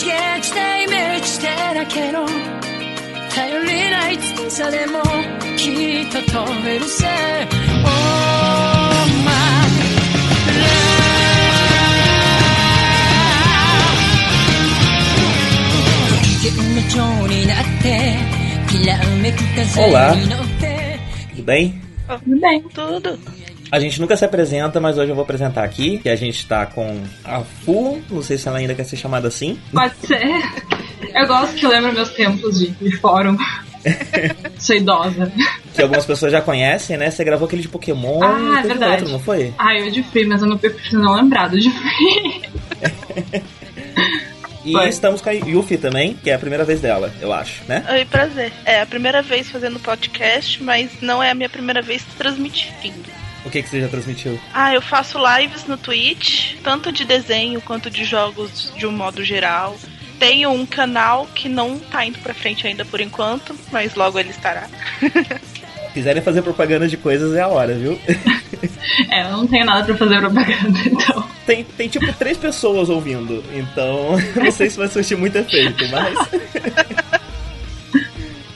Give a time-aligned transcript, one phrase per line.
[0.00, 2.26] 激してイメージしてだけど
[3.34, 5.02] 頼りないつさでも
[5.56, 5.70] き
[6.02, 7.06] っと飛べるぜ
[7.84, 7.88] Oh
[9.24, 9.36] my
[16.46, 18.16] love の蝶になって
[18.70, 20.14] きらめく風 Olá.
[20.14, 20.98] に乗って
[21.36, 21.72] Tudo bem?
[22.08, 22.62] Tudo bem.
[22.70, 23.18] Tudo.
[23.71, 25.97] A gente nunca se apresenta, mas hoje eu vou apresentar aqui.
[25.99, 29.29] Que a gente tá com a Fu, não sei se ela ainda quer ser chamada
[29.29, 29.57] assim.
[29.71, 30.21] Pode ser.
[31.15, 33.37] Eu gosto que lembra meus tempos de, de fórum.
[34.59, 35.31] Sou idosa.
[35.73, 37.09] Que algumas pessoas já conhecem, né?
[37.09, 38.21] Você gravou aquele de Pokémon.
[38.21, 38.91] Ah, é verdade.
[38.91, 39.53] outro, não foi?
[39.57, 42.41] Ah, eu de Free, mas eu não prefiro não lembrar do de Free.
[44.63, 47.83] E estamos com a Yuffie também, que é a primeira vez dela, eu acho, né?
[47.89, 48.53] Oi, prazer.
[48.63, 53.09] É a primeira vez fazendo podcast, mas não é a minha primeira vez transmitindo.
[53.43, 54.39] O que, que você já transmitiu?
[54.53, 59.23] Ah, eu faço lives no Twitch, tanto de desenho quanto de jogos de um modo
[59.23, 59.77] geral.
[60.19, 64.29] Tenho um canal que não tá indo pra frente ainda por enquanto, mas logo ele
[64.29, 64.67] estará.
[65.93, 67.99] Quiserem fazer propaganda de coisas é a hora, viu?
[69.09, 71.27] É, eu não tenho nada pra fazer propaganda, então.
[71.45, 77.20] Tem, tem tipo três pessoas ouvindo, então não sei se vai surtir muito efeito, mas.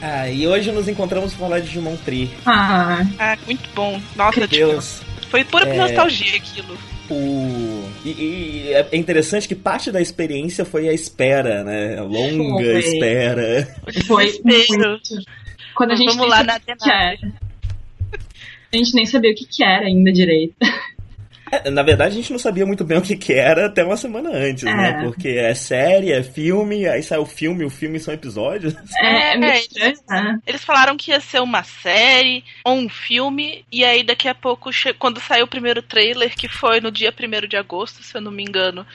[0.06, 2.30] Ah, e hoje nos encontramos para falar de Digimon Tree.
[2.46, 4.00] Ah, Ah, muito bom.
[4.16, 5.78] Nossa, tipo, Deus, foi pura É.
[5.78, 6.78] nostalgia aquilo.
[7.10, 7.84] o.
[8.04, 11.98] E, e é interessante que parte da experiência foi a espera, né?
[12.00, 12.80] A longa Foi.
[12.80, 13.76] espera.
[14.08, 15.00] foi muito.
[15.76, 17.18] Quando a gente Vamos nem lá sabia na o que que era.
[18.74, 20.56] A gente nem sabia o que, que era ainda direito.
[21.52, 23.98] É, Na verdade, a gente não sabia muito bem o que, que era até uma
[23.98, 24.92] semana antes, né?
[24.92, 24.94] É.
[25.00, 28.74] Porque é série, é filme, aí sai o filme, o filme são episódios.
[28.98, 30.40] É, é meio É, estranho, né?
[30.46, 34.70] Eles falaram que ia ser uma série ou um filme, e aí daqui a pouco,
[34.98, 38.32] quando saiu o primeiro trailer, que foi no dia 1 de agosto, se eu não
[38.32, 38.86] me engano,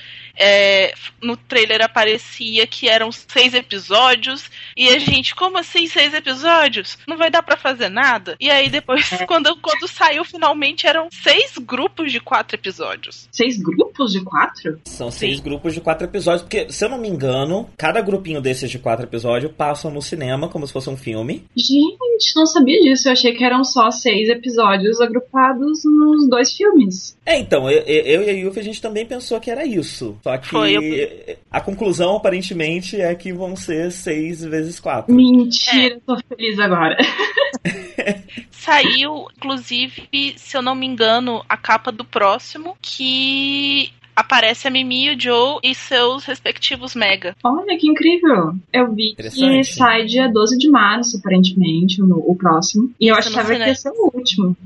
[0.41, 6.97] é, no trailer aparecia que eram seis episódios, e a gente, como assim seis episódios?
[7.07, 8.37] Não vai dar pra fazer nada?
[8.41, 13.29] E aí depois, quando, quando saiu, finalmente eram seis grupos de quatro episódios.
[13.31, 14.81] Seis grupos de quatro?
[14.87, 18.71] São seis grupos de quatro episódios, porque, se eu não me engano, cada grupinho desses
[18.71, 21.45] de quatro episódios passam no cinema como se fosse um filme.
[21.55, 23.09] Gente, não sabia disso.
[23.09, 27.17] Eu achei que eram só seis episódios agrupados nos dois filmes.
[27.27, 30.17] É, então, eu, eu e a Yuffie, a gente também pensou que era isso.
[30.23, 35.15] Só que Foi, eu- a conclusão, aparentemente, é que vão ser seis vezes quatro.
[35.15, 36.97] Mentira, tô feliz agora.
[38.51, 45.07] Saiu, inclusive, se eu não me engano, a capa do próximo, que aparece a Mimi
[45.07, 47.35] e o Joe e seus respectivos Mega.
[47.43, 48.55] Olha que incrível.
[48.73, 52.93] Eu vi que sai dia 12 de março, aparentemente, o, o próximo.
[53.01, 53.69] E eu Isso achava que cinema.
[53.71, 54.57] ia ser o último.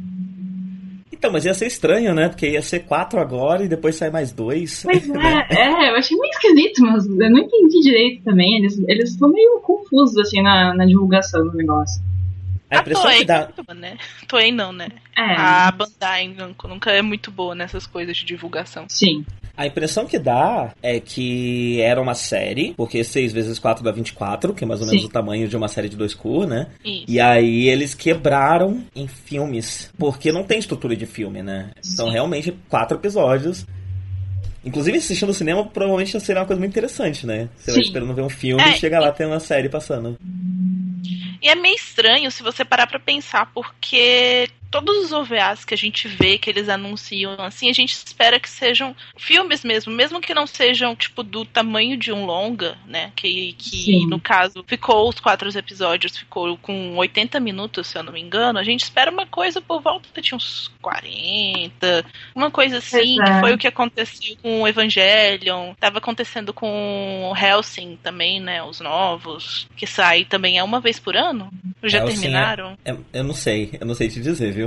[1.14, 2.28] Então, mas ia ser estranho, né?
[2.28, 4.82] Porque ia ser quatro agora e depois sai mais dois.
[4.94, 8.56] Pois é, é, eu achei meio esquisito, mas eu não entendi direito também.
[8.56, 12.02] Eles eles estão meio confusos, assim, na, na divulgação do negócio.
[12.70, 13.48] A impressão Toei que dá.
[13.74, 13.96] né?
[14.26, 14.88] Toei não, né?
[15.16, 16.34] É, A Bandai
[16.68, 18.86] nunca é muito boa nessas coisas de divulgação.
[18.88, 19.24] sim.
[19.56, 24.52] A impressão que dá é que era uma série, porque 6 vezes 4 dá 24,
[24.52, 25.08] que é mais ou menos Sim.
[25.08, 26.66] o tamanho de uma série de dois cur, né?
[26.84, 27.04] Isso.
[27.06, 31.70] E aí eles quebraram em filmes, porque não tem estrutura de filme, né?
[31.80, 32.12] São Sim.
[32.12, 33.64] realmente quatro episódios.
[34.64, 37.48] Inclusive, assistindo no cinema provavelmente seria uma coisa muito interessante, né?
[37.56, 37.86] Você vai Sim.
[37.86, 40.18] esperando ver um filme É, e chega lá tem uma série passando.
[41.40, 45.76] E é meio estranho se você parar pra pensar, porque todos os OVAs que a
[45.76, 50.34] gente vê, que eles anunciam assim, a gente espera que sejam filmes mesmo, mesmo que
[50.34, 53.12] não sejam, tipo, do tamanho de um longa, né?
[53.14, 54.06] Que, que Sim.
[54.08, 58.58] no caso, ficou os quatro episódios, ficou com 80 minutos, se eu não me engano.
[58.58, 63.24] A gente espera uma coisa por volta de uns 40, uma coisa assim, é.
[63.24, 68.60] que foi o que aconteceu com o Evangelion, tava acontecendo com o Helsing também, né?
[68.64, 71.48] Os novos, que sai também é uma vez por ano.
[71.80, 72.78] Já Hellsing é- terminaram?
[72.84, 74.63] É, eu não sei, eu não sei te dizer, viu?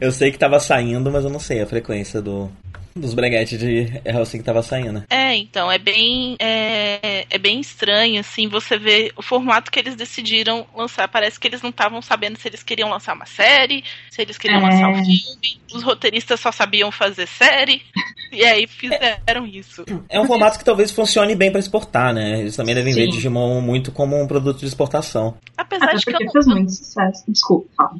[0.00, 2.50] Eu sei que tava saindo, mas eu não sei a frequência do,
[2.98, 5.04] dos breguetes de Hellsing que tava saindo.
[5.08, 9.94] É, então, é bem, é, é bem estranho, assim, você vê o formato que eles
[9.96, 11.08] decidiram lançar.
[11.08, 14.60] Parece que eles não estavam sabendo se eles queriam lançar uma série, se eles queriam
[14.60, 14.62] É.
[14.62, 15.58] lançar um filme.
[15.72, 17.82] Os roteiristas só sabiam fazer série,
[18.32, 19.84] e aí fizeram isso.
[20.08, 22.40] É um formato que talvez funcione bem pra exportar, né?
[22.40, 23.10] Eles também devem ver Sim.
[23.10, 25.36] Digimon muito como um produto de exportação.
[25.56, 27.24] Apesar Até de que eu não, fez muito sucesso.
[27.28, 27.90] Desculpa, fala.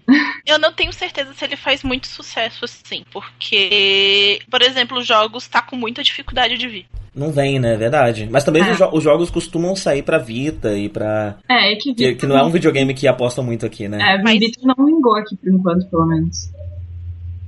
[0.47, 5.47] eu não tenho certeza se ele faz muito sucesso assim, porque, por exemplo, os jogos
[5.47, 6.87] tá com muita dificuldade de vir.
[7.15, 7.75] Não vem, né?
[7.75, 8.29] É verdade.
[8.31, 8.71] Mas também É.
[8.71, 11.37] os, jo- os jogos costumam sair pra Vita e pra.
[11.49, 13.99] É, é que, Que, que não é um videogame que apostam muito aqui, né?
[14.01, 16.51] É, Mas- Victor não vingou aqui por enquanto, pelo menos.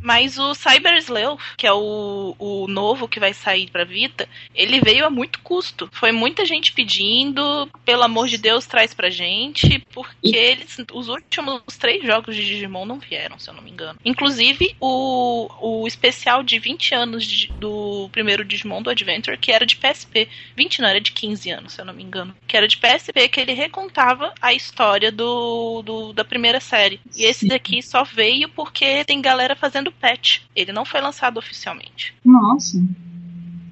[0.03, 4.81] Mas o Cyber Sleuth, que é o, o novo que vai sair pra Vita, ele
[4.81, 5.89] veio a muito custo.
[5.93, 11.63] Foi muita gente pedindo, pelo amor de Deus, traz pra gente, porque eles, os últimos
[11.79, 13.99] três jogos de Digimon não vieram, se eu não me engano.
[14.05, 19.67] Inclusive, o, o especial de 20 anos de, do primeiro Digimon do Adventure, que era
[19.67, 20.29] de PSP.
[20.57, 22.35] 20 não, era de 15 anos, se eu não me engano.
[22.47, 27.01] Que era de PSP, que ele recontava a história do, do da primeira série.
[27.17, 30.41] E esse daqui só veio porque tem galera fazendo patch.
[30.55, 32.15] Ele não foi lançado oficialmente.
[32.25, 32.79] Nossa.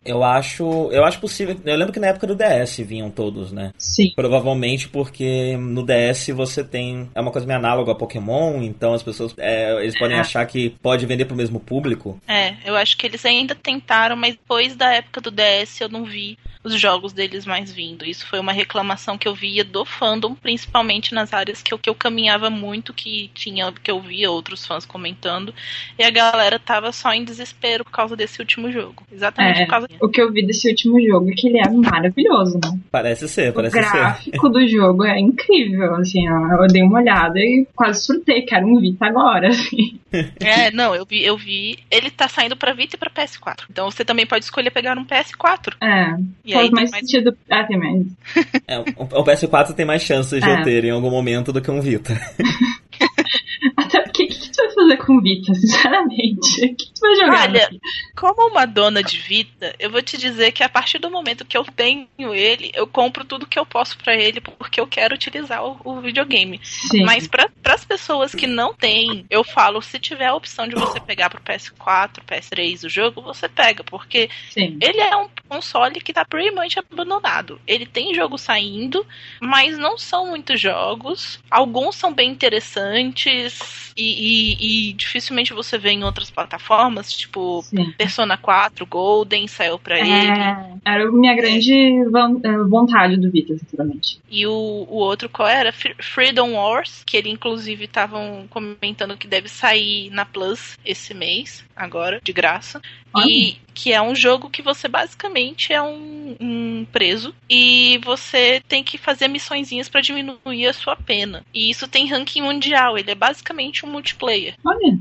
[0.04, 1.60] Eu acho, eu acho possível.
[1.66, 3.72] Eu lembro que na época do DS vinham todos, né?
[3.76, 4.10] Sim.
[4.16, 7.10] Provavelmente porque no DS você tem.
[7.14, 9.34] É uma coisa meio análoga a Pokémon, então as pessoas.
[9.36, 10.20] é, eles podem É.
[10.20, 12.18] achar que pode vender pro mesmo público.
[12.26, 16.04] É, eu acho que eles ainda tentaram, mas depois da época do DS eu não
[16.04, 16.38] vi
[16.74, 18.04] os jogos deles mais vindo.
[18.04, 21.88] Isso foi uma reclamação que eu via do fandom, principalmente nas áreas que eu, que
[21.90, 25.54] eu caminhava muito, que tinha que eu via outros fãs comentando,
[25.98, 29.04] e a galera tava só em desespero por causa desse último jogo.
[29.12, 31.68] Exatamente É, por causa o que eu vi desse último jogo é que ele é
[31.70, 32.78] maravilhoso, né?
[32.90, 33.82] Parece ser, O parece ser.
[33.82, 38.66] gráfico do jogo é incrível, assim, ó, eu dei uma olhada e quase surtei, quero
[38.66, 39.98] um Vita agora, assim.
[40.40, 41.78] É, não, eu vi, eu vi.
[41.90, 43.64] Ele tá saindo pra Vita e pra PS4.
[43.70, 45.74] Então você também pode escolher pegar um PS4.
[45.82, 46.14] É,
[46.44, 47.36] E faz mais mais sentido.
[47.50, 48.06] Ah, tem mais.
[48.68, 48.82] É, o
[49.20, 50.60] o PS4 tem mais chances de É.
[50.60, 52.12] eu ter em algum momento do que um Vita.
[53.76, 56.64] Até porque o que, que tu vai fazer com Vita, sinceramente?
[56.64, 57.48] O que, tu vai jogar?
[57.48, 57.80] Olha, aqui?
[58.16, 61.56] Como uma dona de Vita, eu vou te dizer que a partir do momento que
[61.56, 65.64] eu tenho ele, eu compro tudo que eu posso pra ele porque eu quero utilizar
[65.64, 66.60] o, o videogame.
[66.62, 67.04] Sim.
[67.04, 71.00] Mas para as pessoas que não têm, eu falo, se tiver a opção de você
[71.00, 74.78] pegar pro PS4, PS3 o jogo, você pega, porque Sim.
[74.80, 77.60] ele é um console que tá much abandonado.
[77.66, 79.04] Ele tem jogo saindo,
[79.40, 81.38] mas não são muitos jogos.
[81.50, 87.90] Alguns são bem interessantes e, e- e dificilmente você vê em outras plataformas, tipo Sim.
[87.92, 90.10] Persona 4, Golden saiu pra ele.
[90.10, 94.20] É, era a minha grande eh, vontade do Vita, sinceramente.
[94.28, 95.72] E o, o outro qual era?
[95.72, 101.64] Fre- Freedom Wars, que ele inclusive estavam comentando que deve sair na Plus esse mês,
[101.74, 102.82] agora, de graça.
[103.16, 108.82] E que é um jogo que você basicamente é um, um preso e você tem
[108.82, 111.44] que fazer missõezinhas pra diminuir a sua pena.
[111.54, 114.56] E isso tem ranking mundial, ele é basicamente um multiplayer.
[114.64, 114.98] Olha,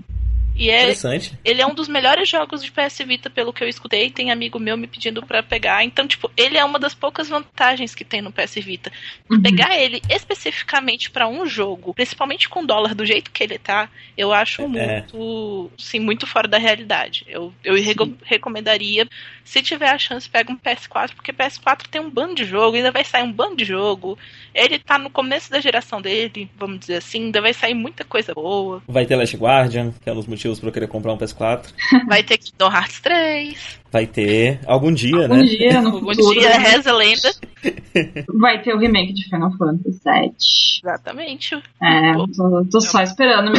[0.57, 1.33] E é, Interessante.
[1.45, 4.09] ele é um dos melhores jogos de PS Vita, pelo que eu escutei.
[4.09, 5.83] Tem amigo meu me pedindo pra pegar.
[5.83, 8.92] Então, tipo, ele é uma das poucas vantagens que tem no PS Vita.
[9.30, 9.42] Uhum.
[9.42, 14.33] Pegar ele especificamente pra um jogo, principalmente com dólar do jeito que ele tá, eu
[14.33, 14.68] acho É.
[14.68, 17.24] muito, sim, muito fora da realidade.
[17.27, 19.07] Eu, eu rego- recomendaria,
[19.44, 22.92] se tiver a chance, pega um PS4, porque PS4 tem um bando de jogo, ainda
[22.92, 24.18] vai sair um bando de jogo.
[24.54, 28.33] Ele tá no começo da geração dele, vamos dizer assim, ainda vai sair muita coisa
[28.33, 28.81] boa.
[28.88, 31.65] Vai ter Last Guardian, que é dos motivos pra eu querer comprar um PS4.
[32.07, 33.79] Vai ter Kingdom Hearts 3.
[33.91, 35.44] Vai ter algum dia, um né?
[35.44, 37.31] dia no Algum futuro dia reza a lenda.
[38.39, 40.35] vai ter o remake de Final Fantasy VII.
[40.83, 41.55] Exatamente.
[41.81, 42.27] É, Pô.
[42.27, 43.51] tô, tô só esperando.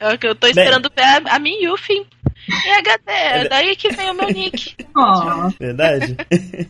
[0.00, 3.12] É o que eu tô esperando ver a, a Miyufi em HD.
[3.12, 4.74] É daí que vem o meu nick.
[4.94, 6.16] Ó, Verdade.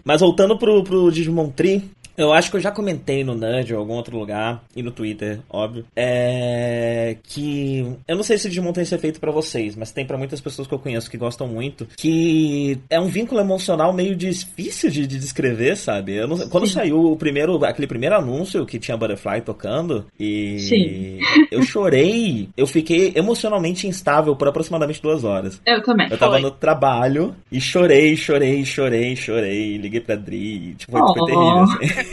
[0.04, 3.80] Mas voltando pro, pro Digimon Tree, eu acho que eu já comentei no Nudge ou
[3.80, 8.82] algum outro lugar, e no Twitter, óbvio, é que eu não sei se Digimon tem
[8.82, 11.86] esse efeito pra vocês, mas tem pra muitas pessoas que eu conheço que gostam muito,
[11.96, 16.24] que é um vínculo emocional meio difícil de, de descrever, sabe?
[16.26, 21.18] Não- quando saiu o primeiro, aquele primeiro anúncio que tinha Butterfly tocando, e Sim.
[21.50, 25.60] eu chorei, eu fiquei emocionalmente instável por aproximadamente duas horas.
[25.66, 26.08] eu também.
[26.10, 26.42] Eu tava Foi.
[26.42, 29.76] no trabalho e chorei, chorei, chorei, chorei.
[29.76, 30.74] Liguei pra Dri.
[30.74, 31.26] Tipo, foi, foi Oh.
[31.26, 32.05] terrível, assim.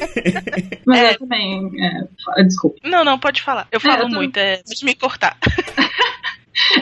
[0.86, 1.12] Mas É.
[1.14, 1.72] eu também.
[2.38, 2.78] É, desculpa.
[2.84, 3.68] Não, não, pode falar.
[3.72, 5.38] Eu falo eu tô- muito, é pode me cortar.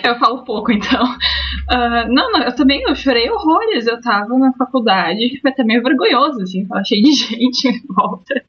[0.04, 1.02] Eu falo pouco, então.
[1.70, 3.88] Ah, não, não, eu também eu chorei horrores.
[3.88, 8.44] Eu tava na faculdade, foi até meio vergonhoso, assim, tava cheio de gente em volta.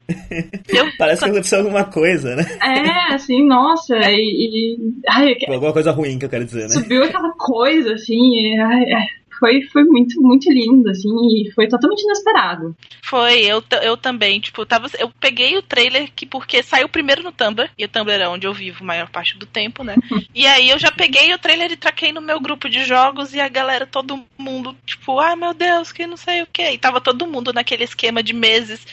[0.67, 2.43] Eu, Parece que aconteceu alguma coisa, né?
[2.61, 4.75] É, assim, nossa, e.
[4.75, 4.77] e
[5.07, 6.69] ai, Alguma coisa ruim que eu quero dizer, né?
[6.69, 9.07] subiu aquela coisa, assim, e, ai, ai,
[9.43, 12.73] foi, foi muito, muito lindo, assim, e foi totalmente inesperado.
[13.03, 17.31] Foi, eu, eu também, tipo, tava, eu peguei o trailer que porque saiu primeiro no
[17.33, 19.95] Tumblr, e o Tumblr é onde eu vivo a maior parte do tempo, né?
[20.33, 23.39] E aí eu já peguei o trailer e traquei no meu grupo de jogos e
[23.39, 26.71] a galera, todo mundo, tipo, ai meu Deus, que não sei o que.
[26.71, 28.85] E tava todo mundo naquele esquema de meses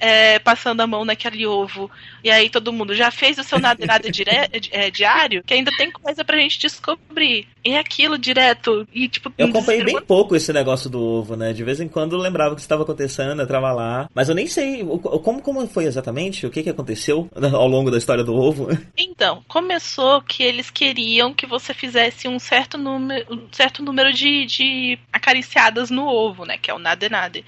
[0.00, 1.90] é, passando a mão naquele ovo.
[2.22, 4.30] E aí todo mundo já fez o seu nada nada dire-
[4.70, 7.46] é, diário, que ainda tem coisa pra gente descobrir.
[7.64, 8.86] E aquilo direto.
[8.92, 11.52] E, tipo, Eu acompanhei bem pouco esse negócio do ovo, né?
[11.52, 14.08] De vez em quando eu lembrava o que estava acontecendo, eu entrava lá.
[14.14, 17.90] Mas eu nem sei o- como, como foi exatamente, o que, que aconteceu ao longo
[17.90, 18.68] da história do ovo.
[19.18, 24.46] Então, começou que eles queriam que você fizesse um certo número, um certo número de,
[24.46, 26.56] de acariciadas no ovo, né?
[26.56, 27.44] Que é o nade nade.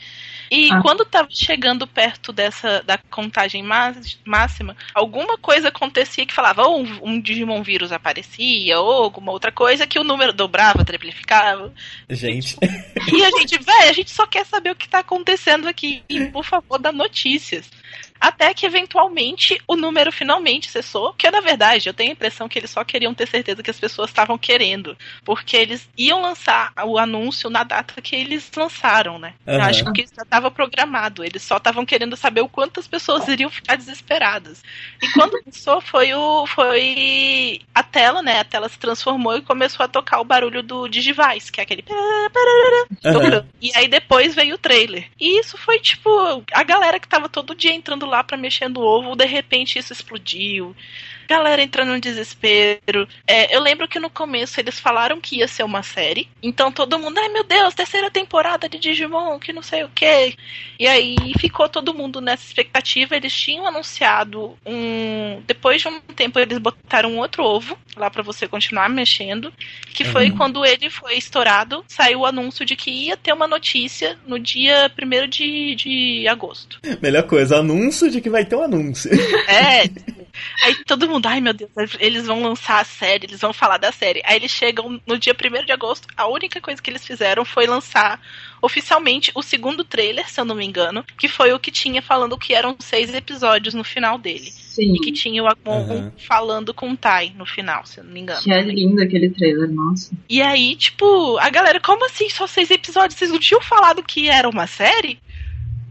[0.51, 0.83] E Ah.
[0.83, 3.63] quando tava chegando perto dessa da contagem
[4.25, 9.53] máxima, alguma coisa acontecia que falava ou um, um Digimon vírus aparecia, ou alguma outra
[9.53, 11.73] coisa que o número dobrava, triplicava.
[12.09, 12.57] Gente.
[13.13, 16.03] E a gente, velho, a gente só quer saber o que tá acontecendo aqui.
[16.09, 17.71] E, por favor, dá notícias.
[18.21, 21.15] Até que eventualmente o número finalmente cessou.
[21.15, 23.81] Que na verdade eu tenho a impressão que eles só queriam ter certeza que as
[23.81, 24.97] pessoas estavam querendo.
[25.25, 29.35] Porque eles iam lançar o anúncio na data que eles lançaram, né?
[29.47, 29.69] Eu Aham.
[29.69, 31.25] acho que isso já estava programado.
[31.25, 34.63] Eles só estavam querendo saber o quanto as pessoas iriam ficar desesperadas.
[35.03, 36.47] E quando começou foi o.
[36.47, 38.41] foi a tela, né?
[38.41, 41.85] A tela se transformou e começou a tocar o barulho do Digivice, que é aquele.
[43.05, 43.47] Aham.
[43.61, 45.09] E aí depois veio o trailer.
[45.19, 46.11] E isso foi tipo,
[46.53, 49.93] a galera que tava todo dia entrando lá pra mexer no ovo, de repente isso
[49.93, 50.77] explodiu.
[51.31, 53.07] Galera entrando em desespero.
[53.25, 56.29] É, eu lembro que no começo eles falaram que ia ser uma série.
[56.43, 60.35] Então todo mundo, ai meu Deus, terceira temporada de Digimon, que não sei o que.
[60.77, 63.15] E aí ficou todo mundo nessa expectativa.
[63.15, 65.41] Eles tinham anunciado um.
[65.47, 69.53] Depois de um tempo, eles botaram um outro ovo lá pra você continuar mexendo.
[69.95, 70.37] Que foi Uhum.
[70.37, 74.91] quando ele foi estourado, saiu o anúncio de que ia ter uma notícia no dia
[75.01, 76.81] 1 de, de agosto.
[77.01, 79.09] Melhor coisa, anúncio de que vai ter um anúncio.
[79.49, 79.85] É.
[80.65, 83.93] Aí todo mundo, ai meu Deus, eles vão lançar a série, eles vão falar da
[83.93, 84.23] série.
[84.25, 87.67] Aí eles chegam no dia 1 de agosto, a única coisa que eles fizeram foi
[87.67, 88.21] lançar
[88.63, 92.37] oficialmente o segundo trailer, se eu não me engano, que foi o que tinha falando
[92.37, 94.51] que eram seis episódios no final dele.
[94.51, 94.95] Sim.
[94.95, 96.13] E que tinha o Agon Uhum.
[96.29, 98.43] falando com o Tai no final, se eu não me engano.
[98.43, 100.11] Que é lindo aquele trailer, nossa.
[100.29, 102.29] E aí, tipo, a galera, como assim?
[102.29, 103.19] Só seis episódios?
[103.19, 105.19] Vocês não tinham falado que era uma série?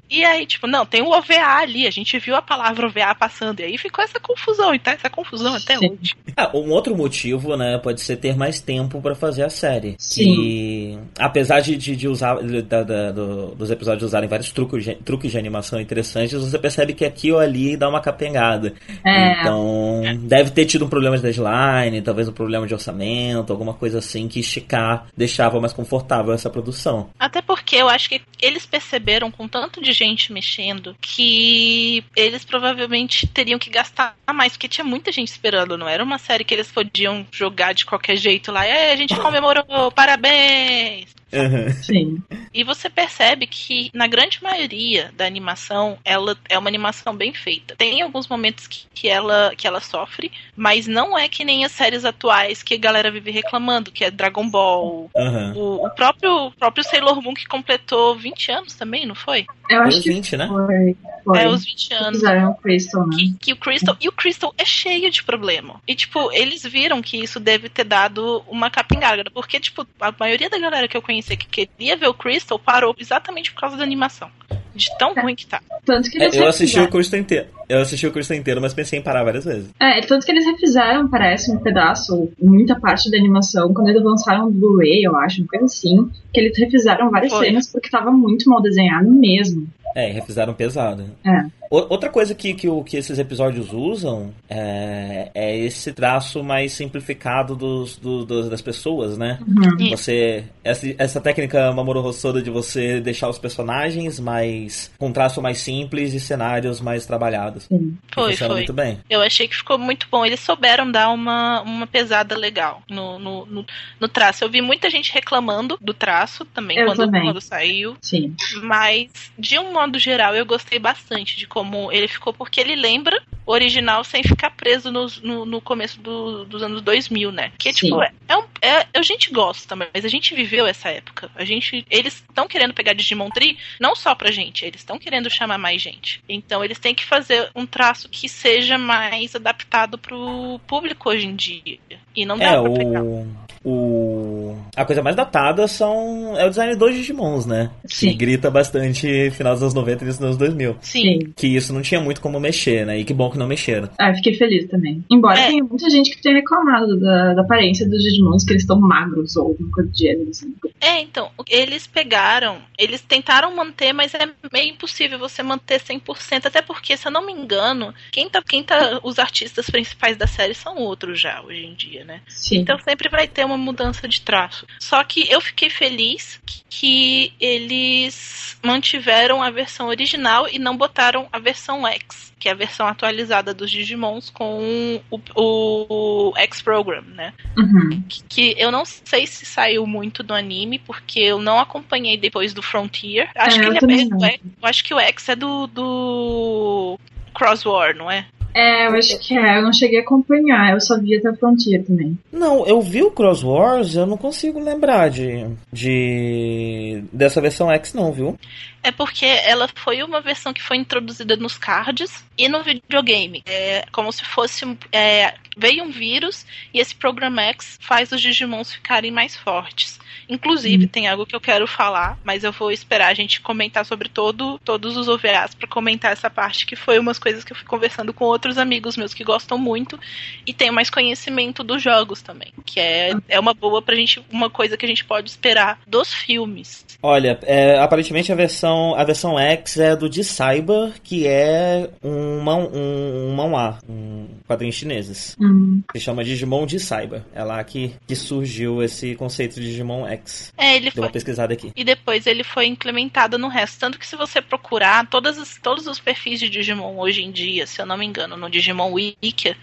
[0.10, 3.60] E aí, tipo, não, tem o OVA ali, a gente viu a palavra OVA passando,
[3.60, 5.92] e aí ficou essa confusão, e tá essa confusão até Sim.
[6.02, 6.16] hoje.
[6.36, 9.96] Ah, um outro motivo, né, pode ser ter mais tempo pra fazer a série.
[10.00, 10.24] Sim.
[10.36, 14.96] Que, apesar de, de, de usar da- da- do- dos episódios usarem vários truques, de-
[14.96, 18.74] truques de animação interessantes, você percebe que aqui ou ali dá uma capengada.
[19.06, 23.74] É, Então, deve ter tido um problema de deadline, talvez um problema de orçamento, alguma
[23.74, 27.10] coisa assim que esticar deixava mais confortável essa produção.
[27.20, 33.28] Até porque eu acho que eles perceberam, com tanto de gente mexendo, que eles provavelmente
[33.28, 36.72] teriam que gastar mais, porque tinha muita gente esperando, não era uma série que eles
[36.72, 38.66] podiam jogar de qualquer jeito lá.
[38.66, 41.19] É, a gente comemorou, parabéns!
[41.32, 41.72] Uhum.
[41.84, 42.24] sim.
[42.54, 47.76] E você percebe que, na grande maioria da animação, ela é uma animação bem feita.
[47.76, 51.72] Tem alguns momentos que, que, ela, que ela sofre, mas não é que nem as
[51.72, 55.10] séries atuais que a galera vive reclamando, que é Dragon Ball.
[55.16, 55.54] Uhum.
[55.56, 59.46] O, o próprio, o próprio Sailor Moon que completou 20 anos também, não foi?
[59.70, 60.48] Eu acho Os que 20, né?
[60.48, 60.98] foi.
[61.24, 61.38] foi.
[61.38, 62.24] É, os 20 anos.
[62.24, 63.16] O Crystal, né?
[63.16, 63.96] Que, que o Crystal.
[64.02, 65.80] E o Crystal é cheio de problema.
[65.88, 69.24] E, tipo, eles viram que isso deve ter dado uma capingada.
[69.32, 72.96] Porque, tipo, a maioria da galera que eu conheci que queria ver o Crystal parou
[72.98, 74.30] exatamente por causa da animação.
[74.74, 75.62] De tão ruim que tá.
[75.86, 77.48] Tanto que É, eles eu assisti o curso inteiro.
[77.68, 79.70] Eu assisti o curso inteiro, mas pensei em parar várias vezes.
[79.80, 84.48] É, tanto que eles refizeram, parece, um pedaço, muita parte da animação, quando eles lançaram
[84.48, 87.46] o Blu-ray, eu acho, uma coisa assim, que eles refizeram várias Foi.
[87.46, 89.68] cenas porque tava muito mal desenhado mesmo.
[89.96, 91.04] É, e refizeram pesado.
[91.26, 91.46] É.
[91.70, 97.56] Outra coisa que, que, o- que esses episódios usam é, é esse traço mais simplificado
[97.56, 99.38] dos, do- dos- das pessoas, né?
[99.48, 99.90] Uhum.
[99.92, 100.46] Você.
[100.64, 104.92] Essa, essa técnica Mamoru Hosoda de você deixar os personagens mais.
[104.98, 107.64] com traço mais simples e cenários mais trabalhados.
[107.66, 107.96] Sim.
[108.12, 108.60] Foi, Funciona foi.
[108.62, 109.00] muito bem.
[109.10, 110.26] Eu achei que ficou muito bom.
[110.26, 113.66] Eles souberam dar uma, uma pesada legal no, no, no,
[114.00, 114.44] no traço.
[114.44, 117.22] Eu vi muita gente reclamando do traço também, Eu quando, também.
[117.24, 117.96] quando saiu.
[118.02, 118.34] Sim.
[118.64, 119.08] Mas,
[119.38, 121.59] de um modo geral, eu gostei bastante de como
[121.92, 126.46] ele ficou, porque ele lembra o original sem ficar preso nos- no, no começo do-
[126.46, 127.52] dos anos 2000, né?
[127.58, 127.88] Que, Sim.
[127.88, 131.30] tipo, é, é, um- é- a gente gosta, mas a gente viveu essa época.
[131.36, 135.30] A gente, eles estão querendo pegar Digimon Tree, não só pra gente, eles estão querendo
[135.30, 136.22] chamar mais gente.
[136.30, 141.36] Então, eles têm que fazer um traço que seja mais adaptado pro público hoje em
[141.36, 141.78] dia.
[142.16, 143.04] E não dá É, pra pegar.
[143.04, 143.28] o.
[143.64, 144.56] O.
[144.76, 146.36] A coisa mais datada são.
[146.38, 147.70] É o design dos Digimons, né?
[147.86, 148.10] Sim.
[148.10, 150.78] Que grita bastante final dos anos 90 e início dos anos 2000.
[150.82, 151.20] Sim.
[151.36, 152.98] Que isso não tinha muito como mexer, né?
[153.00, 153.90] E que bom que não mexeram.
[154.00, 155.04] Ah, eu fiquei feliz também.
[155.12, 155.48] Embora É.
[155.48, 159.36] tenha muita gente que tenha reclamado da, da aparência dos Digimons, que eles estão magros
[159.36, 160.56] ou alguma coisa do gênero, assim.
[160.80, 166.62] É, então, eles pegaram, eles tentaram manter, mas é meio impossível você manter 100%, até
[166.62, 170.54] porque, se eu não me engano, quem tá, quem tá, os artistas principais da série
[170.54, 171.90] são outros já, hoje em dia.
[171.90, 172.22] dia, né?
[172.28, 172.60] Sim.
[172.60, 174.66] Então sempre vai ter uma mudança de traço.
[174.80, 181.40] Só que eu fiquei feliz que eles mantiveram a versão original e não botaram a
[181.40, 187.34] versão X, que é a versão atualizada dos Digimons com o, o, o X-Program, né?
[187.58, 188.02] Uhum.
[188.08, 192.54] Que, que eu não sei se saiu muito do anime, porque eu não acompanhei depois
[192.54, 193.30] do Frontier.
[193.36, 197.00] Acho É, que ele é, eu acho que o X é do, do
[197.34, 198.26] Cross War, não é?
[198.60, 199.58] É, eu acho que é.
[199.58, 200.74] Eu não cheguei a acompanhar.
[200.74, 202.18] Eu só vi até a Frontier também.
[202.32, 207.94] Não, eu vi o Cross Wars, eu não consigo lembrar de, de dessa versão X
[207.94, 208.38] não, viu?
[208.84, 213.42] É porque ela foi uma versão que foi introduzida nos cards e no videogame.
[213.46, 214.66] É como se fosse.
[214.66, 220.00] um- é, veio um vírus e esse Program X faz os Digimons ficarem mais fortes.
[220.30, 224.08] Inclusive, tem algo que eu quero falar, mas eu vou esperar a gente comentar sobre
[224.10, 227.66] todo, todos os OVAs para comentar essa parte, que foi umas coisas que eu fui
[227.66, 230.00] conversando com outros amigos meus que gostam muito
[230.46, 232.54] e tem mais conhecimento dos jogos também.
[232.66, 236.14] Que é, é uma boa pra gente, uma coisa que a gente pode esperar dos
[236.14, 236.86] filmes.
[237.02, 242.42] Olha, é, aparentemente a versão a versão X é do de Cyber, que é um,
[242.42, 245.36] man- um, um manhwa, um quadrinho chineses.
[245.40, 245.82] Hum.
[245.94, 247.24] Se chama Digimon de Cyber.
[247.34, 250.19] É lá que, que surgiu esse conceito de Digimon X.
[250.58, 251.72] É, ele Deu foi, uma pesquisada aqui.
[251.76, 253.80] E depois ele foi implementado no resto.
[253.80, 257.66] Tanto que se você procurar todas as- todos os perfis de Digimon hoje em dia,
[257.68, 259.56] se eu não me engano, no Digimon Wiki,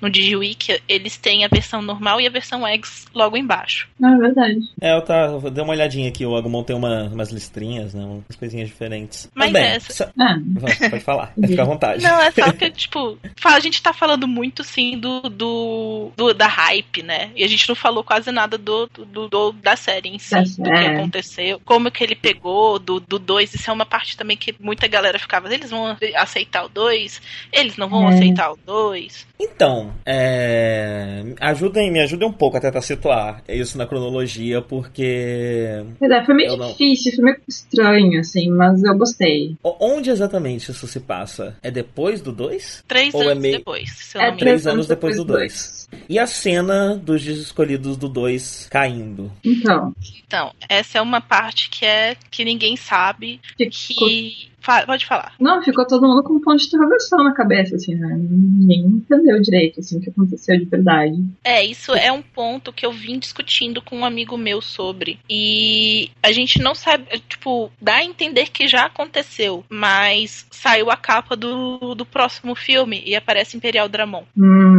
[0.00, 3.88] no DigiWiki, eles têm a versão normal e a versão X logo embaixo.
[3.98, 4.58] Não, é verdade.
[4.80, 8.04] É, eu, tá, eu dei uma olhadinha aqui, o Agumon tem uma, umas listrinhas, né?
[8.04, 9.30] Umas coisinhas diferentes.
[9.34, 12.02] Mas bem, essa- sa- Ah, Vai, pode falar, fica à vontade.
[12.02, 16.46] Não, é só que, tipo, a gente tá falando muito, sim, do, do, do- da
[16.46, 17.30] hype, né?
[17.36, 20.42] E a gente não falou quase nada do, do, do- da série em si, do
[20.42, 20.86] que série.
[20.96, 23.54] aconteceu, como que ele pegou do 2.
[23.54, 27.20] Isso é uma parte também que muita galera ficava, eles vão aceitar o 2,
[27.52, 28.14] eles não vão É.
[28.14, 29.26] aceitar o 2.
[29.38, 31.24] Então, é...
[31.40, 36.56] ajudem, me ajudem um pouco a tentar situar isso na cronologia, porque é, foi meio
[36.56, 39.56] não- difícil, foi meio estranho, assim, mas eu gostei.
[39.62, 41.56] o- onde exatamente isso se passa?
[41.62, 42.84] É depois do 2?
[42.86, 45.88] Três Ou é anos meio- depois, se eu É três anos depois do dois.
[46.08, 49.30] E a cena dos escolhidos do 2 caindo?
[49.44, 49.92] Então,
[50.26, 54.08] Então, essa é uma parte que é que ninguém sabe, ficou...
[54.08, 54.48] que...
[54.64, 55.32] Fa- Pode falar.
[55.38, 58.16] Não, ficou todo mundo com um ponto de interrogação na cabeça, assim, né?
[58.18, 61.14] Ninguém entendeu direito, assim, o que aconteceu de verdade.
[61.44, 65.18] É, isso é um ponto que eu vim discutindo com um amigo meu sobre.
[65.28, 70.90] E a gente não sabe, é, tipo, dá a entender que já aconteceu, mas saiu
[70.90, 74.22] a capa do, do próximo filme e aparece Imperial Dramon.
[74.36, 74.73] Hum,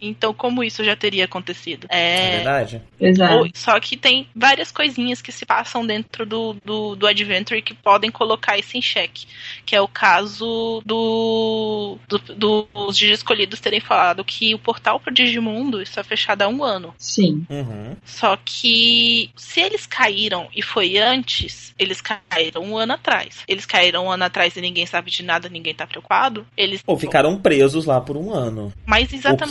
[0.00, 1.86] Então, como isso já teria acontecido?
[1.90, 2.30] É É.
[2.36, 2.82] verdade?
[3.00, 3.34] é.
[3.34, 7.74] ou- só que tem várias coisinhas que se passam dentro do, do, do Adventure que
[7.74, 9.26] podem colocar isso em xeque.
[9.64, 15.12] Que é o caso do, do- dos Digi escolhidos terem falado que o portal para
[15.12, 16.94] Digimundo está fechado há um ano.
[16.98, 17.46] Sim.
[17.48, 17.96] Uhum.
[18.04, 23.38] Só que se eles caíram e foi antes, eles caíram um ano atrás.
[23.48, 26.46] Eles caíram um ano atrás e ninguém sabe de nada, ninguém tá preocupado.
[26.56, 26.82] Eles.
[26.86, 28.72] Ou ficaram presos lá por um ano.
[28.84, 29.45] Mas exatamente.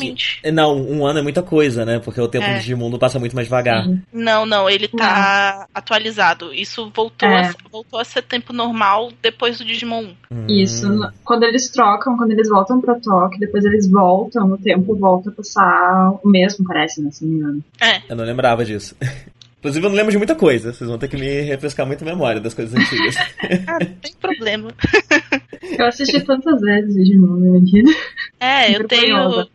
[0.53, 1.99] Não, um ano é muita coisa, né?
[1.99, 2.53] Porque o tempo É.
[2.53, 3.83] de Digimundo passa muito mais devagar.
[3.85, 4.01] Sim.
[4.13, 6.53] Não, não, ele tá atualizado.
[6.53, 7.47] Isso voltou, É.
[7.47, 10.15] a, voltou a ser tempo normal depois do Digimon 1.
[10.31, 10.45] Hum.
[10.49, 10.87] Isso,
[11.23, 15.33] quando eles trocam, quando eles voltam pra Tóquio, depois eles voltam, o tempo volta a
[15.33, 17.63] passar o mesmo, parece, né, se não me engano.
[17.81, 18.95] É, Eu não lembrava disso.
[19.65, 20.71] Inclusive, eu não lembro de muita coisa.
[20.71, 23.15] Vocês vão ter que me refrescar muito a memória das coisas antigas.
[23.65, 24.71] ah, não tem problema.
[25.77, 27.91] Eu assisti tantas vezes Digimon na minha vida.
[28.39, 29.47] É, eu tenho.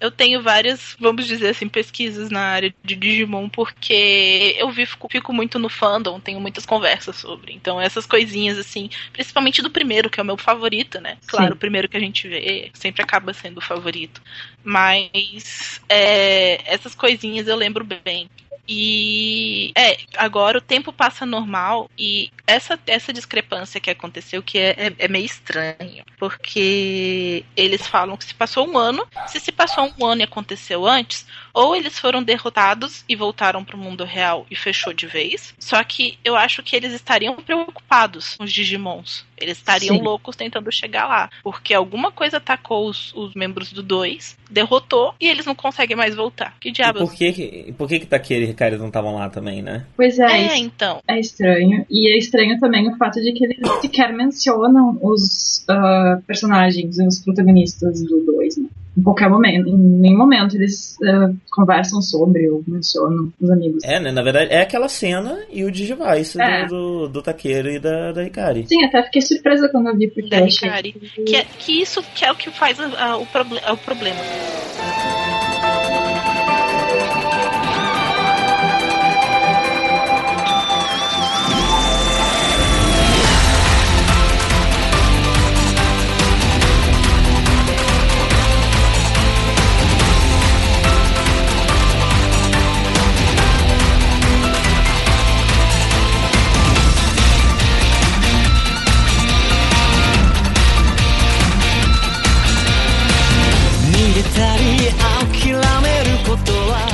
[0.00, 5.08] Eu tenho várias, vamos dizer assim, pesquisas na área de Digimon, porque eu vi- fico,
[5.08, 7.52] fico muito no fandom, tenho muitas conversas sobre.
[7.52, 11.16] Então, essas coisinhas, assim, principalmente do primeiro, que é o meu favorito, né?
[11.26, 11.54] Claro, Sim.
[11.54, 14.20] o primeiro que a gente vê sempre acaba sendo o favorito.
[14.64, 18.28] Mas é, essas coisinhas eu lembro bem.
[18.68, 24.70] E é, agora o tempo passa normal e essa, essa discrepância que aconteceu que é,
[24.70, 26.04] é, é meio estranho.
[26.18, 30.86] Porque eles falam que se passou um ano, se se passou um ano e aconteceu
[30.86, 31.26] antes,
[31.56, 35.54] ou eles foram derrotados e voltaram pro mundo real e fechou de vez.
[35.58, 39.24] Só que eu acho que eles estariam preocupados com os Digimons.
[39.38, 40.02] Eles estariam Sim.
[40.02, 41.30] loucos tentando chegar lá.
[41.42, 46.14] Porque alguma coisa atacou os, os membros do 2, derrotou e eles não conseguem mais
[46.14, 46.54] voltar.
[46.60, 47.02] Que E diabos?
[47.02, 49.86] por que, que- por que que Takeru e Hikari não estavam lá também, né?
[49.96, 51.00] Pois é, É, então.
[51.08, 51.86] é estranho.
[51.90, 57.20] E é estranho também o fato de que eles sequer mencionam os ah, personagens, os
[57.20, 58.68] protagonistas do 2, né?
[58.96, 63.84] Em qualquer momento, em nenhum momento eles ah, conversam sobre ou mencionam os amigos.
[63.84, 64.10] É, né?
[64.10, 66.64] Na verdade, é aquela cena e o Digivice É.
[66.66, 68.64] do, do, do Takeru e da, da Hikari.
[68.66, 70.92] Sim, até fiquei surpresa quando eu vi, porque Da achei Hikari.
[71.26, 74.16] Que, é- que isso que é o que faz a- a- o, proble- o problema.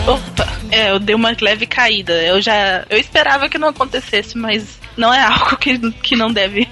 [0.07, 2.13] Opa, é, eu dei uma leve caída.
[2.23, 2.85] Eu já.
[2.91, 6.69] Eu esperava que não acontecesse, mas não é algo que, que não deve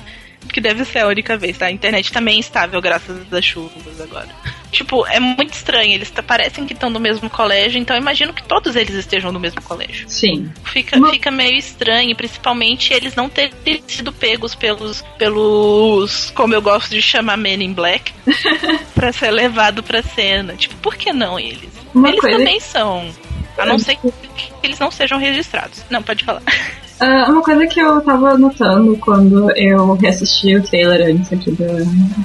[0.52, 1.66] que deve ser a única vez, tá?
[1.66, 4.28] A internet também é estável graças às chuvas agora.
[4.70, 5.92] Tipo, é muito estranho.
[5.94, 9.40] Eles parecem que estão no mesmo colégio, então eu imagino que todos eles estejam no
[9.40, 10.08] mesmo colégio.
[10.08, 10.48] Sim.
[10.64, 13.52] Fica, fica meio estranho, principalmente eles não terem
[13.88, 18.12] sido pegos pelos, pelos como eu gosto de chamar Men in Black,
[18.94, 20.54] pra ser levado pra cena.
[20.54, 21.70] Tipo, por que não eles?
[21.92, 23.12] Uma eles coisa- também são.
[23.58, 24.08] A não ser que
[24.62, 25.82] eles não sejam registrados.
[25.90, 26.42] Não, pode falar.
[27.00, 31.64] Ah, uma coisa que eu tava notando quando eu reassisti o trailer antes aqui do,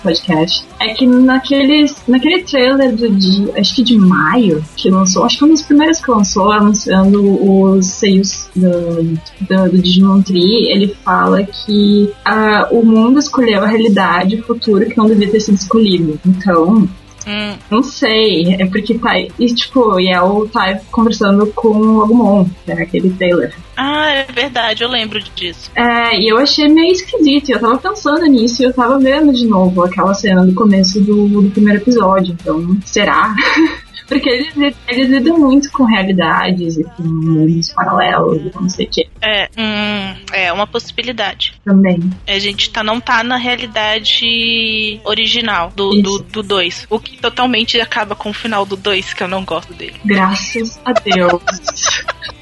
[0.04, 5.38] podcast é que naqueles, naquele trailer do, de, acho que de maio que lançou, acho
[5.38, 9.04] que um dos primeiros que lançou, anunciando os seios do,
[9.48, 14.86] do, do Digimon Tree, ele fala que ah, o mundo escolheu a realidade, o futuro
[14.86, 16.20] que não devia ter sido escolhido.
[16.26, 16.86] Então,
[17.28, 19.18] Hum, não sei, é porque tá.
[19.18, 23.54] E tipo, e é o tá conversando com o Agumon, que é aquele trailer.
[23.76, 25.72] Ah, é verdade, eu lembro disso.
[25.76, 29.34] É, e eu achei meio esquisito, e eu tava pensando nisso e eu tava vendo
[29.34, 33.34] de novo aquela cena do começo do, do primeiro episódio, então, será?
[34.08, 38.90] Porque eles, eles lidam muito com realidades e com mundos paralelos e não sei o
[38.90, 41.54] que É, hum, é uma possibilidade.
[41.64, 42.00] também.
[42.28, 47.18] A gente tá, não tá na realidade original do 2, do, do dois, o que
[47.18, 49.96] totalmente acaba com o final do 2, que eu não gosto dele.
[50.06, 51.42] Graças a Deus.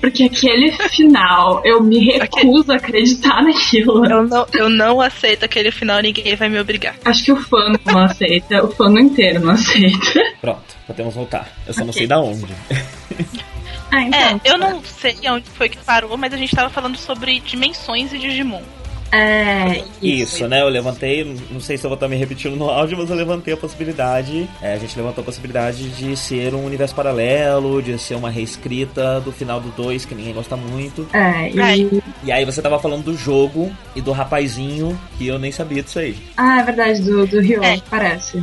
[0.02, 4.06] Porque aquele final, eu me recuso a acreditar naquilo.
[4.06, 6.96] Eu não, eu não aceito aquele final, ninguém vai me obrigar.
[7.06, 10.22] Acho que o fã não aceita, o fã inteiro não aceita.
[10.42, 11.53] Pronto, podemos voltar.
[11.66, 12.00] Eu só não Ok.
[12.00, 12.48] sei da onde.
[13.92, 17.40] Ah, É, eu não sei onde foi que parou, mas a gente tava falando sobre
[17.40, 18.62] dimensões e Digimon.
[19.14, 20.62] É, Isso, né?
[20.62, 23.54] Eu levantei, não sei se eu vou estar me repetindo no áudio, mas eu levantei
[23.54, 24.50] a possibilidade.
[24.62, 29.20] é, a gente levantou a possibilidade de ser um universo paralelo, de ser uma reescrita
[29.22, 31.08] do final do 2, que ninguém gosta muito.
[31.14, 31.60] É, e...
[31.62, 31.90] Ai.
[32.24, 36.00] E aí você tava falando do jogo e do rapazinho, que eu nem sabia disso
[36.00, 36.16] aí.
[36.36, 37.80] Ah, é verdade, do, do Rio, É.
[37.90, 38.38] parece.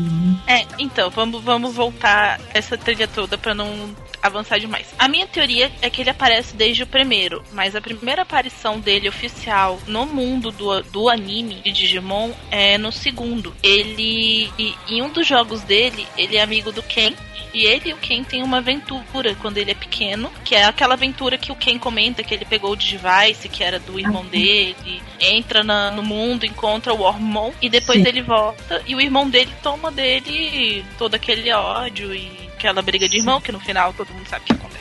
[0.47, 3.91] É, então, vamos, vamos voltar essa trilha toda pra não
[4.23, 4.87] avançar demais.
[4.99, 9.09] A minha teoria é que ele aparece desde o primeiro, mas a primeira aparição dele
[9.09, 13.55] oficial no mundo do, do anime de Digimon é no segundo.
[13.63, 17.13] Ele, e- em um dos jogos dele, ele é amigo do Ken.
[17.53, 20.95] E ele e o Ken têm uma aventura quando ele é pequeno, que é aquela
[20.95, 25.03] aventura que o Ken comenta que ele pegou o Digivice, que era do irmão dele,
[25.19, 28.07] entra na- no mundo, encontra o Ormon e depois Sim.
[28.07, 33.17] ele volta e o irmão dele toma dele todo aquele ódio e aquela briga de
[33.17, 34.80] irmão, que no final todo mundo sabe o que acontece.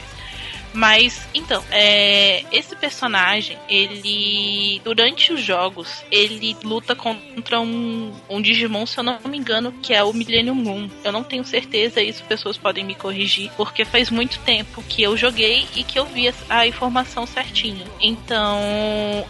[0.74, 8.86] Mas, então, é, esse personagem, ele, durante os jogos, ele luta contra um, um Digimon,
[8.86, 10.90] se eu não me engano, que é o Millennium Moon.
[11.04, 15.18] Eu não tenho certeza, isso pessoas podem me corrigir, porque faz muito tempo que eu
[15.18, 17.86] joguei e que eu vi a, informação certinha.
[18.00, 18.60] Então,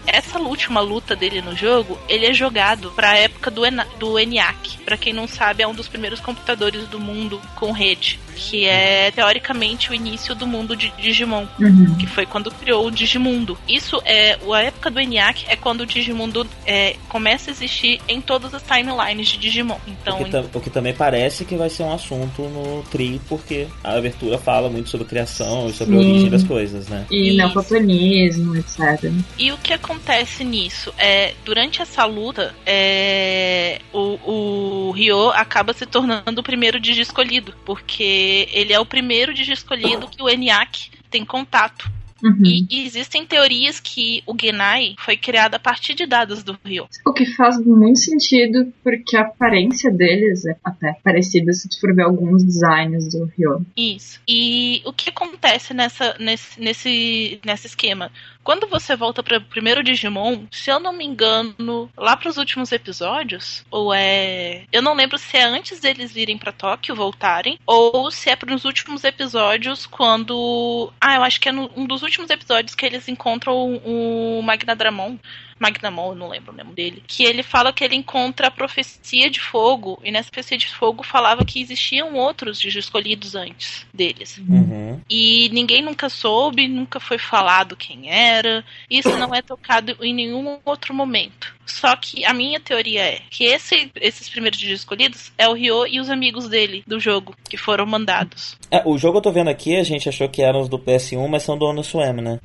[0.05, 4.79] essa última luta dele no jogo, ele é jogado pra época do, Ena- do ENIAC.
[4.83, 9.11] Pra quem não sabe, é um dos primeiros computadores do mundo com rede, que é
[9.11, 11.95] teoricamente o início do mundo de Digimon Uhum.
[11.97, 13.57] que foi quando criou o Digimundo.
[13.67, 18.21] Isso é a época do ENIAC é quando o Digimundo é, começa a existir em
[18.21, 19.77] todas as timelines de Digimon.
[19.87, 23.19] Então, o, que tam- o que também parece que vai ser um assunto no Tri,
[23.27, 26.09] porque a abertura fala muito sobre criação e sobre a Sim.
[26.09, 27.05] origem das coisas, né?
[27.11, 29.11] E neoplatonismo, etc.
[29.37, 35.85] E o que acontece nisso é durante essa luta, é, o, o Ryo acaba se
[35.85, 40.91] tornando o primeiro Digi escolhido, porque ele é o primeiro Digi escolhido que o ENIAC
[41.09, 41.89] tem contato.
[42.23, 42.43] Uhum.
[42.43, 46.87] E, e existem teorias que o Genai foi criado a partir de dados do Ryo.
[47.05, 51.93] O que faz muito sentido, porque a aparência deles é até parecida se tu for
[51.93, 53.65] ver alguns designs do Ryo.
[53.75, 54.19] Isso.
[54.27, 58.11] E o que acontece nessa, nesse, nesse, nesse esquema?
[58.43, 62.37] Quando você volta para o primeiro Digimon, se eu não me engano, lá para os
[62.37, 64.63] últimos episódios, ou é.
[64.71, 68.55] Eu não lembro se é antes deles virem para Tóquio, voltarem, ou se é para
[68.55, 70.91] os últimos episódios, quando.
[70.99, 75.17] Ah, eu acho que é no, um dos últimos episódios que eles encontram o Magnadramon.
[75.59, 79.29] Magnamon, eu não lembro o nome dele, que ele fala que ele encontra a profecia
[79.29, 84.37] de fogo, e nessa profecia de fogo falava que existiam outros escolhidos antes deles.
[84.37, 85.01] Uhum.
[85.09, 88.63] E ninguém nunca soube, nunca foi falado quem era.
[88.89, 91.53] Isso não é tocado em nenhum outro momento.
[91.65, 95.85] Só que a minha teoria é que esse- esses primeiros Digi escolhidos é o Ryo
[95.85, 98.57] e os amigos dele do jogo, que foram mandados.
[98.71, 101.27] É, o jogo eu tô vendo aqui, a gente achou que eram os do PS1,
[101.27, 102.39] mas são do Ono Swam, né?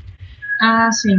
[0.61, 1.17] Ah, sim.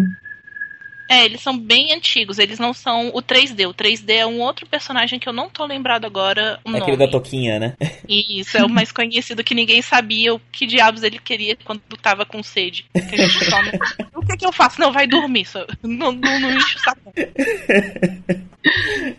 [1.07, 3.67] É, eles são bem antigos, eles não são o 3D.
[3.69, 6.81] O 3D é um outro personagem que eu não tô lembrado agora o É nome.
[6.81, 7.73] aquele da toquinha, né?
[8.09, 12.25] Isso, é o mais conhecido que ninguém sabia o que diabos ele queria quando tava
[12.25, 12.85] com sede.
[12.93, 13.71] Que a gente toma.
[14.15, 14.79] o que que eu faço?
[14.81, 15.45] Não, vai dormir.
[15.45, 15.65] Só.
[15.83, 17.13] Não, não, não enche o saco.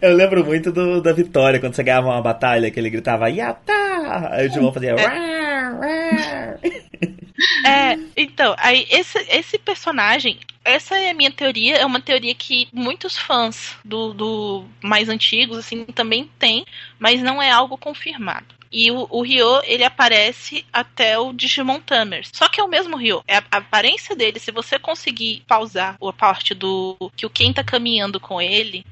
[0.03, 4.29] Eu lembro muito do, da Vitória, quando você ganhava uma batalha, que ele gritava Yatá!
[4.33, 4.97] Aí o Digimon fazia.
[4.97, 6.59] "Rar, rar".
[7.65, 12.69] É, então, aí esse, esse personagem, essa é a minha teoria, é uma teoria que
[12.73, 16.65] muitos fãs do, do mais antigos, assim, também têm,
[16.99, 18.57] mas não é algo confirmado.
[18.71, 22.31] E o, o Ryo, ele aparece até o Digimon Tamers.
[22.33, 23.23] Só que é o mesmo Ryo.
[23.27, 27.53] É a, a aparência dele, se você conseguir pausar a parte do que o Ken
[27.53, 28.85] tá caminhando com ele,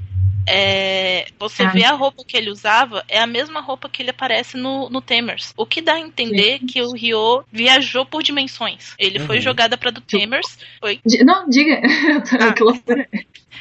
[0.47, 1.71] é, você Ah.
[1.71, 5.01] vê a roupa que ele usava, é a mesma roupa que ele aparece no, no
[5.01, 5.53] Tamers.
[5.57, 8.95] O que dá a entender que o Ryo viajou por dimensões.
[8.99, 9.43] Ele foi Uhum.
[9.43, 10.59] jogada pra do Tamers.
[10.81, 11.01] Foi.
[11.05, 11.81] Di- Não, diga.
[12.41, 12.55] Ah.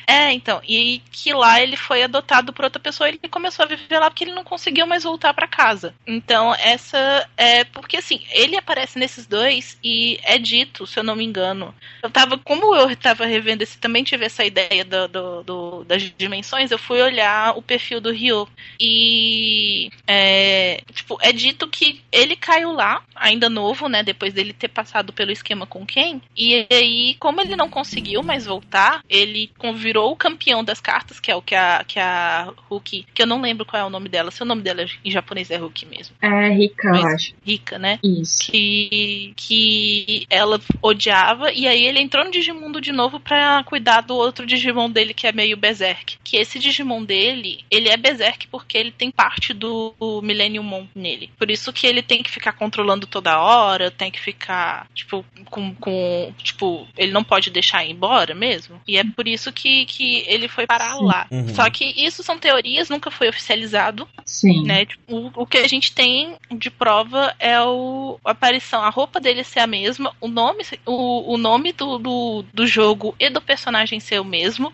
[0.08, 0.62] É, então.
[0.68, 4.10] E que lá ele foi adotado por outra pessoa e ele começou a viver lá
[4.10, 5.94] porque ele não conseguiu mais voltar pra casa.
[6.06, 7.64] Então, essa é.
[7.64, 11.74] Porque assim, ele aparece nesses dois e é dito, se eu não me engano.
[12.02, 12.38] Eu tava.
[12.38, 16.78] Como eu tava revendo esse, também tive essa ideia do, do- do- das dimensões, eu
[16.78, 18.48] fui olhar o perfil do Ryo.
[18.80, 19.90] E.
[20.08, 24.04] É, tipo, é dito que ele caiu lá, ainda novo, né?
[24.04, 26.22] Depois dele ter passado pelo esquema com Ken.
[26.36, 31.20] E aí, como ele não conseguiu mais voltar, ele con- virou o campeão das cartas,
[31.20, 33.06] que é o que a, que a Hulk.
[33.14, 34.32] Que eu não lembro qual é o nome dela.
[34.32, 36.16] Se o nome dela em japonês é Hulk mesmo.
[36.20, 37.34] É rica, eu acho.
[37.46, 38.00] Rica, né?
[38.04, 38.40] Isso.
[38.52, 44.16] que, que ela odiava, e aí ele entrou no Digimundo de novo pra cuidar do
[44.16, 46.18] outro Digimon dele que é meio Berserk.
[46.24, 51.30] Que esse Digimon dele, ele é Berserk porque ele tem parte do Millennium Mon nele.
[51.38, 55.76] Por isso que ele tem que ficar controlando toda hora, tem que ficar, tipo, com.
[55.76, 58.82] com tipo, ele não pode deixar ir embora mesmo.
[58.88, 61.06] E é por isso que, que ele foi parar Sim.
[61.06, 61.28] lá.
[61.32, 61.50] Uhum.
[61.50, 64.64] Só que isso são teorias, nunca foi oficializado Sim.
[64.66, 64.86] né?
[64.86, 69.20] Tipo, O, o que a gente tem de prova é o, a aparição, a roupa
[69.20, 73.42] dele ser a mesma, o nome, o, o nome do, do, do jogo e do
[73.42, 74.72] personagem ser o mesmo,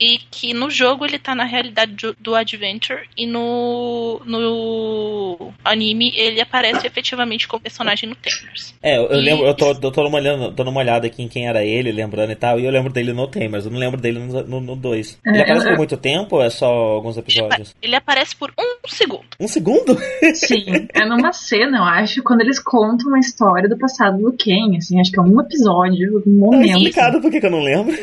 [0.00, 6.40] e que no jogo ele tá na realidade do, Adventure e no, no anime ele
[6.40, 8.74] aparece efetivamente como personagem no Tamers.
[8.82, 11.28] É, eu, E- lembro, eu tô, eu tô numa olhando, dando uma olhada aqui em
[11.28, 14.00] quem era ele, lembrando e tal, e eu lembro dele no Tamers, eu não lembro
[14.00, 15.18] dele no 2.
[15.26, 17.74] É, Ele aparece por muito tempo ou é só alguns episódios?
[17.82, 19.24] Ele aparece por um segundo.
[19.40, 19.96] Um segundo?
[20.34, 20.86] Sim.
[20.92, 25.00] É numa cena, eu acho, quando eles contam a história do passado do Ken, assim,
[25.00, 26.76] acho que é um episódio, um Tá momento.
[26.78, 27.94] explicado por que que eu não lembro.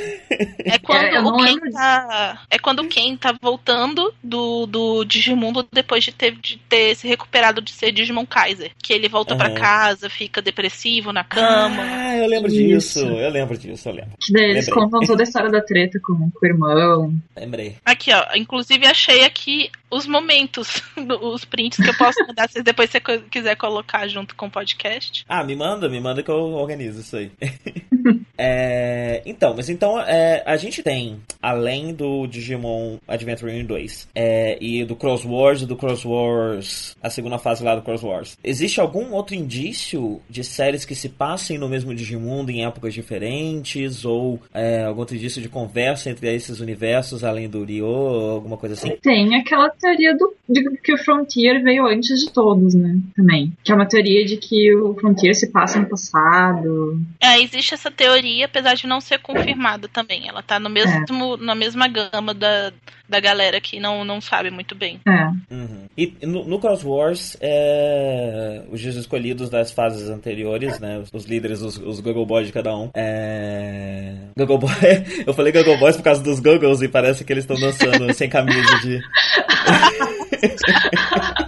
[0.65, 2.41] É quando É, eu não o Ken lembro tá.
[2.49, 7.07] É quando o Ken tá voltando do, do Digimundo depois de ter, de ter se
[7.07, 8.71] recuperado de ser Digimon Kaiser.
[8.81, 9.55] Que ele volta pra Aham.
[9.55, 11.81] casa, fica depressivo na cama.
[11.81, 12.99] Ah, eu lembro Isso.
[12.99, 14.11] disso, eu lembro disso, eu lembro.
[14.21, 14.83] Que daí eles Lembrei.
[14.83, 17.15] contam toda a história da treta com, com o irmão.
[17.35, 17.77] Lembrei.
[17.85, 18.25] Aqui, ó.
[18.35, 20.81] Inclusive achei aqui os momentos,
[21.21, 25.25] os prints que eu posso mandar se depois você quiser colocar junto com o podcast.
[25.27, 27.31] Ah, me manda, me manda que eu organizo isso aí.
[28.43, 34.83] É, então, mas então é, a gente tem, além do Digimon Adventure 2 é, e
[34.83, 38.81] do Cross Wars e do Cross Wars, a segunda fase lá do Cross Wars, existe
[38.81, 44.03] algum outro indício de séries que se passem no mesmo Digimundo em épocas diferentes?
[44.05, 48.57] Ou é, algum outro indício de conversa entre esses universos, além do Ryo, ou alguma
[48.57, 48.97] coisa assim?
[49.01, 52.99] Tem aquela teoria do, de que o Frontier veio antes de todos, né?
[53.15, 53.53] Também.
[53.63, 56.99] Que é uma teoria de que o Frontier se passa no passado.
[57.19, 60.27] É, existe essa teoria, apesar de não ser confirmada também.
[60.27, 62.71] Ela tá no mesmo, na mesma gama da,
[63.07, 64.99] da galera que não, não sabe muito bem.
[65.07, 65.25] É.
[65.53, 65.85] Uhum.
[65.97, 70.99] E no, no Cross Wars, é, os dias escolhidos das fases anteriores, né?
[70.99, 72.89] Os, os líderes, os, os Google Boys de cada um.
[72.93, 74.13] É...
[74.37, 74.71] Google Boy.
[75.27, 78.29] Eu falei Google Boys por causa dos Googles e parece que eles estão dançando sem
[78.29, 79.01] camisa de.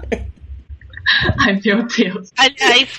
[1.39, 2.31] Ai, meu Deus.
[2.37, 2.89] Aliás,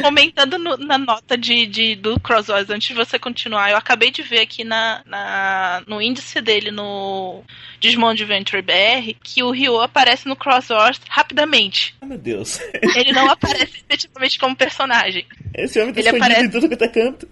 [0.00, 4.10] comentando no- na nota de, de- do Cross Wars, antes de você continuar, eu acabei
[4.10, 7.42] de ver aqui na, na- no índice dele no
[7.80, 11.94] Digimon Adventure BR que o Ryo aparece no Cross Wars rapidamente.
[12.00, 12.58] Ai meu Deus.
[12.96, 15.26] Ele não aparece efetivamente como personagem.
[15.54, 17.28] Esse homem tá Ele aparece- em tudo quanto é canto.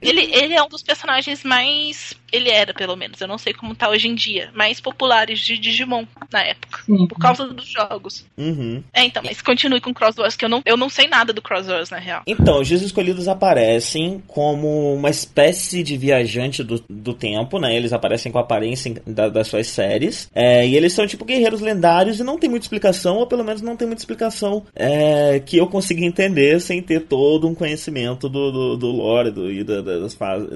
[0.00, 2.14] Ele, ele é um dos personagens mais.
[2.32, 5.58] Ele era, pelo menos, eu não sei como tá hoje em dia, mais populares de
[5.58, 6.82] Digimon na época.
[6.84, 7.06] Sim.
[7.06, 8.24] Por causa dos jogos.
[8.36, 8.82] Uhum.
[8.92, 11.40] É, então, mas continue com Cross Wars, que eu não, eu não sei nada do
[11.42, 12.22] Cross Wars, na real.
[12.26, 17.74] Então, os dias escolhidos aparecem como uma espécie de viajante do, do tempo, né?
[17.74, 20.28] Eles aparecem com a aparência da- das suas séries.
[20.34, 23.62] É, e eles são tipo guerreiros lendários e não tem muita explicação, ou pelo menos
[23.62, 28.52] não tem muita explicação é, que eu consiga entender sem ter todo um conhecimento do,
[28.52, 30.48] do, do lore do, e da, das fases.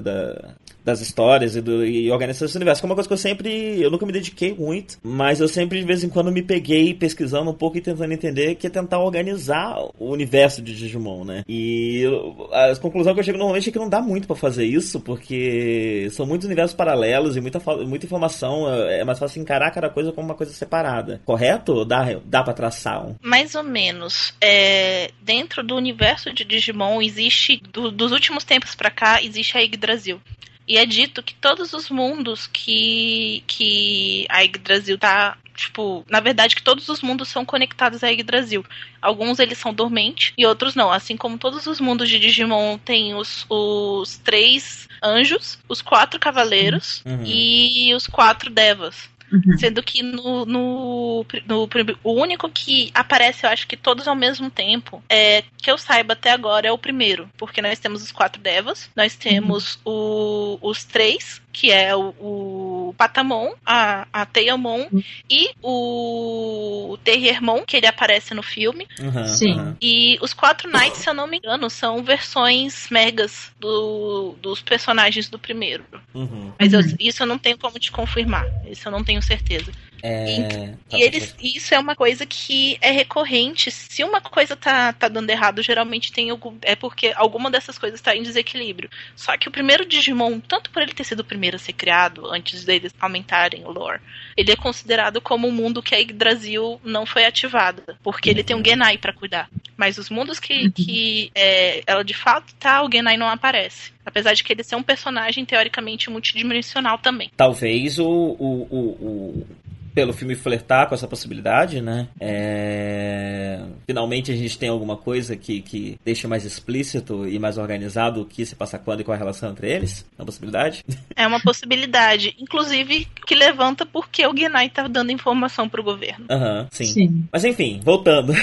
[0.83, 2.47] Da, das histórias e, do, e universo.
[2.47, 3.81] Que é uma coisa que eu sempre.
[3.81, 7.49] Eu nunca me dediquei muito, mas eu sempre de vez em quando me peguei pesquisando
[7.49, 11.43] um pouco e tentando entender que é tentar organizar o universo de Digimon, né?
[11.47, 12.05] E
[12.51, 16.07] a conclusão que eu chego normalmente é que não dá muito para fazer isso, porque
[16.11, 18.71] são muitos universos paralelos e muita, muita informação.
[18.71, 21.21] É, é mais fácil encarar cada coisa como uma coisa separada.
[21.25, 21.83] Correto?
[21.85, 23.15] Dá, dá pra traçar um?
[23.21, 24.33] Mais ou menos.
[24.39, 29.61] É, dentro do universo de Digimon existe, do, dos últimos tempos para cá, existe a
[29.61, 30.21] Yggdrasil.
[30.67, 35.37] E é dito que todos os mundos que, que a Yggdrasil tá.
[35.55, 38.65] Tipo, na verdade, que todos os mundos são conectados à Yggdrasil.
[38.99, 40.91] Alguns eles são dormentes e outros não.
[40.91, 47.03] Assim como todos os mundos de Digimon tem os, os três anjos, os quatro cavaleiros
[47.05, 47.23] uhum.
[47.25, 49.12] e os quatro devas.
[49.33, 49.57] Uhum.
[49.57, 51.69] Sendo que no, no, no,
[52.03, 56.13] o único que aparece, eu acho que todos ao mesmo tempo, é que eu saiba
[56.13, 57.27] até agora é o primeiro.
[57.35, 60.59] Porque nós temos os quatro devas, nós temos uhum.
[60.61, 65.03] o, os três, que é o, o Patamon, a, a Teamon uhum.
[65.29, 68.87] e o Terriermon, que ele aparece no filme.
[68.99, 69.59] Uhum, Sim.
[69.59, 69.75] Uhum.
[69.81, 75.29] E os quatro Knights, se eu não me engano, são versões megas do, dos personagens
[75.29, 75.83] do primeiro.
[76.13, 76.51] Uhum.
[76.59, 78.45] Mas eu, isso eu não tenho como te confirmar.
[78.65, 79.71] Isso eu não tenho certeza.
[80.05, 80.37] É...
[80.37, 80.43] E,
[80.89, 83.71] tá, eles, isso é uma coisa que é recorrente.
[83.71, 88.01] Se uma coisa tá, tá dando errado, geralmente tem algum, é porque alguma dessas coisas
[88.01, 88.89] está em desequilíbrio.
[89.15, 92.27] Só que o primeiro Digimon, tanto por ele ter sido o primeiro a ser criado,
[92.27, 94.01] antes deles aumentarem o lore,
[94.35, 97.97] ele é considerado como um mundo que a Yggdrasil não foi ativada.
[98.03, 99.49] Porque ele tem um Genai para cuidar.
[99.77, 103.93] Mas os mundos que, que é, ela de fato tá, o Genai não aparece.
[104.05, 107.31] Apesar de que ele ser um personagem teoricamente multidimensional também.
[107.35, 109.47] Talvez o, o, o, o
[109.93, 112.07] pelo filme flertar com essa possibilidade, né?
[112.19, 113.61] É...
[113.85, 118.25] Finalmente a gente tem alguma coisa que, que deixa mais explícito e mais organizado o
[118.25, 120.05] que se passa quando e qual a relação entre eles?
[120.17, 120.83] É uma possibilidade?
[121.15, 122.35] É uma possibilidade.
[122.39, 126.25] Inclusive, que levanta porque o Genai tá dando informação pro governo.
[126.29, 126.85] Aham, uhum, sim.
[126.85, 127.25] sim.
[127.31, 128.33] Mas enfim, voltando.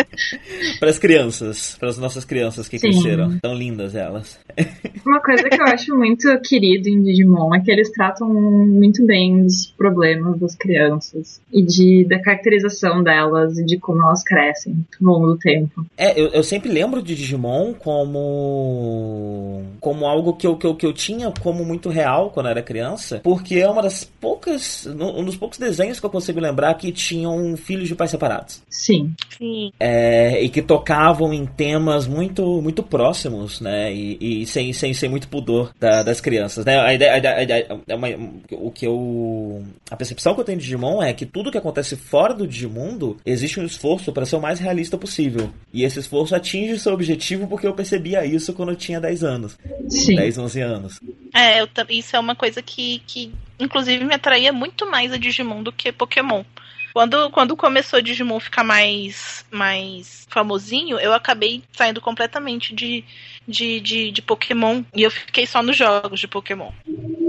[0.80, 2.90] para as crianças, para as nossas crianças que sim.
[2.90, 3.38] cresceram.
[3.40, 4.38] Tão lindas elas.
[5.04, 9.44] uma coisa que eu acho muito querido em Digimon é que eles tratam muito bem
[9.44, 14.86] os problemas das crianças crianças e de, da caracterização delas e de como elas crescem
[15.00, 15.84] ao longo do tempo.
[15.98, 20.86] É, eu, eu sempre lembro de Digimon como como algo que eu, que, eu, que
[20.86, 25.36] eu tinha como muito real quando era criança, porque é uma das poucas, um dos
[25.36, 28.62] poucos desenhos que eu consigo lembrar que tinham filhos de pais separados.
[28.68, 29.12] Sim.
[29.36, 29.72] Sim.
[29.80, 33.92] É, e que tocavam em temas muito muito próximos, né?
[33.92, 36.78] E, e sem, sem, sem muito pudor da, das crianças, né?
[36.78, 38.08] A ideia, a ideia, a ideia, é uma,
[38.52, 42.32] o que eu a percepção que eu tenho Digimon é que tudo que acontece fora
[42.32, 45.52] do Digimundo existe um esforço para ser o mais realista possível.
[45.72, 49.58] E esse esforço atinge seu objetivo porque eu percebia isso quando eu tinha 10 anos.
[49.88, 50.16] Sim.
[50.16, 51.00] 10, 11 anos.
[51.34, 55.62] É, eu, isso é uma coisa que, que inclusive me atraía muito mais a Digimon
[55.62, 56.44] do que Pokémon.
[56.92, 63.04] Quando, quando começou o Digimon ficar mais, mais famosinho, eu acabei saindo completamente de,
[63.46, 66.72] de, de, de Pokémon e eu fiquei só nos jogos de Pokémon.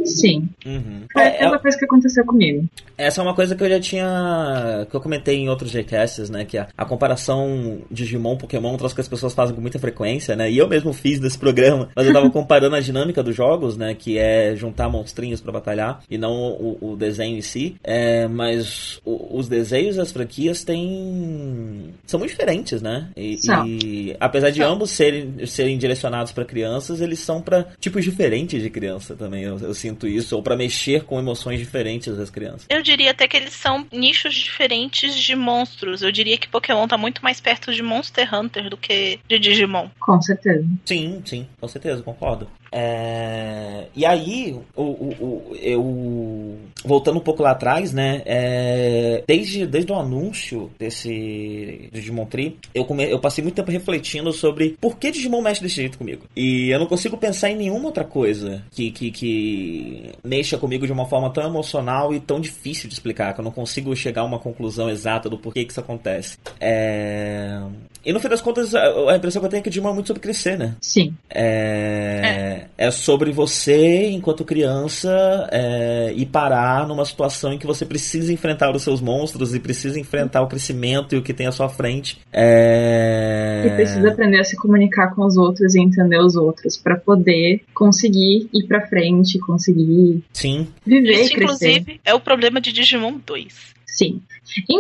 [0.06, 0.50] Sim.
[0.66, 1.06] Uhum.
[1.18, 2.68] É, a é coisa que aconteceu comigo.
[2.98, 4.88] Essa é uma coisa que eu já tinha.
[4.90, 6.46] que eu comentei em outros Gcasts, né?
[6.46, 10.52] Que a, a comparação Digimon, Pokémon, troço que as pessoas fazem com muita frequência, né?
[10.52, 13.96] E eu mesmo fiz nesse programa, mas eu tava comparando a dinâmica dos jogos, né?
[13.96, 17.76] Que é juntar monstrinhos para batalhar e não o, o, desenho em si.
[17.84, 21.94] É, mas o, os desenhos e as franquias têm.
[22.06, 23.10] são muito diferentes, né?
[23.16, 28.62] E, e apesar de ambos serem, serem direcionados para crianças, eles são para tipos diferentes
[28.62, 29.44] de criança também.
[29.44, 32.66] Eu, eu sinto isso, ou para mexer com emoções diferentes das crianças.
[32.70, 36.02] Eu diria até que eles são nichos diferentes de monstros.
[36.02, 39.90] Eu diria que Pokémon tá muito mais perto de Monster Hunter do que de Digimon.
[40.00, 40.66] Com certeza.
[40.86, 42.48] Sim, sim, com certeza, concordo.
[42.72, 43.88] É...
[43.96, 48.22] E aí, o, o, o, eu voltando um pouco lá atrás, né?
[48.26, 49.24] É...
[49.28, 53.10] Desde, desde o anúncio desse Digimon Tree, eu, come...
[53.12, 56.24] eu passei muito tempo refletindo sobre por que Digimon mexe desse jeito comigo.
[56.36, 60.94] E eu não consigo pensar em nenhuma outra coisa que, que, que mexa comigo de
[60.94, 64.26] uma forma tão emocional e tão difícil de explicar, que eu não consigo chegar a
[64.26, 66.38] uma conclusão exata do porquê que isso acontece.
[66.60, 67.62] É...
[68.04, 70.08] E no fim das contas, a impressão que eu tenho é que Digimon é muito
[70.08, 70.76] sobre crescer, né?
[70.82, 71.14] Sim.
[71.30, 72.88] É, é.
[72.88, 78.76] é sobre você, enquanto criança, é, ir parar numa situação em que você precisa enfrentar
[78.76, 82.20] os seus monstros e precisa enfrentar o crescimento e o que tem à sua frente.
[82.34, 83.64] É...
[83.66, 87.62] E precisa aprender a se comunicar com os outros e entender os outros para poder
[87.74, 90.68] conseguir ir pra frente, conseguir Sim.
[90.86, 91.44] viver Isso, e crescer.
[91.44, 93.72] inclusive, é o problema de Digimon 2.
[94.02, 94.22] Sim.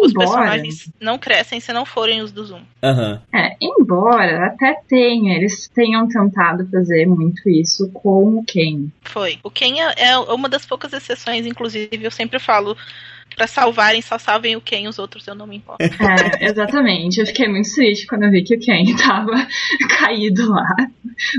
[0.01, 2.61] Os Embora, personagens não crescem se não forem os do Zoom.
[2.81, 3.21] Aham.
[3.33, 8.87] é, embora até tenha, eles tenham tentado fazer muito isso com o Ken.
[9.03, 9.37] Foi.
[9.43, 12.75] O Ken é é uma das poucas exceções, inclusive, eu sempre falo.
[13.35, 15.83] Pra salvarem, só salvem o Ken, os outros eu não me importo.
[16.41, 17.19] É, exatamente.
[17.19, 19.47] Eu fiquei muito triste quando eu vi que o Ken tava
[19.99, 20.67] caído lá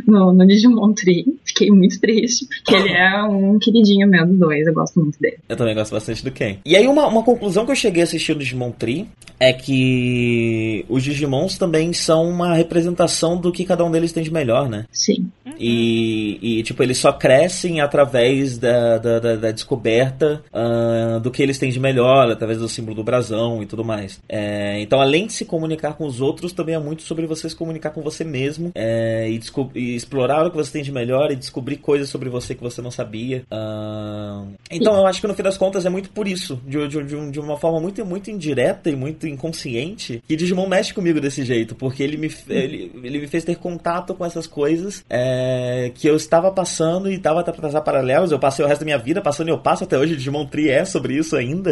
[0.07, 1.25] no, no Digimon Tree.
[1.45, 4.67] Fiquei muito triste, porque ele é um queridinho meu dos dois.
[4.67, 5.39] Eu gosto muito dele.
[5.49, 6.59] Eu também gosto bastante do Ken.
[6.65, 9.07] E aí, uma, uma conclusão que eu cheguei assistindo Digimon Tree
[9.39, 14.33] é que os Digimons também são uma representação do que cada um deles tem de
[14.33, 14.87] melhor, né?
[14.93, 15.31] Sim.
[15.59, 21.43] E, e, tipo, eles só crescem através da, da, da- da descoberta ah, do que
[21.43, 24.21] eles têm de melhor, através do símbolo do brasão e tudo mais.
[24.29, 27.57] É, então, além de se comunicar com os outros, também é muito sobre você se
[27.57, 29.41] comunicar com você mesmo é, e,
[29.75, 32.81] e explorar o que você tem de melhor e descobrir coisas sobre você que você
[32.81, 33.43] não sabia.
[33.51, 37.05] Ah, então, eu acho que no fim das contas é muito por isso, de, de,
[37.05, 41.45] de de uma forma muito, muito indireta e muito inconsciente, que Digimon mexe comigo desse
[41.45, 46.07] jeito, porque ele me, ele, ele me fez ter contato com essas coisas é, que
[46.07, 48.31] eu estava passando e estava a paralelos.
[48.31, 50.17] Eu passei o resto da minha vida passando e eu passo até hoje.
[50.17, 51.72] Digimon Tree é sobre isso ainda,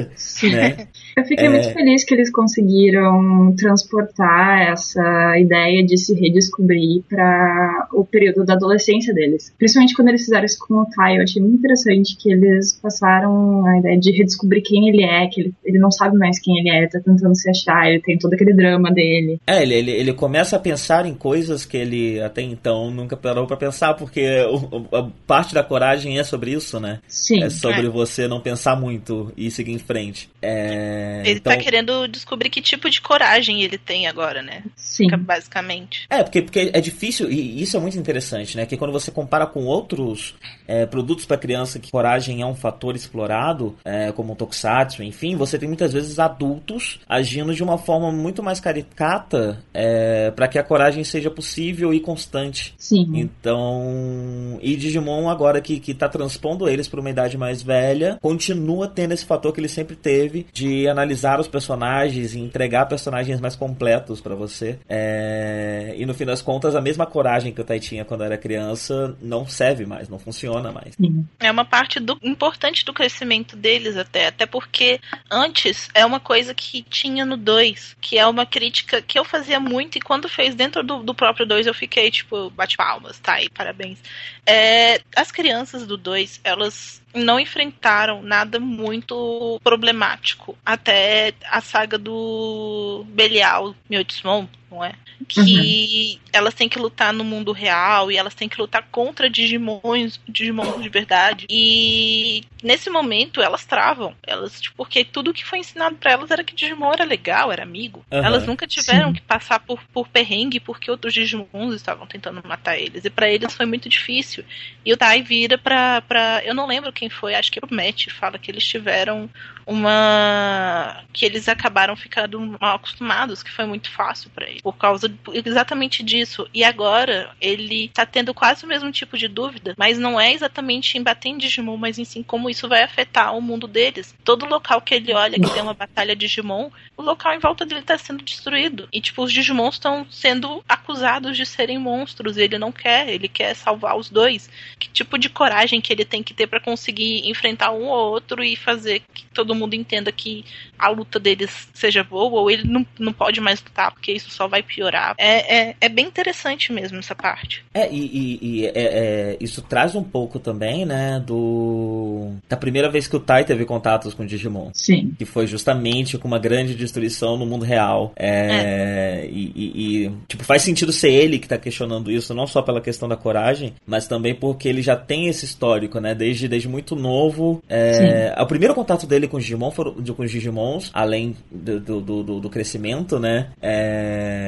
[0.51, 0.87] Né?
[1.17, 1.51] Eu fiquei É.
[1.51, 8.55] muito feliz que eles conseguiram transportar essa ideia de se redescobrir para o período da
[8.55, 9.53] adolescência deles.
[9.59, 13.67] Principalmente quando eles fizeram isso com o Tai, eu achei muito interessante que eles passaram
[13.67, 16.71] a ideia de redescobrir quem ele é, que ele, ele não sabe mais quem ele
[16.71, 19.41] é, tá tentando se achar, ele tem todo aquele drama dele.
[19.47, 23.47] É, ele, ele, ele começa a pensar em coisas que ele até então nunca parou
[23.47, 27.01] pra pensar, porque o- a parte da coragem é sobre isso, né?
[27.09, 27.43] Sim.
[27.43, 27.91] É sobre É.
[27.91, 30.31] você não pensar muito e seguir em frente.
[30.41, 31.53] É, Ele então...
[31.53, 34.63] tá querendo descobrir que tipo de coragem ele tem agora, né?
[34.77, 35.09] Sim.
[35.19, 36.07] Basicamente.
[36.09, 38.67] É, porque, porque é difícil, e isso é muito interessante, né?
[38.67, 40.37] Que quando você compara com outros
[40.69, 45.35] é, produtos para criança que coragem é um fator explorado, é, como o Tokusatsu, enfim,
[45.35, 50.59] você tem muitas vezes adultos agindo de uma forma muito mais caricata é, para que
[50.59, 52.75] a coragem seja possível e constante.
[52.79, 53.11] Sim.
[53.15, 58.87] Então, e Digimon agora que, que tá transpondo eles para uma idade mais velha, continua
[58.87, 63.57] tendo esse fator que ele sempre teve de analisar os personagens e entregar personagens mais
[63.57, 64.79] completos para você.
[64.89, 68.37] É, E no fim das contas, a mesma coragem que o Tai tinha quando era
[68.37, 70.95] criança não serve mais, não funciona mais.
[71.39, 74.27] É uma parte do- importante do crescimento deles até.
[74.27, 75.01] Até porque
[75.31, 79.59] antes é uma coisa que tinha no 2, que é uma crítica que eu fazia
[79.59, 83.35] muito e quando fez dentro do, do próprio 2 eu fiquei tipo, bate palmas, tá
[83.35, 83.99] aí, parabéns.
[84.47, 93.05] É, as crianças do 2, elas não enfrentaram nada muito problemático até a saga do
[93.09, 94.93] Belial Miotismon, não é?
[95.29, 100.21] Que elas têm que lutar no mundo real e elas têm que lutar contra Digimons,
[100.29, 101.47] Digimons de verdade.
[101.49, 104.15] E nesse momento elas travam.
[104.27, 107.63] Elas, tipo, porque tudo que foi ensinado pra elas era que Digimon era legal, era
[107.63, 108.05] amigo.
[108.11, 108.25] Aham.
[108.25, 109.15] Elas nunca tiveram Sim.
[109.15, 113.05] que passar por, por perrengue porque outros Digimons estavam tentando matar eles.
[113.05, 114.45] E pra eles foi muito difícil.
[114.85, 116.43] E o Tai vira pra, pra.
[116.45, 119.29] Eu não lembro quem foi, acho que o Matt fala que eles tiveram
[119.67, 121.05] uma.
[121.13, 124.60] que eles acabaram ficando mal acostumados, que foi muito fácil pra ele.
[124.63, 126.49] Por causa de- exatamente disso.
[126.53, 130.99] E agora ele tá tendo quase o mesmo tipo de dúvida, mas não é exatamente
[130.99, 134.15] em bater em Digimon, mas em sim como isso vai afetar o mundo deles.
[134.25, 137.83] Todo local que ele olha que tem uma batalha Digimon, o local em volta dele
[137.83, 138.89] tá sendo destruído.
[138.93, 142.37] E tipo, os Digimons estão sendo acusados de serem monstros.
[142.37, 144.51] E ele não quer, ele quer salvar os dois.
[144.79, 148.43] Que tipo de coragem que ele tem que ter pra conseguir enfrentar um ou outro
[148.45, 150.45] e fazer que todo mundo entenda que
[150.79, 154.49] a luta deles seja boa, ou ele não, não pode mais lutar, porque isso só
[154.51, 155.15] vai piorar.
[155.19, 157.63] É, é, é bem interessante mesmo essa parte.
[157.73, 162.33] É, e, e- e, é, é, isso traz um pouco também, né, do.
[162.49, 164.71] da primeira vez que o Tai teve contatos com Digimon.
[164.75, 165.13] Sim.
[165.19, 168.13] que foi justamente com uma grande destruição no mundo real.
[168.17, 172.63] É, E, e- e, tipo, faz sentido ser ele que tá questionando isso, não só
[172.63, 176.15] pela questão da coragem, mas também porque ele já tem esse histórico, né?
[176.15, 177.63] Desde, desde muito novo.
[177.69, 181.79] É, o primeiro contato dele com os Digimon foram, de- com os Digimons, além do,
[181.81, 183.49] do, do- do crescimento, né?
[183.63, 184.40] É,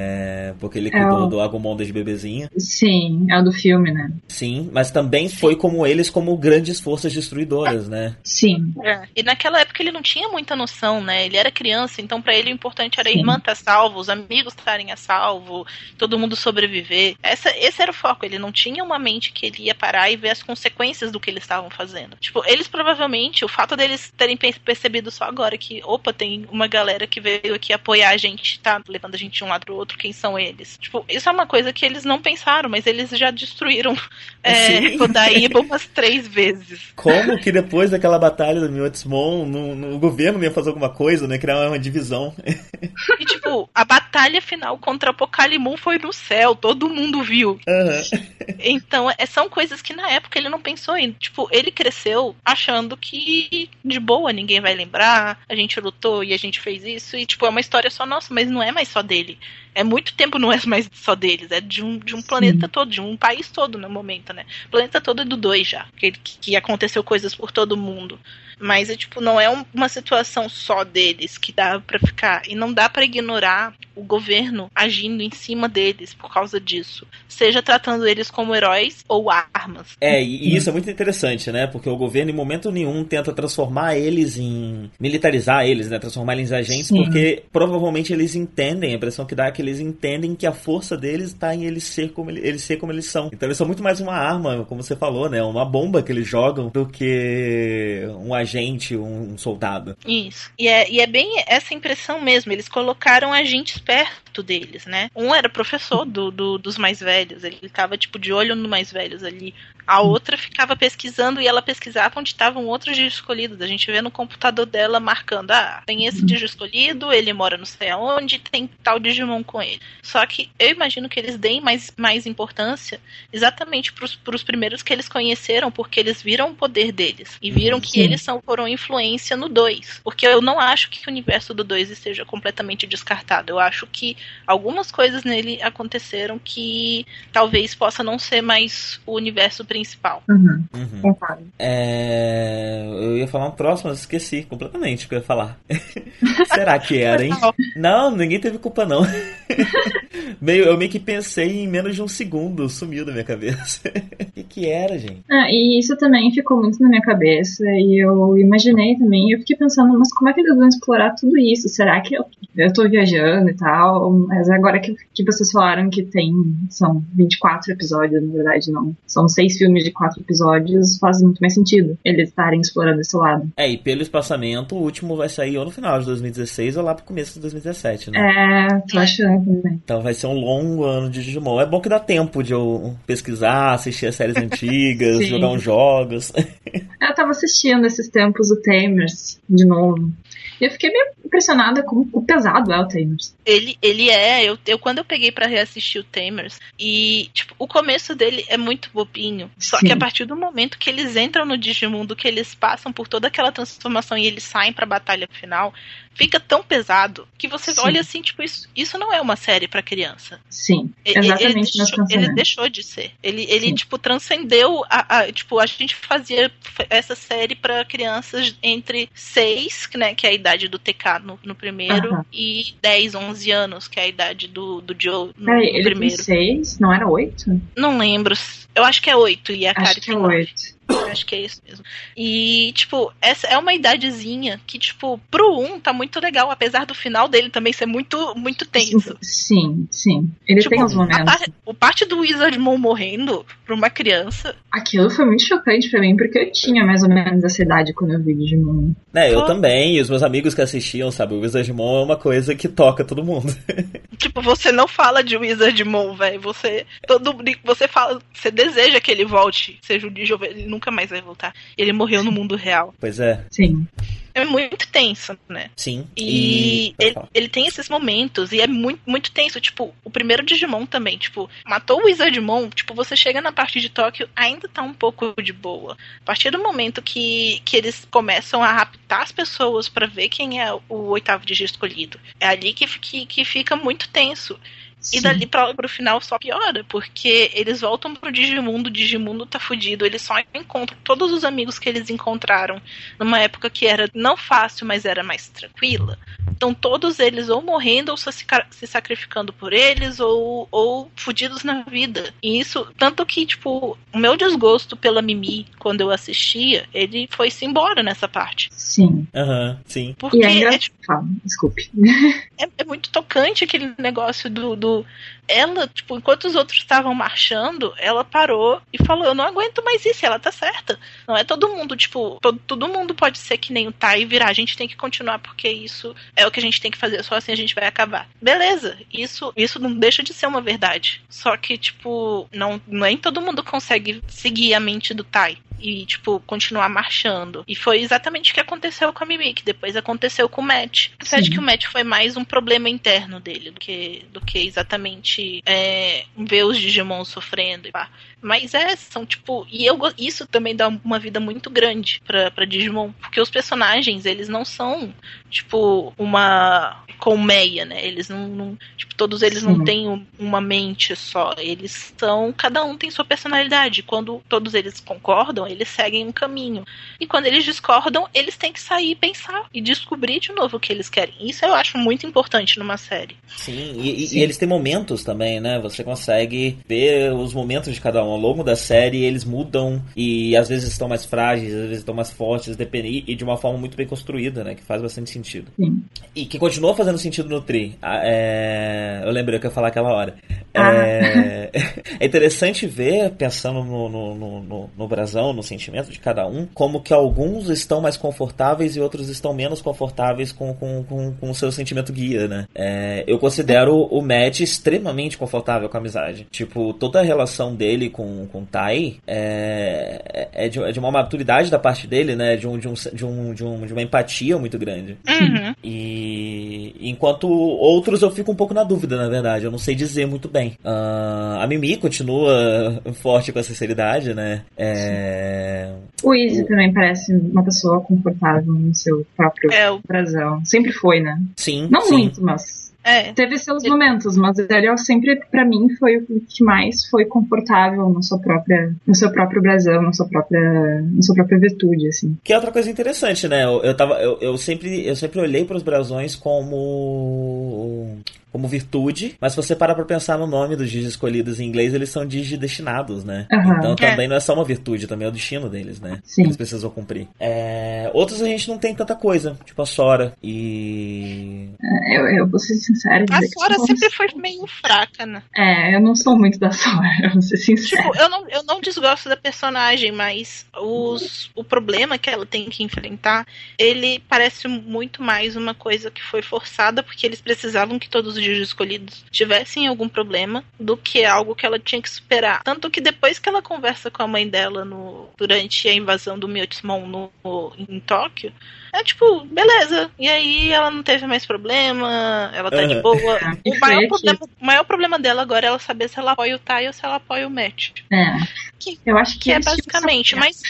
[0.58, 2.50] porque ele É cuidou o- do Agumon desde bebezinha.
[2.56, 4.10] Sim, é o do filme, né?
[4.28, 8.16] Sim, mas também foi como eles, como grandes forças destruidoras, né?
[8.24, 8.72] Sim.
[9.14, 11.26] E naquela época ele não tinha muita noção, né?
[11.26, 13.18] Ele era criança, então pra ele o importante era a Sim.
[13.18, 15.66] irmã estar salvo, os amigos estarem a salvo,
[15.98, 17.14] todo mundo sobreviver.
[17.22, 18.24] Essa, esse era o foco.
[18.24, 21.30] Ele não tinha uma mente que ele ia parar e ver as consequências do que
[21.30, 22.16] eles estavam fazendo.
[22.20, 27.06] Tipo, eles provavelmente, o fato deles terem percebido só agora que, opa, tem uma galera
[27.06, 29.81] que veio aqui apoiar a gente, tá levando a gente de um lado pro outro,
[29.86, 30.78] quem são eles?
[30.78, 33.96] Tipo, isso é uma coisa que eles não pensaram, mas eles já destruíram
[34.42, 36.92] é, Kodaíba umas três vezes.
[36.96, 40.90] Como que depois daquela batalha do Miotismon, no, no, o governo não ia fazer alguma
[40.90, 41.38] coisa, né?
[41.38, 42.34] Criar uma divisão.
[43.18, 47.58] E tipo, a batalha final contra Apocalimun foi no céu, todo mundo viu.
[47.68, 48.22] Uhum.
[48.58, 51.12] Então, é, são coisas que na época ele não pensou em.
[51.12, 56.36] Tipo, ele cresceu achando que de boa ninguém vai lembrar, a gente lutou e a
[56.36, 59.02] gente fez isso, e tipo, é uma história só nossa, mas não é mais só
[59.02, 59.38] dele.
[59.74, 62.90] É muito tempo não é mais só deles, é de um, de um planeta todo,
[62.90, 64.44] de um país todo no momento, né?
[64.66, 68.18] O planeta todo é do dois já, que, que aconteceu coisas por todo mundo.
[68.62, 72.42] Mas é tipo, não é um, uma situação só deles que dá para ficar.
[72.48, 77.04] E não dá para ignorar o governo agindo em cima deles por causa disso.
[77.28, 79.96] Seja tratando eles como heróis ou armas.
[80.00, 81.66] É, e isso é muito interessante, né?
[81.66, 84.88] Porque o governo em momento nenhum tenta transformar eles em.
[84.98, 85.98] militarizar eles, né?
[85.98, 87.02] Transformar eles em agentes, Sim.
[87.02, 90.96] porque provavelmente eles entendem, a impressão que dá é que eles entendem que a força
[90.96, 93.28] deles está em eles ser como eles, ser como eles são.
[93.32, 95.42] Então eles são muito mais uma arma, como você falou, né?
[95.42, 99.96] Uma bomba que eles jogam do que um agente agente, um, um soldado.
[100.06, 100.50] Isso.
[100.58, 102.52] E é, e é bem essa impressão mesmo.
[102.52, 105.10] Eles colocaram agentes perto deles, né?
[105.14, 107.44] Um era professor do, do dos mais velhos.
[107.44, 109.54] Ele tava, tipo, de olho no mais velhos ali.
[109.86, 113.60] A outra ficava pesquisando e ela pesquisava onde estavam outros dias escolhidos.
[113.60, 117.64] A gente vê no computador dela marcando: ah, tem esse Digio escolhido, ele mora não
[117.64, 119.80] sei aonde, tem tal Digimon com ele.
[120.02, 123.00] Só que eu imagino que eles deem mais, mais importância
[123.32, 127.80] exatamente para os primeiros que eles conheceram, porque eles viram o poder deles e viram
[127.80, 128.00] que Sim.
[128.00, 130.00] eles são, foram influência no 2.
[130.04, 133.50] Porque eu não acho que o universo do 2 esteja completamente descartado.
[133.50, 134.16] Eu acho que
[134.46, 140.22] algumas coisas nele aconteceram que talvez possa não ser mais o universo principal.
[140.28, 140.64] Uhum.
[140.74, 141.14] Uhum.
[141.58, 142.84] É...
[142.86, 145.58] Eu ia falar um próximo, mas esqueci completamente o que eu ia falar.
[146.52, 147.32] Será que era, hein?
[147.74, 149.02] Não, ninguém teve culpa, não.
[150.40, 153.80] meio, eu meio que pensei em menos de um segundo, sumiu da minha cabeça.
[154.22, 155.22] O que, que era, gente?
[155.30, 159.56] Ah, e isso também ficou muito na minha cabeça, e eu imaginei também, eu fiquei
[159.56, 161.68] pensando, mas como é que eles vão explorar tudo isso?
[161.68, 162.24] Será que eu,
[162.56, 164.10] eu tô viajando e tal?
[164.10, 166.32] Mas agora que, que vocês falaram que tem,
[166.70, 168.96] são 24 episódios, na verdade, não.
[169.06, 173.50] São seis filmes de quatro episódios faz muito mais sentido eles estarem explorando esse lado.
[173.56, 176.94] É, e pelo espaçamento, o último vai sair ou no final de 2016 ou lá
[176.94, 178.18] pro começo de 2017, né?
[178.18, 179.80] É, tô achando também.
[179.84, 181.60] Então vai ser um longo ano de Digimon.
[181.60, 186.32] É bom que dá tempo de eu pesquisar, assistir as séries antigas, jogar uns jogos.
[186.74, 190.12] eu tava assistindo esses tempos o Tamers de novo.
[190.60, 193.34] E eu fiquei meio impressionada com o pesado é o Tamers.
[193.44, 197.66] Ele, ele é, eu, eu quando eu peguei para reassistir o Tamers, e tipo, o
[197.66, 199.50] começo dele é muito bobinho.
[199.58, 199.86] Só Sim.
[199.86, 203.28] que a partir do momento que eles entram no Digimundo, que eles passam por toda
[203.28, 205.72] aquela transformação e eles saem pra batalha final,
[206.14, 207.80] fica tão pesado que você Sim.
[207.80, 210.38] olha assim, tipo, isso, isso não é uma série para criança.
[210.50, 211.44] Sim, exatamente.
[211.44, 213.12] Ele, deixou, ele deixou de ser.
[213.22, 216.52] Ele, ele tipo, transcendeu a, a, Tipo, a gente fazia
[216.90, 221.54] essa série para crianças entre 6, né, que é a idade do TK no, no
[221.54, 222.24] primeiro, uh -huh.
[222.32, 225.84] e 10, 11 anos, que é a idade do, do Joe no, Peraí, no ele
[225.84, 226.16] primeiro.
[226.16, 227.60] Tem 6, não era 8?
[227.76, 228.34] Não lembro.
[228.74, 230.52] Eu acho que é 8 e a Acho que é 8.
[230.88, 231.84] Acho que é isso mesmo.
[232.16, 236.94] E, tipo, essa é uma idadezinha que, tipo, pro 1 tá muito legal, apesar do
[236.94, 239.16] final dele também ser muito, muito tenso.
[239.20, 240.30] Sim, sim.
[240.46, 241.24] Ele tipo, tem os momentos.
[241.24, 244.54] Parte, o parte do Wizardmon morrendo pra uma criança.
[244.70, 248.14] Aquilo foi muito chocante pra mim, porque eu tinha mais ou menos essa idade quando
[248.14, 248.92] eu vi Digimon.
[249.14, 249.46] É, eu oh.
[249.46, 251.34] também, e os meus amigos que assistiam, sabe?
[251.34, 253.54] O Wizardmon é uma coisa que toca todo mundo.
[254.16, 256.40] tipo, você não fala de Wizardmon, velho.
[256.40, 256.86] Você.
[257.06, 258.20] Todo, você fala.
[258.32, 260.71] Você deseja que ele volte, seja o Digimon.
[260.72, 261.54] Nunca mais vai voltar.
[261.76, 262.94] Ele morreu no mundo real.
[262.98, 263.44] Pois é.
[263.50, 263.86] Sim.
[264.34, 265.70] É muito tenso, né?
[265.76, 266.06] Sim.
[266.16, 266.94] E, e...
[266.98, 269.60] Ele, ele, tem esses momentos e é muito, muito tenso.
[269.60, 273.90] Tipo, o primeiro Digimon também, tipo, matou o Wizardmon, tipo, você chega na parte de
[273.90, 275.96] Tóquio, ainda tá um pouco de boa.
[276.22, 280.62] A partir do momento que, que eles começam a raptar as pessoas para ver quem
[280.62, 284.58] é o oitavo Digi escolhido, é ali que, que, que fica muito tenso.
[285.02, 285.18] Sim.
[285.18, 289.58] E dali pra, pro final só piora, porque eles voltam pro Digimundo, o Digimundo tá
[289.58, 292.80] fudido, eles só encontram todos os amigos que eles encontraram
[293.18, 296.16] numa época que era não fácil, mas era mais tranquila.
[296.50, 298.30] Então todos eles ou morrendo ou se,
[298.70, 302.32] se sacrificando por eles, ou, ou fudidos na vida.
[302.40, 307.64] E isso, tanto que, tipo, o meu desgosto pela Mimi, quando eu assistia, ele foi-se
[307.64, 308.68] embora nessa parte.
[308.72, 309.26] Sim.
[309.34, 310.14] Aham, uhum, sim.
[310.16, 310.96] Porque e é, é tipo,
[311.44, 311.90] desculpe.
[312.62, 315.04] É, é, muito tocante aquele negócio do, do
[315.48, 320.06] ela, tipo, enquanto os outros estavam marchando, ela parou e falou: Eu não aguento mais
[320.06, 320.98] isso, ela tá certa.
[321.26, 324.24] Não é todo mundo, tipo, todo, todo mundo pode ser que nem o Tai e
[324.24, 324.48] virar.
[324.48, 327.24] A gente tem que continuar porque isso é o que a gente tem que fazer,
[327.24, 328.28] só assim a gente vai acabar.
[328.40, 331.20] Beleza, isso, isso não deixa de ser uma verdade.
[331.28, 336.40] Só que, tipo, não, nem todo mundo consegue seguir a mente do Tai e, tipo,
[336.40, 337.64] continuar marchando.
[337.66, 341.08] E foi exatamente o que aconteceu com a Mimi, que depois aconteceu com o Matt.
[341.14, 344.58] Apesar de que o Matt foi mais um problema interno dele do que, do que
[344.58, 348.08] exatamente é, ver os Digimon sofrendo e pá.
[348.40, 349.66] Mas é, são tipo.
[349.70, 353.12] E eu isso também dá uma vida muito grande pra, pra Digimon.
[353.12, 355.14] Porque os personagens, eles não são,
[355.52, 358.04] tipo, uma colmeia, né?
[358.04, 358.48] Eles não.
[358.48, 359.66] não tipo, todos eles Sim.
[359.66, 361.54] não têm uma mente só.
[361.56, 362.52] Eles são.
[362.52, 364.02] Cada um tem sua personalidade.
[364.02, 366.84] Quando todos eles concordam, eles seguem um caminho.
[367.20, 370.80] E quando eles discordam, eles têm que sair e pensar e descobrir de novo o
[370.80, 371.34] que eles querem.
[371.40, 373.36] Isso eu acho muito importante numa série.
[373.56, 374.38] Sim, e, Sim.
[374.38, 375.78] e eles têm momentos também, né?
[375.80, 380.56] Você consegue ver os momentos de cada um ao longo da série eles mudam e
[380.56, 383.78] às vezes estão mais frágeis, às vezes estão mais fortes, depende, e de uma forma
[383.78, 384.74] muito bem construída, né?
[384.74, 385.41] Que faz bastante sentido.
[385.76, 386.02] Sim.
[386.34, 387.96] E que continua fazendo sentido no Tri.
[388.00, 389.22] Ah, é...
[389.24, 390.34] Eu lembrei o que eu ia falar aquela hora.
[390.74, 390.92] Ah.
[390.94, 391.70] É...
[392.20, 397.02] é interessante ver, pensando no, no, no, no brasão, no sentimento de cada um, como
[397.02, 401.54] que alguns estão mais confortáveis e outros estão menos confortáveis com, com, com, com o
[401.54, 402.66] seu sentimento guia, né?
[402.74, 403.24] É...
[403.26, 406.46] Eu considero o Matt extremamente confortável com a amizade.
[406.50, 411.10] Tipo, toda a relação dele com com, o Tai é, é, de, é de uma
[411.10, 412.56] maturidade da parte dele, né?
[412.56, 415.18] De, um, de, um, de, um, de uma empatia muito grande.
[415.40, 415.74] Uhum.
[415.82, 419.64] E enquanto outros eu fico um pouco na dúvida, na verdade.
[419.64, 420.76] Eu não sei dizer muito bem.
[420.84, 424.62] Uh, a Mimi continua forte com a sinceridade, né?
[424.76, 425.92] É...
[426.22, 426.66] O Easy o...
[426.66, 430.00] também parece uma pessoa confortável no seu próprio é, o...
[430.06, 430.64] brasão.
[430.64, 431.40] Sempre foi, né?
[431.56, 431.88] Sim.
[431.90, 432.12] Não sim.
[432.12, 433.32] muito, mas é.
[433.32, 438.22] Teve seus momentos, mas ele sempre, para mim, foi o que mais foi confortável na
[438.22, 440.60] sua própria, no seu próprio brasão, na sua própria,
[441.02, 442.36] na sua própria virtude, assim.
[442.44, 443.64] Que é outra coisa interessante, né?
[443.64, 448.18] Eu, eu, tava, eu, eu sempre, eu sempre olhei para os brasões como
[448.52, 451.94] como virtude, mas se você parar pra pensar no nome dos digi escolhidos em inglês,
[451.94, 453.46] eles são digi destinados, né?
[453.50, 453.78] Uhum.
[453.78, 454.28] Então também é.
[454.28, 456.18] não é só uma virtude, também é o destino deles, né?
[456.22, 456.42] Sim.
[456.42, 457.26] Eles precisam cumprir.
[457.40, 458.10] É...
[458.12, 461.70] Outros a gente não tem tanta coisa, tipo a Sora e.
[461.82, 463.24] É, eu, eu vou ser sincera.
[463.30, 465.42] A Sora sempre foi meio fraca, né?
[465.56, 468.02] É, eu não sou muito da Sora, eu vou ser sincera.
[468.02, 472.68] Tipo, eu não, eu não desgosto da personagem, mas os, o problema que ela tem
[472.68, 473.46] que enfrentar,
[473.78, 478.41] ele parece muito mais uma coisa que foi forçada, porque eles precisavam que todos os
[478.50, 482.62] os escolhidos tivessem algum problema do que algo que ela tinha que superar.
[482.62, 486.48] Tanto que depois que ela conversa com a mãe dela no, durante a invasão do
[486.48, 488.52] Myotismon no, no, em Tóquio,
[488.92, 490.10] é tipo, beleza.
[490.18, 492.88] E aí ela não teve mais problema, ela tá uhum.
[492.88, 493.40] de boa.
[493.64, 496.58] O maior, problema, o maior problema dela agora é ela saber se ela apoia o
[496.58, 497.92] Tai ou se ela apoia o Matt.
[498.12, 498.38] É.
[498.78, 500.62] Que, eu acho que, que é basicamente, mas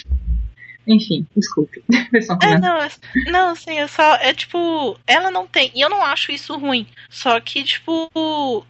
[0.86, 1.82] enfim, desculpe.
[2.42, 2.90] é, não, é,
[3.30, 4.16] não, assim, é só.
[4.16, 5.70] É tipo, ela não tem.
[5.74, 6.86] E eu não acho isso ruim.
[7.08, 8.10] Só que, tipo,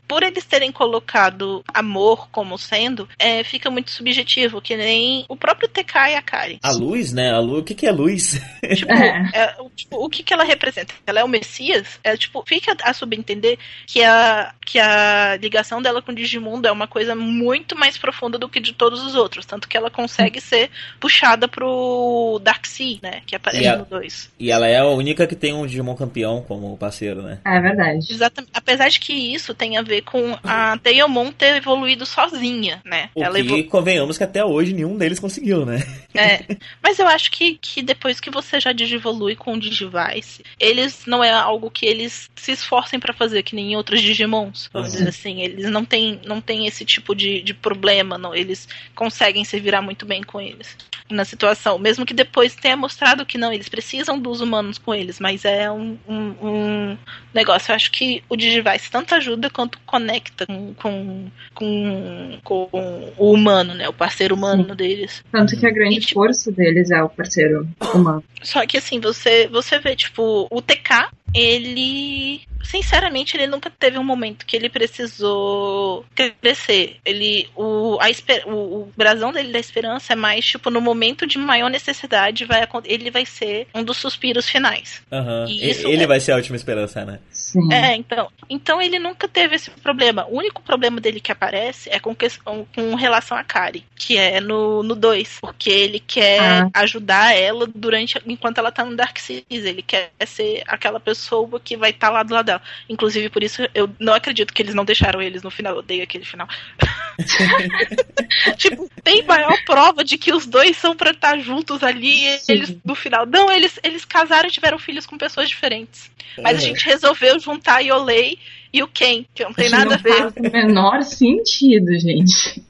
[0.07, 5.69] por eles terem colocado amor como sendo, é, fica muito subjetivo, que nem o próprio
[5.69, 6.59] TK e a Kari.
[6.63, 7.33] A luz, né?
[7.33, 8.41] A luz, o que, que é luz?
[8.73, 9.31] Tipo, é.
[9.35, 10.95] É, tipo, o que, que ela representa?
[11.07, 12.01] Ela é o Messias?
[12.03, 16.73] É, tipo, fica a subentender que a, que a ligação dela com o Digimundo é
[16.73, 19.45] uma coisa muito mais profunda do que de todos os outros.
[19.45, 22.02] Tanto que ela consegue ser puxada pro
[22.43, 23.23] Darkseid, né?
[23.27, 24.31] Que aparece no 2.
[24.39, 27.39] E ela é a única que tem um Digimon campeão como parceiro, né?
[27.45, 28.07] É verdade.
[28.11, 28.53] Exatamente.
[28.55, 33.11] Apesar de que isso tem a ver com a Teomon ter evoluído sozinha, né?
[33.15, 33.65] O ela que, evol...
[33.65, 35.83] convenhamos que até hoje nenhum deles conseguiu, né?
[36.15, 36.57] É.
[36.83, 41.23] Mas eu acho que, que depois que você já digivolui com o Digivice, eles não
[41.23, 44.69] é algo que eles se esforcem para fazer, que nem outros Digimons.
[44.73, 44.97] Vamos uhum.
[44.97, 45.41] dizer assim.
[45.43, 48.35] Eles não têm, não têm esse tipo de, de problema, não.
[48.35, 50.77] Eles conseguem se virar muito bem com eles
[51.13, 51.79] na situação.
[51.79, 55.71] Mesmo que depois tenha mostrado que não, eles precisam dos humanos com eles, mas é
[55.71, 56.99] um, um, um
[57.35, 57.71] negócio.
[57.71, 63.75] Eu acho que o Digivice tanto ajuda quanto conecta com, com, com, com o humano,
[63.75, 63.89] né?
[63.89, 64.75] O parceiro humano Sim.
[64.75, 65.25] deles.
[65.31, 68.25] Tanto que a grande e, tipo, força deles é o parceiro humano.
[68.43, 74.05] Só que assim, você, você vê, tipo, o TK, ele sinceramente, ele nunca teve um
[74.05, 76.05] momento que ele precisou
[76.41, 76.97] crescer.
[77.05, 78.07] Ele, o, a,
[78.49, 82.67] o, o brasão dele da esperança é mais, tipo, no momento de maior necessidade, vai,
[82.85, 85.03] ele vai ser um dos suspiros finais.
[85.11, 85.47] Uhum.
[85.49, 86.07] ele é...
[86.07, 87.19] vai ser a última esperança, né?
[87.53, 87.73] Sim.
[87.73, 88.31] É, então.
[88.49, 90.27] Então ele nunca teve esse problema.
[90.27, 94.41] O único problema dele que aparece é com, questão, com relação a Kari, que é
[94.41, 95.39] no 2.
[95.41, 96.71] Porque ele quer ah.
[96.75, 99.45] ajudar ela durante enquanto ela tá no Dark Seas.
[99.51, 102.63] Ele quer ser aquela pessoa pessoa que vai estar tá lá do lado dela.
[102.89, 105.75] Inclusive, por isso eu não acredito que eles não deixaram eles no final.
[105.75, 106.49] Eu odeio aquele final.
[108.57, 112.77] tipo, tem maior prova de que os dois são pra estar juntos ali e eles
[112.85, 113.27] no final.
[113.27, 116.11] Não, eles, eles casaram e tiveram filhos com pessoas diferentes.
[116.41, 118.39] Mas a gente resolveu juntar a Yolei
[118.73, 120.17] e o Ken, que não tem nada não a ver.
[120.17, 122.63] Faz o menor sentido, gente.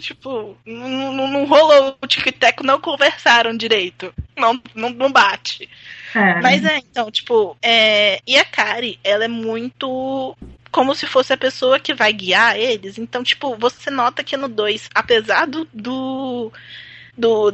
[0.00, 4.12] tipo, não, não, não rolou o tic teco, não conversaram direito.
[4.36, 5.68] Não, não, não bate.
[6.14, 6.40] É.
[6.40, 8.20] Mas é, então, tipo, é...
[8.26, 10.36] e a Kari, ela é muito
[10.72, 12.98] como se fosse a pessoa que vai guiar eles.
[12.98, 16.52] Então, tipo, você nota que no 2, apesar do, do
[17.16, 17.50] do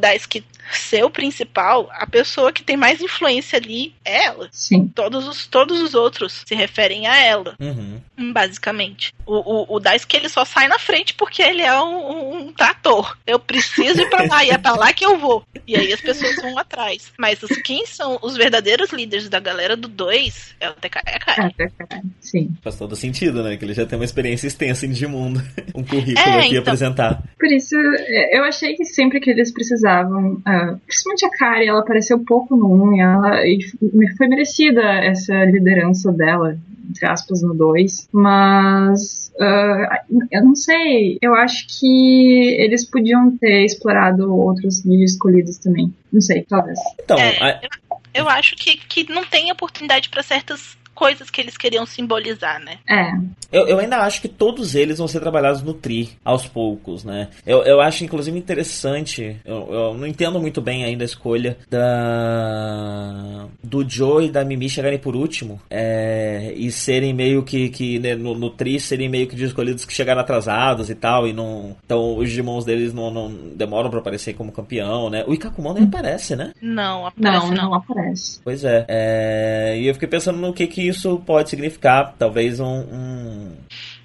[0.73, 4.49] ser o principal, a pessoa que tem mais influência ali é ela.
[4.53, 4.89] Sim.
[4.95, 8.01] Todos os, todos os outros se referem a ela, uhum.
[8.33, 9.15] basicamente.
[9.27, 13.17] O, o, o Daisuke ele só sai na frente porque ele é um, um trator.
[13.27, 15.45] Eu preciso ir pra lá e é pra lá que eu vou.
[15.67, 17.13] E aí as pessoas vão atrás.
[17.19, 21.19] Mas os, quem são os verdadeiros líderes da galera do 2 é o TK é.
[21.65, 22.51] É, sim.
[22.63, 23.57] Faz todo sentido, né?
[23.57, 25.43] Que ele já tem uma experiência extensa em Digimundo.
[25.75, 26.61] um currículo é, aqui então...
[26.61, 27.23] apresentar.
[27.39, 31.81] Por isso, é, eu achei que sempre que eles precisavam, uh, principalmente a Kari, ela
[31.81, 37.55] apareceu pouco no 1 e ela e foi merecida essa liderança dela, entre aspas, no
[37.55, 38.09] 2.
[38.13, 45.59] Mas uh, eu não sei, eu acho que eles podiam ter explorado outros líderes escolhidos
[45.59, 45.93] também.
[46.13, 46.79] Não sei, talvez.
[47.03, 51.57] Então, é, eu, eu acho que, que não tem oportunidade para certas coisas que eles
[51.57, 52.79] queriam simbolizar, né?
[52.91, 53.13] É.
[53.53, 57.29] Eu, eu ainda acho que todos eles vão ser trabalhados no Tri, aos poucos, né?
[57.47, 59.37] Eu, eu acho, inclusive, interessante.
[59.45, 63.47] Eu, eu não entendo muito bem ainda a escolha da.
[63.63, 65.61] do Joe e da Mimi chegarem por último.
[65.71, 67.69] É, e serem meio que.
[67.69, 71.29] que né, no, no Tri serem meio que de escolhidos que chegaram atrasados e tal.
[71.29, 71.77] E não.
[71.85, 75.23] Então os Digimons deles não, não demoram para aparecer como campeão, né?
[75.29, 76.53] O Ikakumon nem aparece, né?
[76.61, 78.41] Não, aparece, não, não, não aparece.
[78.43, 79.79] Pois é, é.
[79.79, 82.15] E eu fiquei pensando no que que isso pode significar.
[82.19, 82.67] Talvez um.
[82.67, 83.53] um...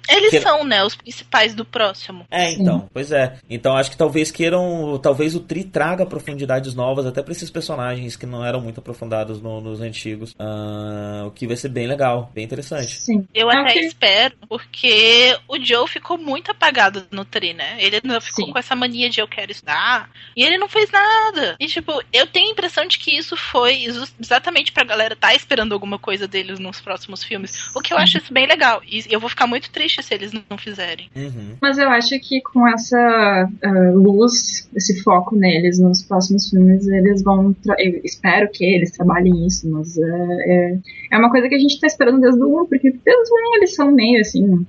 [0.08, 0.40] Eles que...
[0.40, 2.26] são, né, os principais do próximo.
[2.30, 2.88] É, então, Sim.
[2.92, 3.36] pois é.
[3.48, 4.98] Então acho que talvez queiram.
[5.02, 9.40] Talvez o Tri traga profundidades novas até pra esses personagens que não eram muito aprofundados
[9.40, 10.32] no, nos antigos.
[10.32, 12.98] Uh, o que vai ser bem legal, bem interessante.
[13.00, 13.26] Sim.
[13.34, 13.86] Eu até okay.
[13.86, 17.76] espero, porque o Joe ficou muito apagado no Tri, né?
[17.78, 18.52] Ele ficou Sim.
[18.52, 20.10] com essa mania de eu quero estudar.
[20.36, 21.56] E ele não fez nada.
[21.58, 23.84] E, tipo, eu tenho a impressão de que isso foi
[24.18, 27.70] exatamente pra galera tá esperando alguma coisa deles nos próximos filmes.
[27.74, 28.82] O que eu acho isso bem legal.
[28.86, 31.08] E eu vou ficar muito triste se eles não fizerem.
[31.14, 31.56] Uhum.
[31.60, 37.22] Mas eu acho que com essa uh, luz, esse foco neles nos próximos filmes, eles
[37.22, 37.54] vão.
[37.78, 40.78] Eu espero que eles trabalhem isso, mas uh, é,
[41.12, 43.56] é uma coisa que a gente tá esperando desde o 1, porque desde o 1
[43.56, 44.66] eles são meio assim.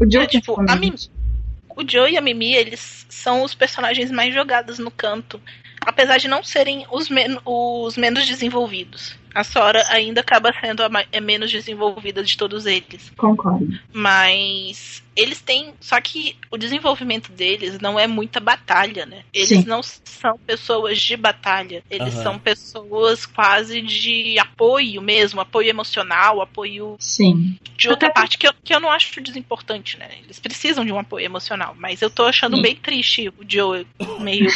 [0.00, 0.96] O Joe, é, tipo, a Mimi,
[1.76, 5.40] o Joe e a Mimi, eles são os personagens mais jogados no canto.
[5.80, 9.16] Apesar de não serem os, men os menos desenvolvidos.
[9.34, 13.10] A Sora ainda acaba sendo a é menos desenvolvida de todos eles.
[13.16, 13.78] Concordo.
[13.92, 15.74] Mas eles têm.
[15.80, 19.24] Só que o desenvolvimento deles não é muita batalha, né?
[19.34, 19.64] Eles Sim.
[19.66, 21.82] não são pessoas de batalha.
[21.90, 22.22] Eles uhum.
[22.22, 27.58] são pessoas quase de apoio mesmo, apoio emocional, apoio Sim.
[27.76, 30.08] de outra Até parte que eu, que eu não acho desimportante, né?
[30.22, 31.74] Eles precisam de um apoio emocional.
[31.76, 32.62] Mas eu tô achando Sim.
[32.62, 33.84] bem triste o Joe
[34.20, 34.48] meio.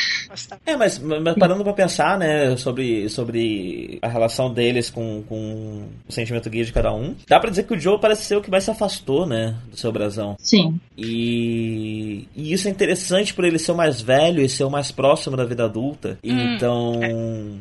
[0.65, 6.13] é, mas, mas parando pra pensar, né, sobre, sobre a relação deles com, com o
[6.13, 8.51] sentimento guia de cada um, dá pra dizer que o Joe parece ser o que
[8.51, 10.37] mais se afastou, né, do seu brasão.
[10.39, 10.52] Sim.
[10.97, 14.91] E, e isso é interessante por ele ser o mais velho e ser o mais
[14.91, 16.19] próximo da vida adulta.
[16.25, 17.13] Hum, então, é.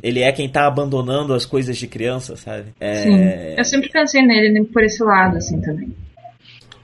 [0.04, 2.74] ele é quem tá abandonando as coisas de criança, sabe?
[2.80, 2.96] É...
[2.96, 3.20] Sim.
[3.58, 5.92] Eu sempre pensei nele por esse lado, assim, também.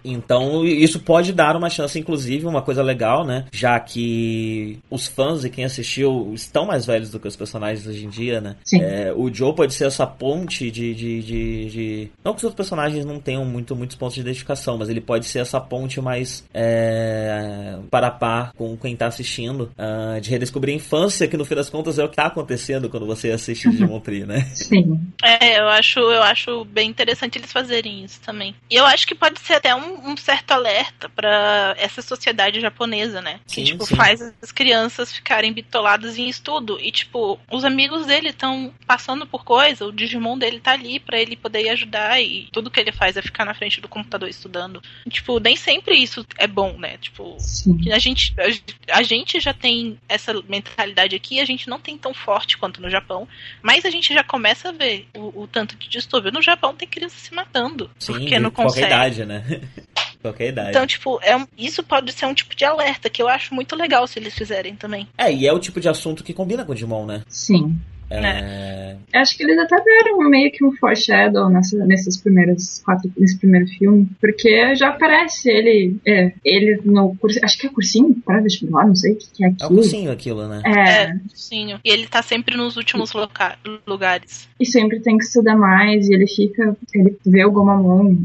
[0.03, 3.45] Então, isso pode dar uma chance, inclusive, uma coisa legal, né?
[3.51, 8.05] Já que os fãs e quem assistiu estão mais velhos do que os personagens hoje
[8.05, 8.55] em dia, né?
[8.63, 8.81] Sim.
[8.81, 12.57] É, o Joe pode ser essa ponte de, de, de, de, Não que os outros
[12.57, 16.43] personagens não tenham muito, muitos pontos de identificação, mas ele pode ser essa ponte mais
[16.53, 21.55] é, para par com quem tá assistindo, uh, de redescobrir a infância, que no fim
[21.55, 24.41] das contas é o que tá acontecendo quando você assiste Digimon Tree, né?
[24.53, 24.99] Sim.
[25.23, 28.55] É, eu acho, eu acho bem interessante eles fazerem isso também.
[28.69, 33.21] E eu acho que pode ser até um um certo alerta para essa sociedade japonesa,
[33.21, 33.39] né?
[33.47, 33.95] Que, sim, tipo, sim.
[33.95, 36.79] faz as crianças ficarem bitoladas em estudo.
[36.79, 41.19] E, tipo, os amigos dele estão passando por coisa, o Digimon dele tá ali para
[41.19, 44.81] ele poder ajudar e tudo que ele faz é ficar na frente do computador estudando.
[45.05, 46.97] E, tipo, nem sempre isso é bom, né?
[46.97, 47.91] Tipo, sim.
[47.91, 52.13] a gente, a, a gente já tem essa mentalidade aqui, a gente não tem tão
[52.13, 53.27] forte quanto no Japão,
[53.61, 56.31] mas a gente já começa a ver o, o tanto de distúrbio.
[56.31, 57.89] No Japão tem criança se matando.
[57.99, 58.87] Sim, porque não consegue.
[58.87, 59.43] idade, né?
[60.21, 60.69] Qualquer idade.
[60.69, 63.75] Então, tipo, é um, isso pode ser um tipo de alerta que eu acho muito
[63.75, 65.07] legal se eles fizerem também.
[65.17, 67.23] É, e é o tipo de assunto que combina com o Digimon, né?
[67.27, 67.79] Sim.
[68.09, 68.95] É...
[69.13, 73.65] Acho que eles até deram meio que um foreshadow nessa, nesses primeiros quatro, nesse primeiro
[73.67, 78.85] filme, porque já aparece ele, é, ele no cursinho, acho que é cursinho para vestibular,
[78.85, 79.75] não sei o que, que é É o aquilo.
[79.75, 80.61] cursinho aquilo, né?
[80.65, 81.73] É, É, sim.
[81.83, 84.47] E ele tá sempre nos últimos loca- lugares.
[84.59, 88.15] e sempre tem que estudar mais, e ele fica, ele vê o Gomamon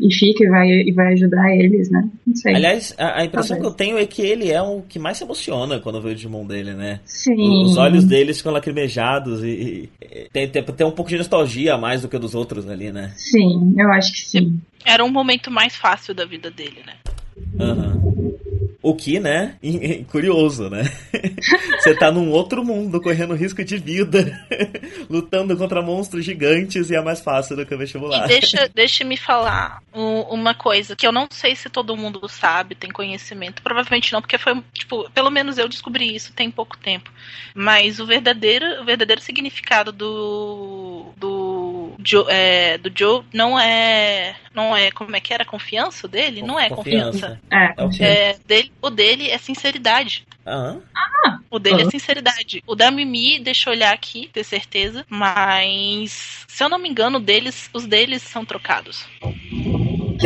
[0.00, 2.08] e fica e vai, e vai ajudar eles, né?
[2.26, 2.54] Não sei.
[2.54, 3.60] Aliás, a, a impressão Talvez.
[3.76, 6.14] que eu tenho é que ele é o que mais se emociona quando vê o
[6.14, 7.00] Digimon dele, né?
[7.04, 7.64] Sim.
[7.64, 8.91] Os olhos deles ficam lacrimejados
[9.42, 12.68] e, e- tem, tem, tem um pouco de nostalgia a mais do que dos outros
[12.68, 13.12] ali, né?
[13.16, 14.60] Sim, eu acho que sim.
[14.84, 16.94] Era um momento mais fácil da vida dele, né?
[17.60, 18.00] Aham.
[18.82, 19.54] O que, né?
[20.10, 20.82] Curioso, né?
[21.78, 24.44] Você tá num outro mundo, correndo risco de vida,
[25.08, 28.26] lutando contra monstros gigantes e é mais fácil do que o E vestibular.
[28.26, 32.74] deixa, deixa me falar um- uma coisa que eu não sei se todo mundo sabe,
[32.74, 33.62] tem conhecimento.
[33.62, 37.08] Provavelmente não, porque foi, tipo, pelo menos eu descobri isso tem pouco tempo.
[37.54, 41.12] Mas o verdadeiro, o verdadeiro significado do.
[41.16, 41.92] do.
[42.04, 44.34] Joe, é, do Joe não é.
[44.54, 44.90] Não é.
[44.90, 45.44] Como é que era?
[45.44, 46.42] Confiança dele?
[46.42, 47.40] Não é confiança.
[47.50, 48.04] É, É o quê?
[48.04, 50.26] É, dele, o dele é sinceridade.
[50.46, 50.80] Aham.
[51.50, 51.86] O dele Ah.
[51.86, 52.62] é sinceridade.
[52.66, 55.04] O da Mimi, deixa eu olhar aqui, ter certeza.
[55.08, 59.06] Mas, se eu não me engano, deles, os deles são trocados.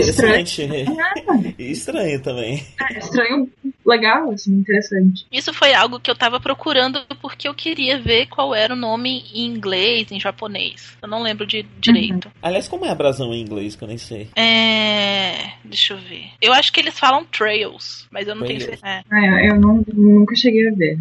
[0.02, 0.40] Que estranho.
[0.40, 1.54] Interessante.
[1.58, 2.66] Estranho também.
[2.80, 3.50] É estranho,
[3.84, 5.26] legal, assim, interessante.
[5.32, 9.24] Isso foi algo que eu tava procurando porque eu queria ver qual era o nome
[9.32, 10.96] em inglês, em japonês.
[11.02, 12.30] Eu não lembro de direito.
[12.42, 14.28] Aliás, como é abrasão em inglês, que eu nem sei.
[14.36, 15.52] É.
[15.64, 16.26] Deixa eu ver.
[16.40, 18.80] Eu acho que eles falam trails, mas eu não tenho Trails.
[18.80, 19.04] certeza.
[19.12, 20.98] É, eu, eu não, nunca cheguei a ver,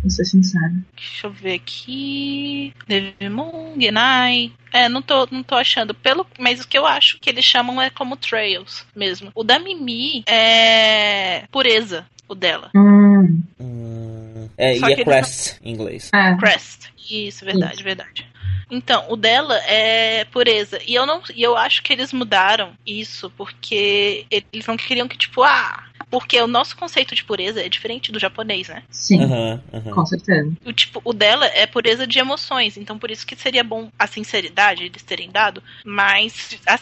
[0.00, 0.72] vou ser sincera.
[0.96, 2.72] deixa eu ver aqui.
[2.86, 4.52] Devimon, Genai.
[4.72, 5.92] É, não tô, não tô achando.
[5.94, 9.30] Pelo, mas o que eu acho que eles chamam é como trails mesmo.
[9.34, 12.70] O da Mimi é pureza, o dela.
[12.74, 16.10] Hum, Hum, é, Só e é crest em inglês.
[16.14, 16.36] é.
[16.36, 16.88] Crest.
[17.10, 18.26] Isso, verdade, verdade.
[18.70, 20.78] Então, o dela é pureza.
[20.86, 25.18] E eu não, e eu acho que eles mudaram isso porque eles não queriam que
[25.18, 28.82] tipo, ah, porque o nosso conceito de pureza é diferente do japonês, né?
[28.90, 29.90] Sim, Aham, aham.
[29.92, 30.52] com certeza.
[30.64, 34.06] O tipo, o dela é pureza de emoções, então por isso que seria bom a
[34.06, 36.78] sinceridade eles terem dado, mas a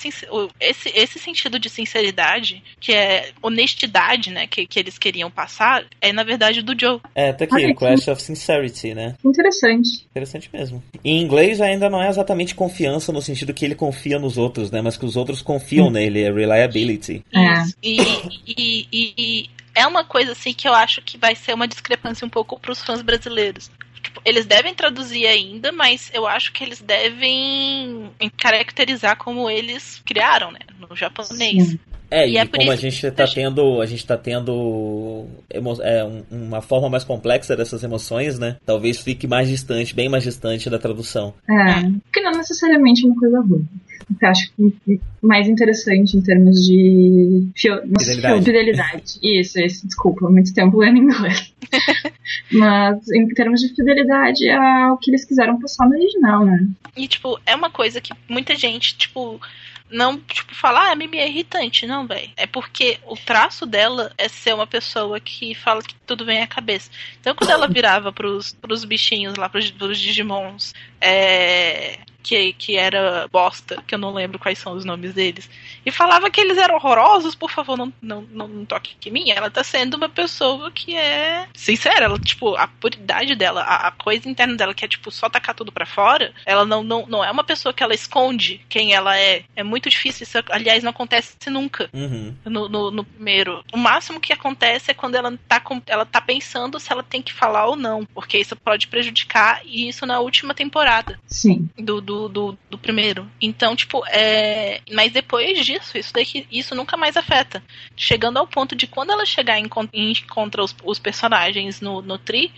[0.61, 6.13] esse, esse sentido de sinceridade, que é honestidade, né, que, que eles queriam passar, é
[6.13, 7.01] na verdade do Joe.
[7.15, 7.75] É, tá aqui, Olha aqui.
[7.75, 9.15] Crash of Sincerity, né?
[9.25, 10.07] Interessante.
[10.11, 10.83] Interessante mesmo.
[11.05, 14.81] Em inglês ainda não é exatamente confiança no sentido que ele confia nos outros, né?
[14.81, 17.25] Mas que os outros confiam nele, é reliability.
[17.35, 17.63] É.
[17.83, 17.97] E,
[18.47, 22.25] e, e- e é uma coisa assim que eu acho que vai ser uma discrepância
[22.25, 23.69] um pouco pros fãs brasileiros.
[24.01, 30.53] Tipo, eles devem traduzir ainda, mas eu acho que eles devem caracterizar como eles criaram,
[30.53, 30.61] né?
[30.79, 31.71] No japonês.
[31.71, 31.81] Sim.
[32.11, 33.81] É, E e, é como a isso gente tá gente- tendo.
[33.83, 38.57] A gente tá tendo emo- é, um- uma forma mais complexa dessas emoções, né?
[38.65, 41.35] Talvez fique mais distante, bem mais distante da tradução.
[41.49, 41.83] É,
[42.13, 43.67] que não necessariamente é uma coisa ruim.
[44.23, 48.45] Eu acho que mais interessante em termos de fio- Fidelidade.
[48.45, 49.05] fidelidade.
[49.23, 51.53] Isso, isso, desculpa, muito tempo lendo inglês.
[52.51, 56.67] Mas em termos de fidelidade é o que eles quiseram passar no original, né?
[56.97, 59.39] E, tipo, é uma coisa que muita gente, tipo,
[59.91, 61.87] não, tipo, fala, ah, a Mimi é irritante.
[61.87, 62.31] Não, velho.
[62.37, 66.47] É porque o traço dela é ser uma pessoa que fala que tudo vem à
[66.47, 66.91] cabeça.
[67.21, 71.99] Então, quando ela virava pros, pros bichinhos lá, pros, pros Digimons, é.
[72.23, 75.49] Que, que era bosta, que eu não lembro quais são os nomes deles,
[75.87, 79.31] e falava que eles eram horrorosos, por favor, não, não, não, não toque em mim.
[79.31, 83.91] Ela tá sendo uma pessoa que é sincera, ela, tipo, a puridade dela, a, a
[83.93, 87.25] coisa interna dela, que é, tipo, só tacar tudo pra fora, ela não, não, não
[87.25, 89.45] é uma pessoa que ela esconde quem ela é.
[89.57, 92.35] É muito difícil, isso, aliás, não acontece nunca Uhum.
[92.45, 93.65] no, no, no primeiro.
[93.73, 97.23] O máximo que acontece é quando ela tá, com, ela tá pensando se ela tem
[97.23, 101.69] que falar ou não, porque isso pode prejudicar, e isso na última temporada Sim.
[101.79, 103.31] do, do, do, do primeiro.
[103.39, 104.81] Então, tipo, é.
[104.91, 106.11] Mas depois disso, isso
[106.51, 107.63] isso nunca mais afeta.
[107.95, 112.17] Chegando ao ponto de quando ela chegar e encon- encontra os, os personagens no, no
[112.17, 112.51] Tri,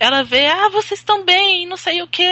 [0.00, 2.22] ela vê, ah, vocês estão bem, não sei o que.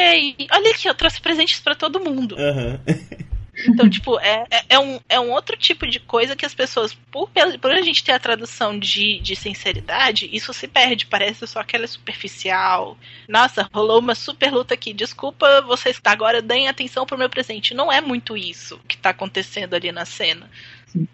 [0.53, 2.37] Olha aqui, eu trouxe presentes pra todo mundo.
[2.37, 2.81] Aham.
[3.69, 6.95] Então, tipo, é, é, é um, é um outro tipo de coisa que as pessoas,
[7.11, 11.07] por, por a gente ter a tradução de, de sinceridade, isso se perde.
[11.07, 12.97] Parece só que ela é superficial.
[13.29, 14.93] Nossa, rolou uma super luta aqui.
[14.93, 17.75] Desculpa, vocês agora deem atenção pro meu presente.
[17.75, 20.51] Não é muito isso que tá acontecendo ali na cena.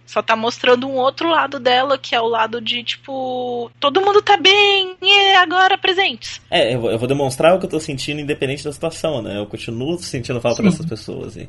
[0.06, 4.22] Só tá mostrando um outro lado dela, que é o lado de, tipo, todo mundo
[4.22, 6.40] tá bem, e agora presentes.
[6.50, 9.38] É, eu vou, eu vou demonstrar o que eu tô sentindo independente da situação, né?
[9.38, 10.68] Eu continuo sentindo falta Sim.
[10.68, 11.36] dessas pessoas.
[11.36, 11.48] E...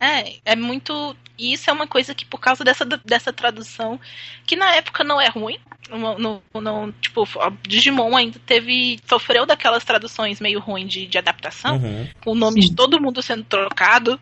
[0.00, 1.16] É, é muito.
[1.38, 3.98] E isso é uma coisa que, por causa dessa, dessa tradução,
[4.46, 5.56] que na época não é ruim.
[5.90, 8.98] Não, não, não- tipo, a Digimon ainda teve.
[9.08, 12.08] sofreu daquelas traduções meio ruins de, de adaptação, Uhum.
[12.22, 12.68] com o nome Sim.
[12.68, 14.20] de todo mundo sendo trocado.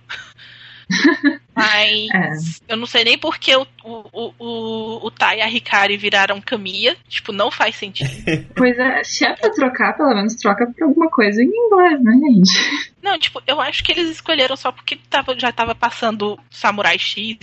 [1.54, 5.96] Mas eu não sei nem porque o, o, o, o, o Tai e a Hikari
[5.96, 6.96] viraram Kamiya.
[7.08, 8.10] Tipo, não faz sentido.
[8.56, 12.12] Pois é, se é pra trocar, pelo menos troca por alguma coisa em inglês, né,
[12.12, 12.90] gente?
[13.02, 17.38] Não, tipo, eu acho que eles escolheram só porque tava, já tava passando Samurai X.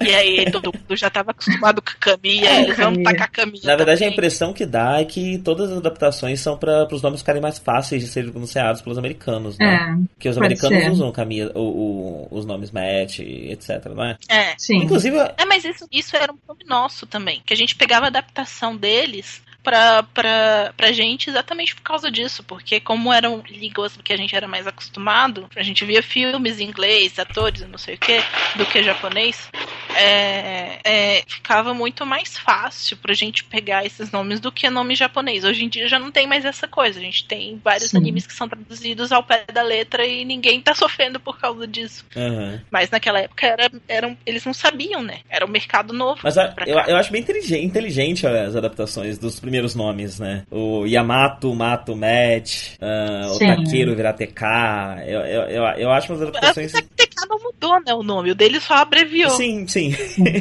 [0.00, 3.04] E aí todo mundo já tava acostumado com Kamiya, É, eles vão Kamiya.
[3.04, 3.60] tacar Kamiya.
[3.64, 4.12] Na verdade, a também.
[4.14, 8.02] impressão que dá é que todas as adaptações são para os nomes ficarem mais fáceis
[8.02, 9.74] de serem pronunciados pelos americanos, né?
[9.74, 10.90] É, Porque os americanos ser.
[10.90, 14.16] usam Camila, o, o- os nomes Matt, etc, não é?
[14.30, 14.54] É.
[14.56, 14.78] sim.
[14.78, 17.42] Inclusive, É, mas isso, isso era um nome nosso também.
[17.44, 22.44] Que a gente pegava a adaptação deles pra, pra, pra gente exatamente por causa disso.
[22.44, 26.64] Porque como eram línguas que a gente era mais acostumado, a gente via filmes em
[26.68, 28.18] inglês, atores, não sei o que,
[28.56, 29.48] do que japonês.
[29.96, 35.44] é, é, ficava muito mais fácil pra gente pegar esses nomes do que nome japonês.
[35.44, 36.98] Hoje em dia já não tem mais essa coisa.
[36.98, 37.98] A gente tem vários Sim.
[37.98, 42.04] animes que são traduzidos ao pé da letra e ninguém tá sofrendo por causa disso.
[42.16, 42.60] aham.
[42.70, 45.20] Mas naquela época era, eram, eles não sabiam, né?
[45.30, 46.20] Era um mercado novo.
[46.22, 50.44] Mas a- eu, eu acho bem inteligente, inteligente as adaptações dos primeiros nomes, né?
[50.50, 53.38] O Yamato, Mato, Matt, ah, o.
[53.38, 54.42] Takeru virar TK.
[55.06, 56.74] Eu, eu, eu, eu acho umas adaptações.
[56.74, 58.30] A TK não mudou, né, o nome.
[58.30, 59.30] O dele só abreviou.
[59.30, 59.94] Sim, sim.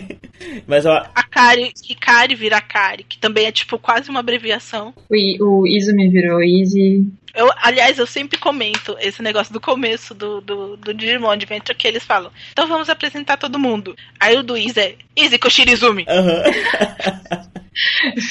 [0.68, 4.94] Mas ó, A Kari, Hikari vira Kari, que também é tipo quase uma abreviação.
[5.10, 7.06] O, o Izumi virou Easy.
[7.34, 11.88] Eu, aliás, eu sempre comento esse negócio do começo do, do, do Digimon Adventure que
[11.88, 12.32] eles falam.
[12.52, 13.96] Então vamos apresentar todo mundo.
[14.20, 16.06] Aí o do Iz é Izzy Koshirizumi.
[16.08, 16.44] aham.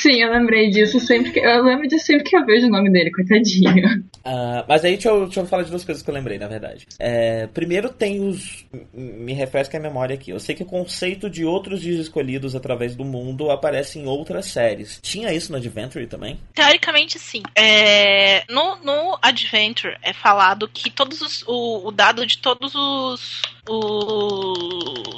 [0.01, 1.41] Sim, eu lembrei disso sempre que.
[1.41, 4.05] Eu lembro disso sempre que eu vejo o nome dele, coitadinho.
[4.25, 6.47] Ah, mas aí deixa eu, deixa eu falar de duas coisas que eu lembrei, na
[6.47, 6.87] verdade.
[6.99, 8.65] É, primeiro tem os.
[8.93, 10.31] Me refresca a memória aqui.
[10.31, 14.47] Eu sei que o conceito de outros dias escolhidos através do mundo aparece em outras
[14.47, 15.01] séries.
[15.03, 16.39] Tinha isso no Adventure também?
[16.55, 17.43] Teoricamente, sim.
[17.57, 23.43] É, no, no Adventure é falado que todos os, o, o dado de todos os,
[23.69, 25.13] os.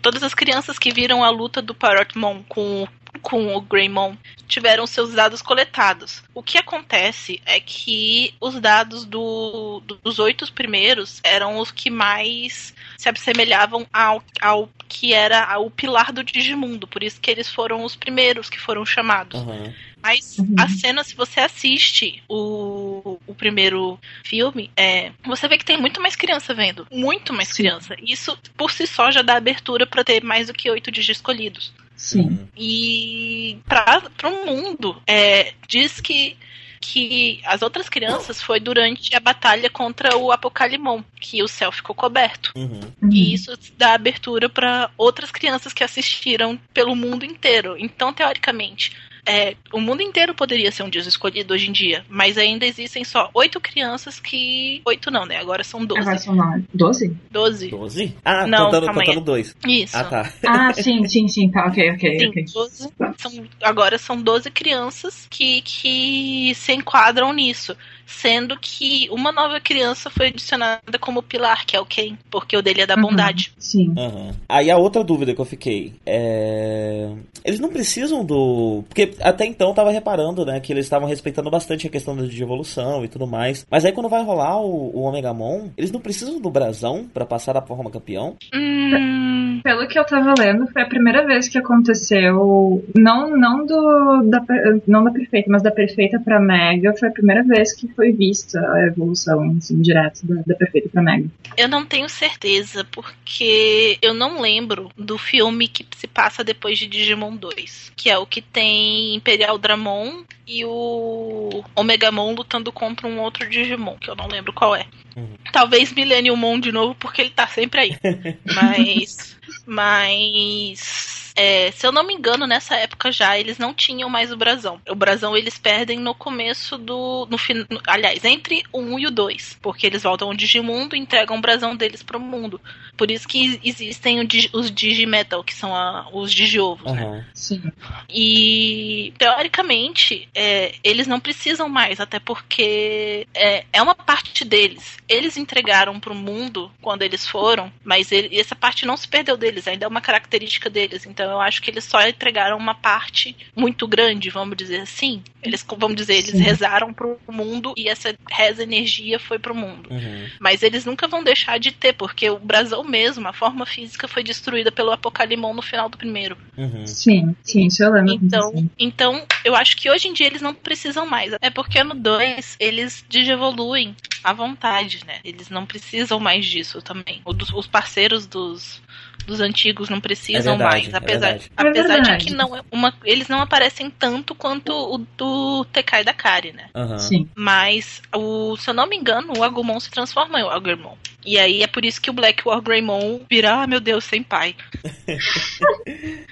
[0.00, 2.86] Todas as crianças que viram a luta do Parrotmon com,
[3.18, 4.16] com o Greymon
[4.46, 6.22] tiveram seus dados coletados.
[6.34, 12.74] O que acontece é que os dados do, dos oito primeiros eram os que mais
[12.96, 16.86] se assemelhavam ao, ao que era o pilar do Digimundo.
[16.86, 19.40] Por isso que eles foram os primeiros que foram chamados.
[19.40, 19.74] Aham.
[20.02, 20.54] Mas Uhum.
[20.56, 26.00] a cena, se você assiste o, o primeiro filme, é, você vê que tem muito
[26.00, 26.86] mais criança vendo.
[26.90, 27.56] Muito mais Sim.
[27.64, 27.96] criança.
[28.02, 31.72] Isso, por si só, já dá abertura pra ter mais do que oito dias escolhidos.
[31.98, 32.20] Sim.
[32.20, 32.48] Uhum.
[32.56, 36.36] E para o mundo, é, diz que,
[36.80, 41.96] que as outras crianças foi durante a batalha contra o Apocalimon, que o céu ficou
[41.96, 42.52] coberto.
[42.56, 42.80] Uhum.
[43.02, 43.10] Uhum.
[43.12, 47.76] E isso dá abertura para outras crianças que assistiram pelo mundo inteiro.
[47.76, 48.96] Então, teoricamente,
[49.28, 53.04] é, o mundo inteiro poderia ser um dia escolhido hoje em dia, mas ainda existem
[53.04, 54.80] só oito crianças que.
[54.84, 55.36] Oito não, né?
[55.36, 56.00] Agora são doze.
[56.00, 56.64] Agora são nove.
[56.72, 57.16] Doze?
[57.30, 57.68] Doze.
[57.68, 58.16] 12?
[58.24, 59.54] Ah, Não, contando, contando dois.
[59.66, 59.96] Isso.
[59.96, 60.32] Ah, tá.
[60.46, 61.50] Ah, sim, sim, sim.
[61.50, 62.44] Tá, ok, ok, Sim, ok.
[62.52, 67.76] 12 são, agora são 12 crianças que, que se enquadram nisso.
[68.10, 72.62] Sendo que uma nova criança foi adicionada como pilar, que é o Ken, porque o
[72.62, 73.02] dele é da Uhum.
[73.02, 73.52] bondade.
[73.58, 73.92] Sim.
[73.98, 74.34] Aham.
[74.48, 77.10] Aí a outra dúvida que eu fiquei é.
[77.44, 78.82] Eles não precisam do.
[78.88, 82.42] Porque até então eu tava reparando, né, que eles estavam respeitando bastante a questão de
[82.42, 83.66] evolução e tudo mais.
[83.70, 87.52] Mas aí quando vai rolar o, o Omegamon, eles não precisam do brasão pra passar
[87.52, 88.36] da forma campeão?
[88.54, 92.84] Hum, Pelo que eu tava lendo, foi a primeira vez que aconteceu.
[92.96, 94.22] Não, não do.
[94.28, 94.40] Da,
[94.86, 96.94] não da perfeita, mas da perfeita pra Mega.
[96.98, 101.02] Foi a primeira vez que foi vista a evolução, assim, direto da, da perfeita pra
[101.02, 101.28] Mega.
[101.56, 106.86] eu não tenho certeza, porque eu não lembro do filme que se passa depois de
[106.86, 113.18] Digimon 2, que é o que tem Imperial Dramon e o Omegamon lutando contra um
[113.18, 114.86] outro Digimon, que eu não lembro qual é.
[115.16, 115.34] Uhum.
[115.52, 117.96] Talvez Millenniumon de novo, porque ele tá sempre aí.
[118.54, 119.36] Mas.
[119.66, 121.17] Mas.
[121.38, 124.80] É, se eu não me engano, nessa época já eles não tinham mais o brasão.
[124.88, 127.26] O brasão eles perdem no começo do.
[127.30, 127.36] No,
[127.70, 129.58] no, aliás, entre o 1 e o 2.
[129.62, 132.60] Porque eles voltam ao Digimundo e entregam o brasão deles pro mundo.
[132.96, 134.18] Por isso que existem
[134.52, 136.94] os Digimetal, que são a, os Digiovos, Uhum.
[137.12, 137.26] né?
[137.32, 137.62] Sim.
[138.08, 144.96] E teoricamente, é, eles não precisam mais, até porque é, é uma parte deles.
[145.08, 149.68] Eles entregaram pro mundo quando eles foram, mas ele- essa parte não se perdeu deles,
[149.68, 151.06] ainda é uma característica deles.
[151.06, 155.22] Então eu acho que eles só entregaram uma parte muito grande, vamos dizer assim.
[155.42, 156.42] Eles, vamos dizer, eles Sim.
[156.42, 159.88] rezaram pro mundo e essa reza energia foi pro mundo.
[159.90, 160.26] Uhum.
[160.40, 164.22] Mas eles nunca vão deixar de ter, porque o brasão mesmo, a forma física foi
[164.22, 166.36] destruída pelo Apocalimon no final do primeiro.
[166.56, 166.86] Uhum.
[166.86, 168.14] Sim, sim, isso eu lembro.
[168.14, 168.70] Então, sim.
[168.78, 171.32] então, eu acho que hoje em dia eles não precisam mais.
[171.40, 175.20] É porque no 2 eles digievoluem à vontade, né?
[175.24, 177.22] Eles não precisam mais disso também.
[177.24, 178.82] Os parceiros dos,
[179.26, 180.94] dos antigos não precisam É verdade, mais.
[180.94, 181.28] é Apesar.
[181.34, 182.24] É apesar de verdade.
[182.24, 186.70] que não é uma, eles não aparecem tanto quanto o do Tekai da Kari, né?
[186.74, 186.98] Aham.
[186.98, 187.28] Sim.
[187.34, 190.96] Mas, o, se eu não me engano, o Agumon se transforma em Agumon.
[191.24, 194.22] E aí é por isso que o Black War Greymon vira, ah, meu Deus, sem
[194.22, 194.54] pai.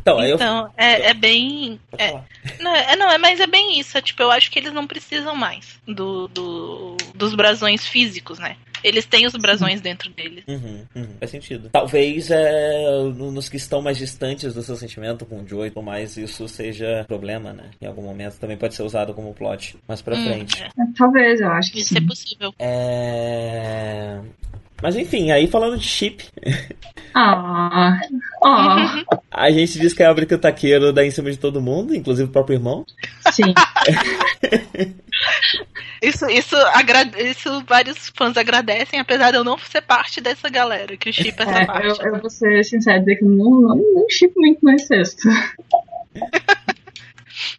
[0.00, 0.34] Então, aí eu.
[0.34, 1.80] Então, é, é bem.
[1.96, 2.10] É,
[2.58, 3.96] não, é, não, é, mas é bem isso.
[3.96, 8.56] É, tipo, eu acho que eles não precisam mais do, do- dos brasões físicos, né?
[8.84, 10.44] Eles têm os brasões dentro deles.
[10.48, 11.68] Uhum, uhum, faz sentido.
[11.72, 15.82] Talvez é, no- nos que estão mais distantes do seu sentimento com o Joey, por
[15.82, 17.64] mais isso seja problema, né?
[17.80, 20.62] Em algum momento também pode ser usado como plot mais pra Hum, frente.
[20.62, 21.98] é, Talvez, eu acho que isso sim.
[21.98, 22.54] é possível.
[22.58, 24.18] É...
[24.82, 26.24] Mas enfim, aí falando de chip,
[27.14, 28.00] Ah,
[28.42, 32.28] oh, a gente diz que a Abrica Taqueiro dá em cima de todo mundo, inclusive
[32.28, 32.84] o próprio irmão.
[33.30, 33.54] sim.
[36.02, 36.56] Isso, isso,
[37.16, 41.60] isso vários fãs agradecem, apesar de eu não ser parte dessa galera que chipa essa
[41.60, 41.86] É, parte.
[42.00, 45.28] eu, eu vou ser sincero dizer que não, não, não chipo muito mais sexto.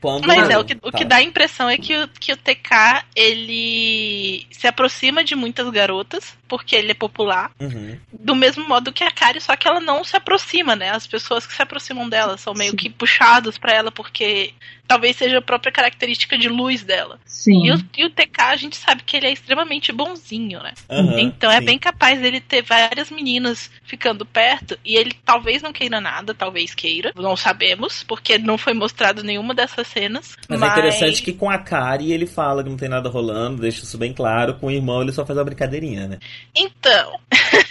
[0.02, 0.26] Quando...
[0.28, 0.98] Mas é, o que, o Tá.
[0.98, 5.70] que dá a impressão é que o, que o TK, ele se aproxima de muitas
[5.70, 7.98] garotas, porque ele é popular, Uhum.
[8.12, 10.92] do mesmo modo que a Kari, só que ela não se aproxima, né?
[10.92, 12.78] As pessoas que se aproximam dela são meio Sim.
[12.78, 14.54] que puxados pra ela, porque
[14.88, 17.20] talvez seja a própria característica de luz dela.
[17.26, 17.66] Sim.
[17.66, 20.74] E o, e o TK, a gente sabe que ele é extremamente bonzinho, né?
[20.90, 21.66] Aham, Então é sim.
[21.66, 26.76] bem capaz dele ter várias meninas ficando perto e ele talvez não queira nada, talvez
[26.76, 30.36] queira, não sabemos, porque não foi mostrado nenhuma dessas cenas.
[30.48, 33.84] Mas, é interessante que com a Kari ele fala que não tem nada rolando, deixa
[33.84, 34.56] isso bem claro.
[34.56, 36.20] Com o irmão ele só faz uma brincadeirinha, né?
[36.56, 37.20] Então,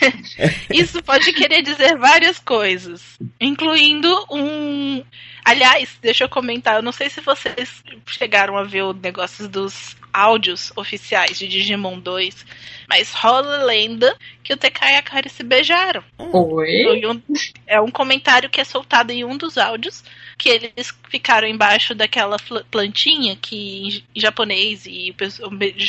[0.72, 5.02] isso pode querer dizer várias coisas, incluindo um.
[5.44, 9.96] Aliás, deixa eu comentar, eu não sei se vocês chegaram a ver o negócio dos
[10.12, 12.44] áudios oficiais de Digimon 2,
[12.88, 16.02] mas rola a lenda que o TK e a Kari se beijaram.
[16.18, 17.06] Oi?
[17.06, 17.22] Um-
[17.66, 20.02] é um comentário que é soltado em um dos áudios,
[20.36, 22.36] que eles ficaram embaixo daquela
[22.70, 25.14] plantinha que em japonês e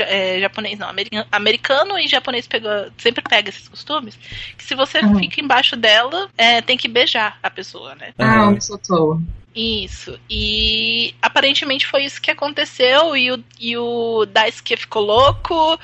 [0.02, 0.90] é, japonês não,
[1.32, 4.18] americano, e japonês pega, sempre pega esses costumes,
[4.58, 5.20] que se você Uhum.
[5.20, 8.14] fica embaixo dela, é, tem que beijar a pessoa, né?
[8.20, 8.50] Ah, Aham.
[8.50, 9.20] o Mistletoe.
[9.56, 10.20] Isso.
[10.30, 13.16] E aparentemente foi isso que aconteceu.
[13.16, 15.80] E o, e o Daisuke ficou louco.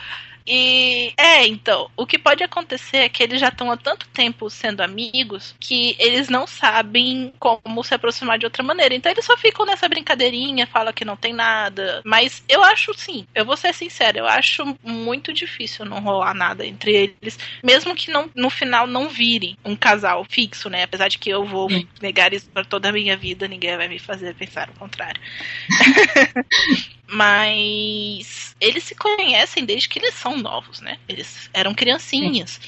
[0.46, 4.50] E é, então, o que pode acontecer é que eles já estão há tanto tempo
[4.50, 8.96] sendo amigos que eles não sabem como se aproximar de outra maneira.
[8.96, 12.02] Então eles só ficam nessa brincadeirinha, falam que não tem nada.
[12.06, 16.66] Mas eu acho sim, eu vou ser sincera, eu acho muito difícil não rolar nada
[16.66, 20.84] entre eles, mesmo que não, no final não virem um casal fixo, né?
[20.84, 21.70] Apesar de que eu vou
[22.02, 25.22] negar isso pra toda a minha vida, ninguém vai me fazer pensar o contrário.
[27.12, 30.98] Mas eles se conhecem desde que eles são novos, né?
[31.08, 32.60] Eles eram criancinhas.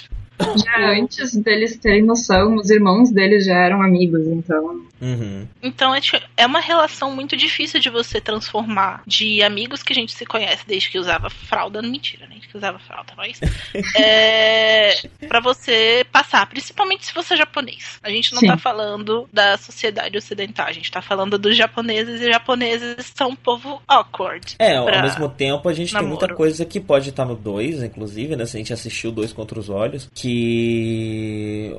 [0.58, 4.82] Já antes deles terem noção, os irmãos deles já eram amigos, então.
[5.02, 5.48] Uhum.
[5.64, 5.94] Então
[6.38, 10.64] é, uma relação muito difícil de você transformar de amigos que a gente se conhece
[10.68, 11.82] desde que usava fralda.
[11.82, 13.40] Mentira, nem que usava fralda, mas.
[13.98, 14.94] é,
[15.28, 18.00] para você passar, principalmente se você é japonês.
[18.04, 18.48] A gente não Sim.
[18.48, 23.36] tá falando da sociedade ocidental, a gente tá falando dos japoneses e japoneses são um
[23.36, 24.56] povo awkward.
[24.60, 26.38] É, ao pra mesmo tempo a gente tem muita namoro.
[26.38, 28.46] coisa que pode estar no 2, inclusive, né?
[28.46, 30.31] Se a gente assistiu dois contra os olhos, que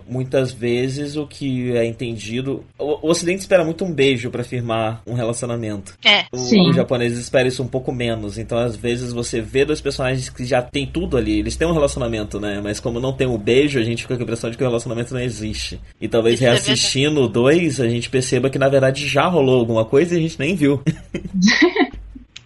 [0.09, 2.65] muitas vezes o que é entendido.
[2.79, 5.95] O, o Ocidente espera muito um beijo pra firmar um relacionamento.
[6.05, 6.25] É.
[6.33, 6.71] O, Sim.
[6.71, 8.39] os japoneses esperam isso um pouco menos.
[8.39, 11.39] Então, às vezes, você vê dois personagens que já tem tudo ali.
[11.39, 12.61] Eles têm um relacionamento, né?
[12.63, 14.67] Mas como não tem o beijo, a gente fica com a impressão de que o
[14.67, 15.81] relacionamento não existe.
[16.01, 19.61] E talvez Isso é reassistindo o 2, a gente perceba que na verdade já rolou
[19.61, 20.81] alguma coisa e a gente nem viu.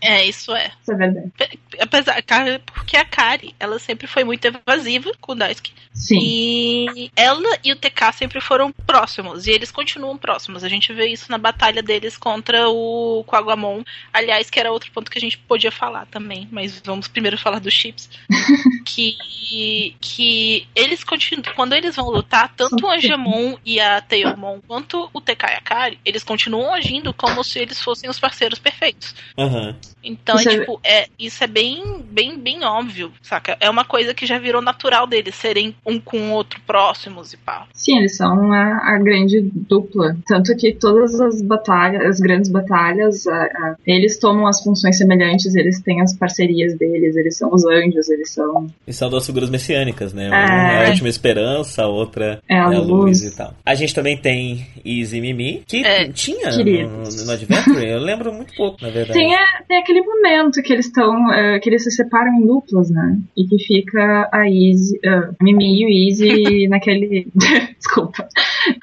[0.06, 0.70] É, isso é.
[0.80, 1.32] Isso é verdade.
[1.80, 2.22] Apesar,
[2.64, 5.72] porque a Kari, ela sempre foi muito evasiva com o Daisuke.
[5.92, 6.18] Sim.
[6.20, 9.46] E ela e o TK sempre foram próximos.
[9.46, 10.62] E eles continuam próximos.
[10.62, 13.82] A gente vê isso na batalha deles contra o Quaguamon.
[14.12, 16.46] Aliás, que era outro ponto que a gente podia falar também.
[16.52, 18.08] Mas vamos primeiro falar dos chips.
[18.86, 21.52] que, que eles continuam.
[21.56, 25.60] Quando eles vão lutar, tanto o Angemon e a Teomon quanto o TK e a
[25.60, 29.14] Kari, eles continuam agindo como se eles fossem os parceiros perfeitos.
[29.36, 29.74] Aham.
[30.06, 33.56] Então, Isso é, tipo, é, isso é bem, bem, bem óbvio, saca?
[33.60, 37.36] É uma coisa que já virou natural deles serem um com o outro próximos e
[37.36, 37.66] pá.
[37.74, 40.16] Sim, eles são a, a grande dupla.
[40.26, 45.54] Tanto que todas as batalhas, as grandes batalhas, a- a- eles tomam as funções semelhantes,
[45.54, 48.68] eles têm as parcerias deles, eles são os anjos, eles são.
[48.86, 50.26] E são duas figuras messiânicas, né?
[50.26, 50.28] É.
[50.28, 52.86] Uma é a última esperança, a outra É a é a luz.
[52.88, 53.54] luz e tal.
[53.64, 58.54] A gente também tem Easy Mimi, que É, tinha no, no Adventure, eu lembro muito
[58.54, 59.18] pouco, na verdade.
[59.18, 61.32] Tem, a- tem aquele momento que eles estão.
[61.32, 63.18] eh, que eles se separam em duplas, né?
[63.36, 67.28] E que fica a Easy, ah, a Mimi e o Easy naquele.
[67.78, 68.28] Desculpa.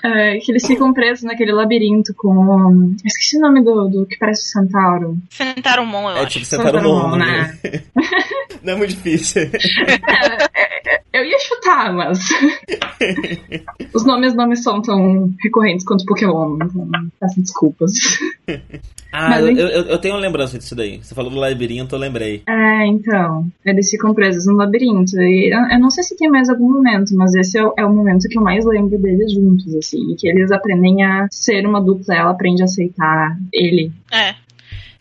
[0.03, 2.95] Eh, que eles ficam presos naquele labirinto com.
[3.05, 5.17] Esqueci o nome do, do que parece o centauro.
[5.85, 6.29] Mão, eu É acho.
[6.33, 7.57] tipo, sentaram no Sentaram, ombro, né?
[7.63, 7.81] né?
[8.63, 9.49] Não é muito difícil.
[11.13, 12.19] Eu ia chutar, mas.
[13.93, 16.87] Os nomes não me são tão recorrentes quanto Pokémon, então
[17.19, 17.91] peço desculpas.
[19.15, 20.97] Ah, Mas, eu, eu, eu tenho uma lembrança disso daí.
[20.97, 22.41] Você falou do labirinto, eu lembrei.
[22.49, 23.45] É, então.
[23.63, 25.21] Eles ficam presos no labirinto.
[25.21, 27.85] E eu, eu não sei se tem mais algum momento, mas esse é o, é
[27.85, 30.11] o momento que eu mais lembro deles juntos, assim.
[30.11, 33.91] E que eles aprendem a ser uma dupla, ela aprende a aceitar ele.
[34.11, 34.33] É.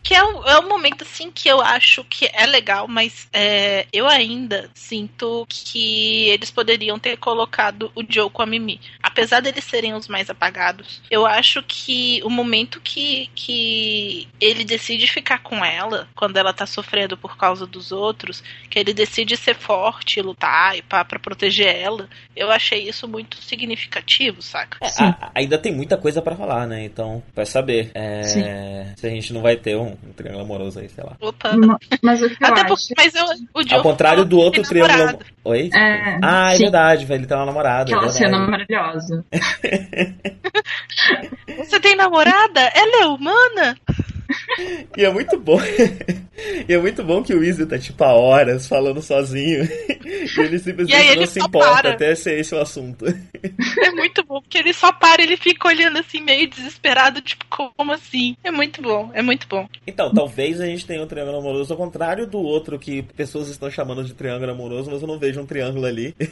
[0.03, 3.87] Que é um, é um momento, assim, que eu acho que é legal, mas é,
[3.93, 8.81] eu ainda sinto que eles poderiam ter colocado o Joe com a Mimi.
[9.01, 15.07] Apesar deles serem os mais apagados, eu acho que o momento que, que ele decide
[15.07, 19.55] ficar com ela, quando ela tá sofrendo por causa dos outros, que ele decide ser
[19.55, 24.77] forte, lutar e pá, pra proteger ela, eu achei isso muito significativo, saca?
[24.81, 26.83] É, a- ainda tem muita coisa pra falar, né?
[26.83, 27.91] Então, vai saber.
[27.93, 31.13] É, se a gente não vai ter um, um triângulo amoroso aí, sei lá.
[31.21, 31.55] Opa.
[31.57, 32.67] Ma- Mas o que eu Até acho.
[32.69, 34.97] porque, mas eu, o Joe Ao contrário do outro triângulo.
[34.97, 35.25] namorado.
[35.45, 35.69] Oi?
[35.73, 36.63] É, ah, é sim.
[36.63, 37.19] verdade, velho.
[37.19, 37.91] Ele tem uma namorada.
[37.91, 38.17] é Aquela verdade.
[38.17, 39.25] cena maravilhosa.
[41.57, 42.61] Você tem namorada?
[42.75, 43.77] Ela é humana?
[44.97, 45.59] E é muito bom.
[46.67, 49.63] e é muito bom que o Weasley tá tipo há horas falando sozinho.
[49.65, 51.89] e ele simplesmente E aí ele não se importa para.
[51.93, 53.05] até ser esse o assunto.
[53.81, 57.91] É muito bom, porque ele só para, ele fica olhando assim, meio desesperado, tipo, como
[57.91, 58.35] assim?
[58.43, 59.67] É muito bom, é muito bom.
[59.85, 63.69] Então, talvez a gente tenha um triângulo amoroso ao contrário do outro que pessoas estão
[63.69, 66.15] chamando de triângulo amoroso, mas eu não vejo um triângulo ali.
[66.19, 66.27] Eu,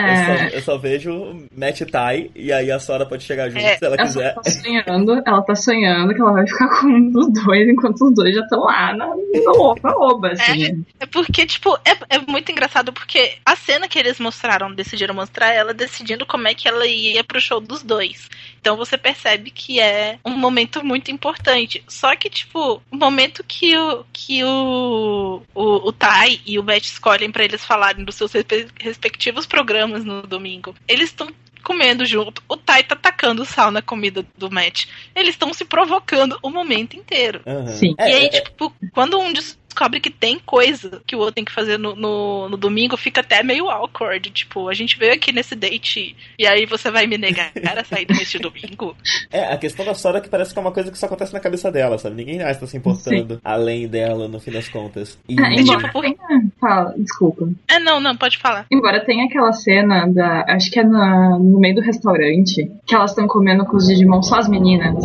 [0.00, 3.60] É, só, eu só vejo Matt e Tai, e aí a Sora pode chegar junto
[3.64, 4.34] É, se ela ela quiser.
[4.34, 8.14] tá sonhando, ela tá sonhando que ela vai ficar com um dos dois, enquanto os
[8.14, 10.84] dois já estão lá na, na oba, oba, assim.
[11.00, 15.52] É porque, tipo, é, é muito engraçado porque a cena que eles mostraram, decidiram mostrar
[15.52, 18.28] ela decidindo como é que ela ia pro show dos dois.
[18.60, 21.82] Então você percebe que é um momento muito importante.
[21.88, 26.84] Só que, tipo, o momento que o, que o, o, o Tai e o Matt
[26.84, 31.28] escolhem pra eles falarem dos seus respe- respectivos programas no domingo, eles estão
[31.62, 32.42] comendo junto.
[32.48, 34.86] O Tai tá tacando sal na comida do Matt.
[35.14, 37.40] Eles estão se provocando o momento inteiro.
[37.46, 39.32] É, e aí, é- tipo, quando um
[39.72, 43.22] descobre que tem coisa que o outro tem que fazer no, no, no domingo, fica
[43.22, 44.30] até meio awkward.
[44.30, 48.14] Tipo, a gente veio aqui nesse date e aí você vai me negar a saída
[48.14, 48.94] neste domingo.
[49.30, 51.32] É, a questão da Sora é que parece que é uma coisa que só acontece
[51.32, 52.16] na cabeça dela, sabe?
[52.16, 55.18] Ninguém mais tá se importando além dela, no fim das contas.
[55.28, 55.40] E...
[55.40, 56.16] Ah, embora tipo, tenha.
[56.60, 57.48] Fala, desculpa.
[57.68, 58.66] É, não, não, pode falar.
[58.70, 60.44] Embora tenha aquela cena da.
[60.48, 64.22] Acho que é na, no meio do restaurante, que elas estão comendo com os Digimon
[64.22, 65.02] só as meninas.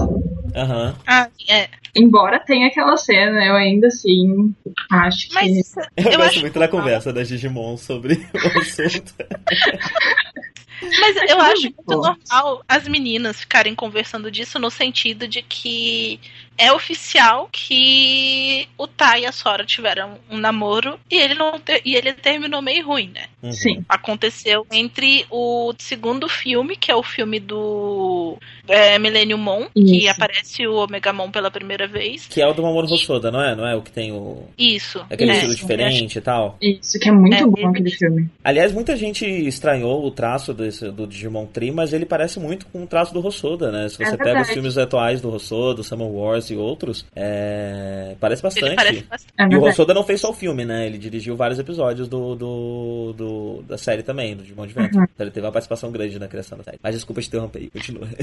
[0.56, 0.95] Aham.
[1.06, 1.69] Ah, é.
[1.95, 4.53] Embora tenha aquela cena, eu ainda assim
[4.91, 5.34] acho que.
[5.34, 6.41] Mas Eu, eu, gosto acho.
[6.41, 9.14] muito da conversa da Digimon sobre o assunto.
[10.99, 16.19] Mas eu acho muito normal as meninas ficarem conversando disso no sentido de que
[16.58, 21.82] é oficial que o Tai e a Sora tiveram um namoro e ele não ter-
[21.86, 23.26] e ele terminou meio ruim, né?
[23.44, 23.52] Uhum.
[23.52, 23.86] Sim.
[23.88, 30.10] aconteceu entre o segundo filme, que é o filme do é, Millennium Mon, que Isso.
[30.10, 32.26] aparece o Omega Mon pela primeira vez.
[32.28, 33.56] Que é o do Mamoru Hosoda, não é?
[33.56, 34.44] Não é o que tem o...
[34.58, 35.00] Isso.
[35.10, 36.58] Aquele é, estilo diferente e tal.
[36.62, 38.30] Isso, que é muito É, bom ele- aquele filme.
[38.44, 42.84] Aliás, muita gente estranhou o traço desse, do Digimon Tree, mas ele parece muito com
[42.84, 43.88] o traço do Hosoda, né?
[43.90, 48.41] Se você É pega os filmes atuais do Hosoda, Summer Wars, e outros, é, parece
[48.44, 48.76] bastante.
[48.76, 49.34] Parece bastante.
[49.38, 49.64] É E o.
[49.64, 50.86] Hosoda não fez só o filme, né?
[50.88, 54.98] Ele dirigiu vários episódios do, do, do- da série também, do Digimon Adventure.
[54.98, 55.03] Uhum.
[55.14, 56.80] Então ele teve uma participação grande na criação da série.
[56.82, 58.07] Mas desculpa te interromper aí, continua.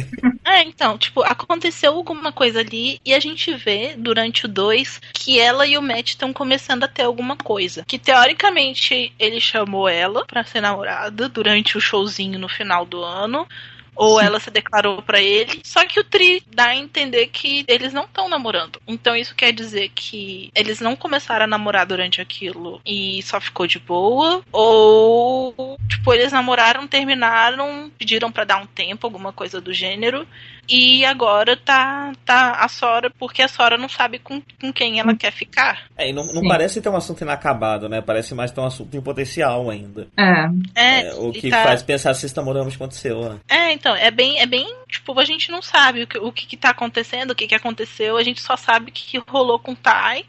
[0.46, 5.40] É, então, tipo, aconteceu alguma coisa ali e a gente vê durante o 2 que
[5.40, 7.82] ela e o Matt estão começando a ter alguma coisa.
[7.88, 13.48] Que teoricamente ele chamou ela pra ser namorada durante o showzinho no final do ano.
[13.96, 15.60] Ou ela se declarou pra ele.
[15.64, 18.80] Só que o Tri dá a entender que eles não estão namorando.
[18.86, 23.66] Então isso quer dizer que eles não começaram a namorar durante aquilo e só ficou
[23.66, 24.42] de boa.
[24.52, 30.26] Ou, tipo, eles namoraram, terminaram, pediram pra dar um tempo, alguma coisa do gênero.
[30.68, 35.14] E agora tá, tá a Sora, porque a Sora não sabe com, com quem ela
[35.14, 35.82] quer ficar.
[35.96, 38.00] É, e não, não parece ter um assunto inacabado, né?
[38.00, 40.08] Parece mais ter um assunto em potencial ainda.
[40.16, 43.38] É, É, É, o que tá- faz pensar se esse namoro realmente aconteceu, né?
[43.48, 46.46] É, então, é bem, é bem, tipo, a gente não sabe o que, o que,
[46.46, 49.58] que tá acontecendo, o que, que aconteceu, a gente só sabe o que, que rolou
[49.58, 50.24] com o Tai,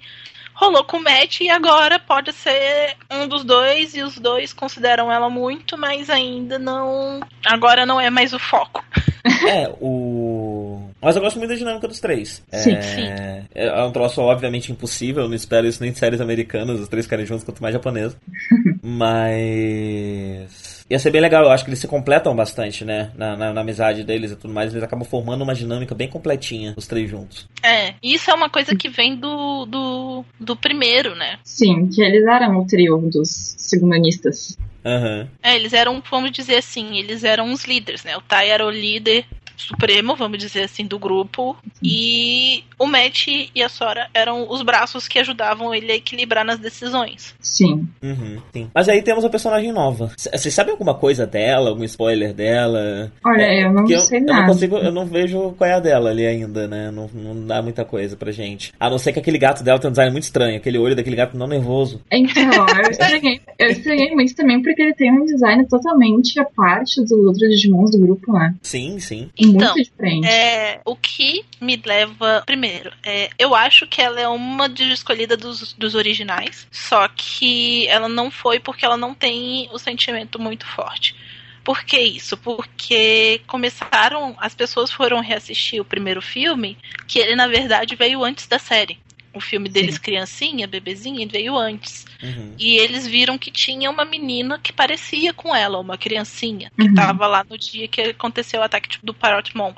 [0.53, 5.11] rolou com o Matt e agora pode ser um dos dois e os dois consideram
[5.11, 8.83] ela muito, mas ainda não, agora não é mais o foco.
[9.47, 10.79] É, o.
[11.01, 12.43] Mas eu gosto muito da dinâmica dos três.
[12.51, 12.73] Sim.
[12.73, 12.81] é...
[12.81, 13.07] Sim.
[13.55, 17.05] é um troço obviamente impossível, eu não espero isso nem de séries americanas, os três
[17.05, 18.15] ficarem juntos, quanto mais japonês.
[18.83, 20.74] Mas.
[20.89, 23.11] Ia ser bem legal, eu acho que eles se completam bastante, né?
[23.15, 26.75] Na, na, na amizade deles e tudo mais, eles acabam formando uma dinâmica bem completinha,
[26.77, 27.47] os três juntos.
[27.63, 31.39] É, e isso é uma coisa que vem do, do, do primeiro, né?
[31.43, 34.57] sim, que eles eram o trio dos segundanistas.
[34.85, 35.27] Aham.
[35.41, 38.15] É, eles eram, vamos dizer assim, eles eram os líderes, né?
[38.17, 39.25] O Tai era o líder
[39.57, 41.55] supremo, vamos dizer assim, do grupo.
[41.81, 46.59] E o Matt e a Sora eram os braços que ajudavam ele a equilibrar nas
[46.59, 47.33] decisões.
[47.39, 47.87] Sim.
[48.01, 48.69] Uhum, sim.
[48.73, 50.11] Mas aí temos a personagem nova.
[50.17, 51.69] Vocês sabem alguma coisa dela?
[51.69, 53.11] Algum spoiler dela?
[53.25, 54.39] Olha, É, eu não sei eu, eu nada.
[54.41, 56.91] não consigo, eu não vejo qual é a dela ali ainda, né?
[56.91, 58.73] Não, não dá muita coisa pra gente.
[58.79, 61.15] A não ser que aquele gato dela tem um design muito estranho, aquele olho daquele
[61.15, 62.01] gato não nervoso.
[62.11, 62.43] Então,
[62.83, 67.11] eu estranhei, eu estranhei muito também porque ele tem um design totalmente à parte dos
[67.11, 68.53] outros Digimons do grupo, né?
[68.61, 69.29] Sim, sim.
[69.45, 70.27] Então, muito diferente.
[70.27, 72.43] É, o que me leva.
[72.45, 76.67] Primeiro, é, eu acho que ela é uma de escolhida dos, dos originais.
[76.71, 81.15] Só que ela não foi porque ela não tem o sentimento muito forte.
[81.63, 82.37] Por que isso?
[82.37, 84.35] Porque começaram.
[84.37, 86.77] As pessoas foram reassistir o primeiro filme,
[87.07, 88.99] que ele, na verdade, veio antes da série.
[89.35, 92.05] O filme deles, criancinha, bebezinha, ele veio antes.
[92.23, 92.53] Uhum.
[92.57, 96.93] E eles viram que tinha uma menina que parecia com ela, uma criancinha, que Uhum.
[96.93, 99.73] tava lá no dia que aconteceu o ataque do Parrotmon.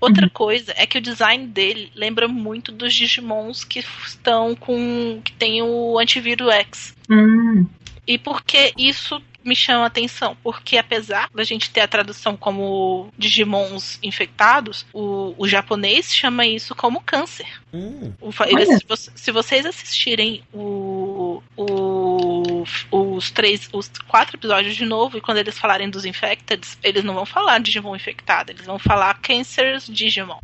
[0.00, 0.30] Outra Uhum.
[0.30, 5.20] coisa é que o design dele lembra muito dos Digimons que estão com.
[5.24, 6.94] que tem o antivírus X.
[7.10, 7.66] Hum,
[8.06, 10.36] E por que isso me chama a atenção?
[10.42, 16.74] Porque apesar da gente ter a tradução como Digimons infectados, o, o japonês chama isso
[16.74, 17.46] como câncer.
[17.72, 18.12] Hum,
[18.50, 25.20] eles- se, se vocês assistirem o, o- os três, os quatro episódios de novo, e
[25.20, 29.86] quando eles falarem dos infected, eles não vão falar Digimon infectado, eles vão falar Cancers
[29.86, 30.38] Digimon.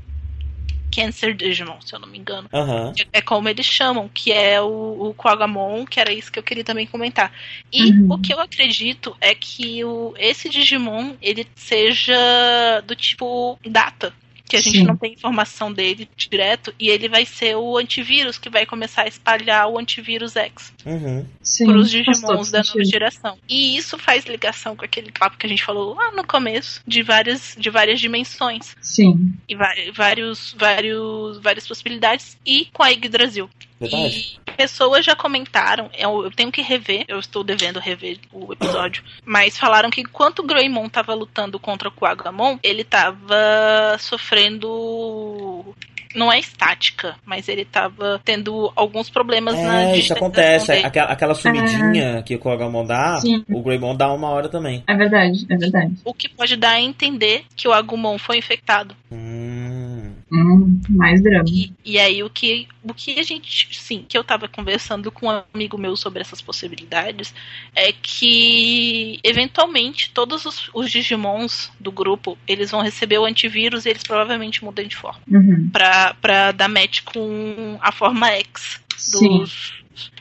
[0.94, 2.48] Cancer Digimon, se eu não me engano.
[2.52, 2.93] Aham.
[3.12, 6.64] É como eles chamam, que é o, o Quagamon, que era isso que eu queria
[6.64, 7.32] também comentar.
[7.73, 8.12] E Uhum.
[8.12, 14.12] o que eu acredito é que o, esse Digimon, ele seja do tipo data.
[14.48, 14.85] Que a gente Sim.
[14.85, 19.09] não tem informação dele direto, e ele vai ser o antivírus que vai começar a
[19.09, 21.24] espalhar o antivírus X Uhum.
[21.66, 23.39] para os Digimons da nova geração.
[23.48, 27.02] E isso faz ligação com aquele papo que a gente falou lá no começo, de
[27.02, 29.32] várias, de várias dimensões Sim.
[29.48, 33.48] e va- vários, vários, várias possibilidades, e com a Yggdrasil.
[33.83, 34.41] Verdade.
[34.47, 39.03] E pessoas já comentaram, eu, eu tenho que rever, eu estou devendo rever o episódio,
[39.25, 45.75] mas falaram que enquanto o Greymon tava lutando contra o Quagamon, ele tava sofrendo.
[46.15, 50.73] Não é estática, mas ele tava tendo alguns problemas na É, isso digitação acontece.
[50.73, 53.43] Aquela, aquela sumidinha que o Kogamon dá, Sim.
[53.49, 54.85] o Greymon dá uma hora também.
[54.87, 55.95] É verdade, é verdade.
[56.05, 58.95] O que pode dar a entender que o Agumon foi infectado.
[59.11, 59.91] Hum.
[60.33, 61.45] Hum, mais drama.
[61.47, 65.27] E, e aí o que, o que a gente, sim, que eu tava conversando com
[65.27, 67.35] um amigo meu sobre essas possibilidades
[67.75, 73.91] é que eventualmente todos os, os Digimons do grupo, eles vão receber o antivírus e
[73.91, 75.69] eles provavelmente mudam de forma Uhum.
[75.71, 79.45] pra, pra dar match com a forma X Sim.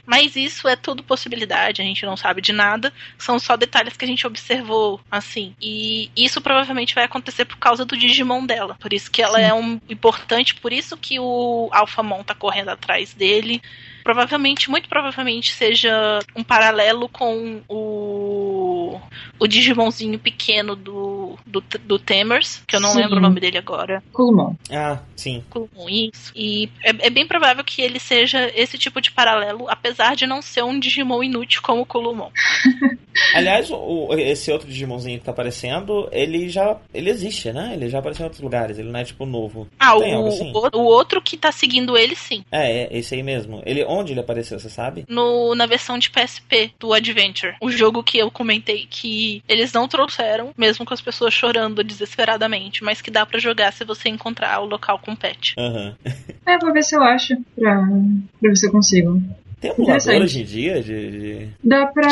[0.06, 4.06] Mas isso é tudo possibilidade, a gente não sabe de nada, são só detalhes que
[4.06, 5.56] a gente observou, assim.
[5.61, 8.76] E isso provavelmente vai acontecer por causa do Digimon dela.
[8.80, 9.45] Por isso que ela Sim.
[9.45, 13.61] é um importante, por isso que o Alphamon tá correndo atrás dele.
[14.03, 18.99] Provavelmente, muito provavelmente, seja um paralelo com o,
[19.38, 22.99] o Digimonzinho pequeno do, do, do Temers, que eu não Sim.
[22.99, 24.03] lembro o nome dele agora.
[24.14, 24.53] Kulmon.
[24.72, 25.44] Ah, sim.
[25.49, 26.32] com isso.
[26.36, 30.41] E é, é bem provável que ele seja esse tipo de paralelo, apesar de não
[30.41, 32.30] ser um Digimon inútil como o Kulumon.
[33.36, 36.78] Aliás, o- esse outro Digimonzinho que tá aparecendo, ele já.
[36.94, 37.72] Ele existe, né?
[37.74, 39.68] Ele já apareceu em outros lugares, ele não é tipo novo.
[39.80, 40.52] Ah, Tem algo o, assim?
[40.53, 42.44] o, o outro que tá seguindo ele, sim.
[42.52, 43.62] É, é esse aí mesmo.
[43.66, 45.06] Ele, onde ele apareceu, você sabe?
[45.08, 47.56] No, na versão de PSP do Adventure.
[47.62, 52.84] O jogo que eu comentei que eles não trouxeram, mesmo com as pessoas chorando desesperadamente,
[52.84, 55.53] mas que dá pra jogar se você encontrar o local com pet.
[55.57, 55.95] Aham.
[56.43, 59.22] É, vou ver se eu acho pra, pra ver se eu consigo.
[59.61, 61.11] Tem emulador hoje em dia de.
[61.11, 62.07] de- Dá pra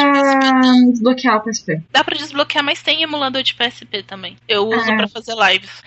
[0.92, 1.82] desbloquear o PSP.
[1.92, 4.38] Dá pra desbloquear, mas tem emulador de PSP também.
[4.48, 4.96] Eu uso Ah.
[4.98, 5.82] pra fazer lives.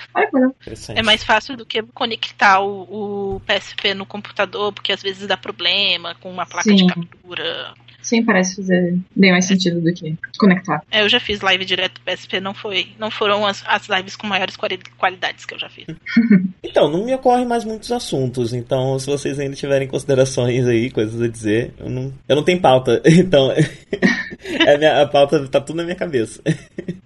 [0.94, 5.36] É mais fácil do que conectar o, o PSP no computador, porque às vezes dá
[5.36, 6.86] problema com uma placa de Sim.
[6.88, 7.72] captura.
[8.02, 10.82] Sim, parece fazer bem mais sentido do que conectar.
[10.90, 14.16] É, eu já fiz live direto do PSP, não foi, não foram as, as lives
[14.16, 15.86] com maiores quali- qualidades que eu já fiz.
[16.64, 18.54] Então, não me ocorrem mais muitos assuntos.
[18.54, 22.60] Então, se vocês ainda tiverem considerações aí, coisas a dizer, eu não, eu não tenho
[22.60, 23.02] pauta.
[23.06, 23.50] Então,
[24.66, 26.40] é minha, a pauta tá tudo na minha cabeça.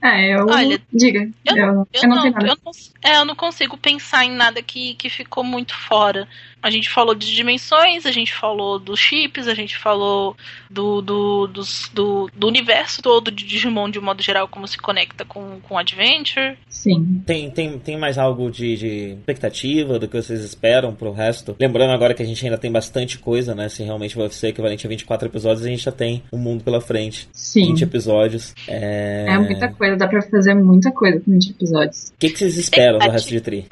[0.02, 0.46] É, eu.
[0.46, 1.28] Olha, Diga.
[1.44, 2.46] Eu, Eu, eu, não, tenho nada.
[2.46, 6.28] eu não, é, eu não consigo pensar em nada que, que ficou muito fora.
[6.62, 10.36] A gente falou de dimensões, a gente falou dos chips, a gente falou
[10.68, 14.76] do, do, dos- do, do universo todo de Digimon de um modo geral, como se
[14.76, 16.56] conecta com, com Adventure.
[16.68, 17.22] Sim.
[17.24, 21.54] Tem, tem, tem mais algo de, de expectativa do que vocês esperam pro resto?
[21.60, 23.68] Lembrando agora que a gente ainda tem bastante coisa, né?
[23.68, 26.80] Se realmente vai ser equivalente a 24 episódios, a gente já tem um mundo pela
[26.80, 27.28] frente.
[27.32, 27.66] Sim.
[27.66, 28.54] 20 episódios.
[28.66, 29.26] É...
[29.28, 32.08] É muita coisa, dá pra fazer muita coisa com 20 episódios.
[32.08, 33.66] O que, que vocês esperam do resto de Tri?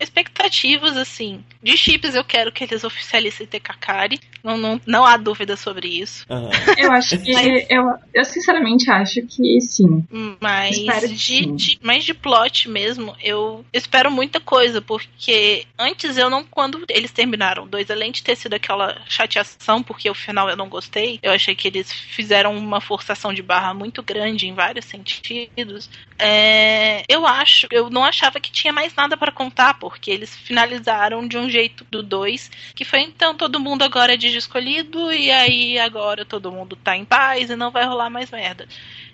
[0.00, 4.18] Expectativas, assim, de chips eu quero que eles oficializem Tekakari.
[4.42, 6.24] Não, não, não há dúvida sobre isso.
[6.30, 6.50] Aham.
[6.78, 7.32] Eu acho que.
[7.68, 10.04] eu, eu sinceramente acho que sim.
[10.40, 11.56] Mas Espero de, sim.
[11.56, 17.10] de, mas de plot mesmo, eu espero muita coisa, porque antes eu não, quando eles
[17.10, 21.32] terminaram dois, além de ter sido aquela chateação, porque o final eu não gostei, eu
[21.32, 25.90] achei que eles fizeram uma forçação de barra muito grande em vários sentidos.
[26.18, 31.26] É, eu acho, eu não achava que tinha mais nada pra contar, porque eles finalizaram
[31.26, 35.32] de um jeito do dois, que foi então todo mundo agora é de escolhido, e
[35.32, 38.68] aí agora todo mundo tá em paz e não vai rolar mais merda.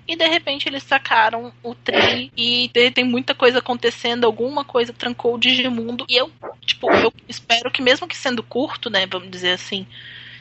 [0.06, 4.92] E de repente eles sacaram o tri e te- tem muita coisa acontecendo, alguma coisa
[4.92, 6.04] trancou o Digimundo.
[6.08, 6.30] E eu,
[6.66, 9.86] tipo, eu espero que mesmo que sendo curto, né, vamos dizer assim,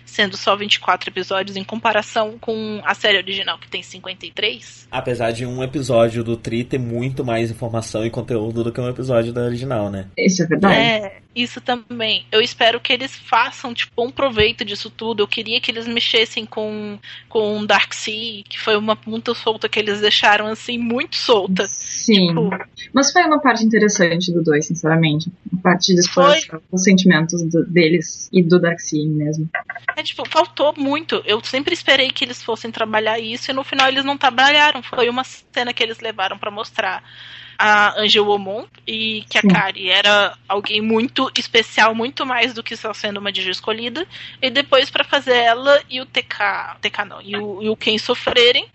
[0.05, 5.45] sendo só 24 episódios em comparação com a série original que tem 53, Apesar de
[5.45, 9.41] um episódio do Tri ter muito mais informação e conteúdo do que um episódio da
[9.41, 10.07] original, né?
[10.17, 10.75] Isso é verdade.
[10.75, 12.25] É, isso também.
[12.31, 15.23] Eu espero que eles façam, tipo, um proveito disso tudo.
[15.23, 19.99] Eu queria que eles mexessem com, com Darkseid, que foi uma ponta solta que eles
[19.99, 21.65] deixaram, assim, muito solta.
[21.67, 22.27] Sim.
[22.27, 22.49] Tipo,
[22.93, 25.29] Mas foi uma parte interessante do 2, sinceramente.
[25.57, 29.49] A parte de exploração dos sentimentos do- deles e do Darkseid mesmo.
[29.95, 31.23] É, tipo, faltou muito.
[31.25, 34.83] Eu sempre esperei que eles fossem trabalhar isso e no final eles não trabalharam.
[34.83, 37.01] Foi uma cena que eles levaram pra mostrar
[37.57, 39.41] a Angel Omon e que a.
[39.41, 44.05] Kari era alguém muito especial, muito mais do que só sendo uma Digi escolhida.
[44.41, 47.97] E depois pra fazer ela e o TK, TK não, e o, e o Ken
[47.97, 48.67] sofrerem.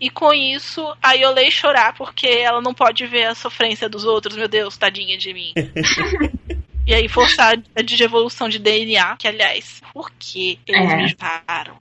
[0.00, 4.36] E com isso, a Yolei chorar porque ela não pode ver a sofrência dos outros.
[4.36, 5.52] Meu Deus, tadinha de mim.
[6.86, 10.96] E aí forçar a digievolução de DNA, que aliás, por que eles É.
[10.96, 11.78] me param?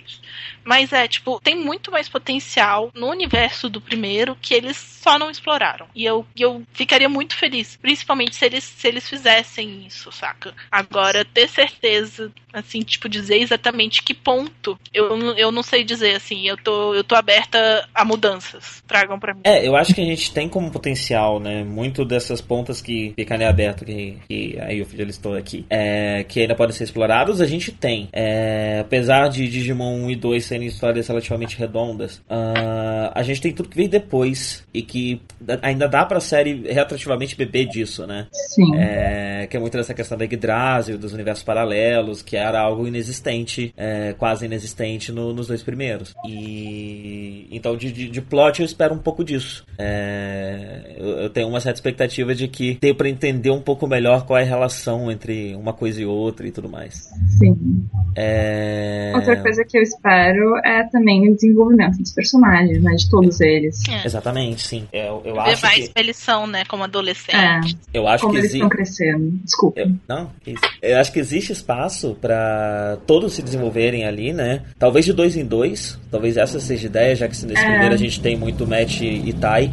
[0.64, 5.30] Mas é, tipo, tem muito mais potencial no universo do primeiro que eles só não
[5.30, 5.86] exploraram.
[5.94, 10.54] E eu, eu ficaria muito feliz, principalmente se eles, se eles fizessem isso, saca?
[10.72, 16.48] Agora, ter certeza, assim, tipo, dizer exatamente que ponto, eu, eu não sei dizer, assim,
[16.48, 18.82] eu tô, eu tô aberta a mudanças.
[18.88, 19.42] Tragam pra mim.
[19.44, 21.64] É, eu acho que a gente tem como potencial, né?
[21.64, 26.24] Muito dessas pontas que ficam ali aberto, que, que a Yuffie já listou aqui, é,
[26.24, 28.08] que ainda podem ser explorados, a gente tem.
[28.14, 33.52] É, apesar de Digimon 1 e 2 serem histórias relativamente redondas, ah, a gente tem
[33.52, 38.28] tudo que veio depois e que da- ainda dá pra série retroativamente beber disso, né?
[38.32, 38.76] Sim.
[38.78, 43.74] É, que é muito dessa questão da Yggdrasil, dos universos paralelos, que era algo inexistente,
[43.76, 46.14] é, quase inexistente no- nos dois primeiros.
[46.28, 49.66] E então de, de, de plot eu espero um pouco disso.
[49.78, 54.26] É, eu, eu tenho uma certa expectativa de que dê pra entender um pouco melhor
[54.26, 57.10] qual é a relação entre uma coisa e outra e tudo mais.
[57.40, 57.86] Sim.
[58.16, 62.94] É, Outra coisa que eu espero é também o desenvolvimento dos personagens, né?
[62.96, 63.82] De todos eles.
[63.90, 64.06] É.
[64.06, 64.88] Exatamente, sim.
[64.92, 67.78] Eu, eu Ver acho mais que eles são, né, como adolescente.
[67.94, 69.30] É, eu acho como que eles exi- estão crescendo.
[69.44, 69.80] Desculpa.
[69.82, 70.62] Eu, não, isso.
[70.82, 74.62] Eu acho que existe espaço pra todos se desenvolverem ali, né?
[74.78, 76.00] Talvez de dois em dois.
[76.12, 77.70] Talvez essa seja a ideia, já que nesse É.
[77.70, 79.72] primeiro a gente tem muito Matt e Tai.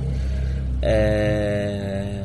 [0.82, 2.19] É...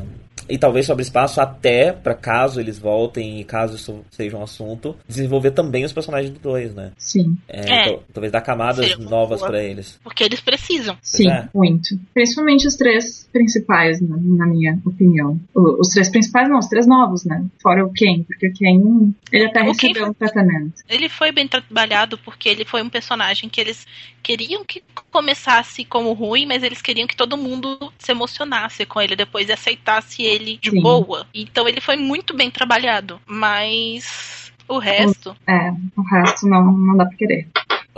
[0.48, 4.96] E talvez sobre espaço até, para caso eles voltem e caso isso seja um assunto,
[5.08, 6.92] desenvolver também os personagens do 2, né?
[6.98, 7.36] Sim.
[7.48, 7.98] É, É.
[8.12, 9.98] Talvez dar camadas novas para eles.
[10.02, 10.96] Porque eles precisam.
[11.02, 11.48] Sim, é.
[11.54, 11.98] muito.
[12.14, 15.38] Principalmente os três principais, na, na minha opinião.
[15.54, 17.44] O- os três principais, não, os três novos, né?
[17.62, 20.74] Fora o Ken, porque o Ken, ele até O Ken recebeu foi- um tratamento.
[20.88, 23.86] Ele foi bem trabalhado porque ele foi um personagem que eles
[24.22, 29.14] queriam que começasse como ruim, mas eles queriam que todo mundo se emocionasse com ele
[29.16, 30.80] depois e aceitasse ele de Sim.
[30.82, 31.26] boa.
[31.34, 35.36] Então ele foi muito bem trabalhado, mas o resto.
[35.48, 37.48] É, o resto não, não dá pra querer.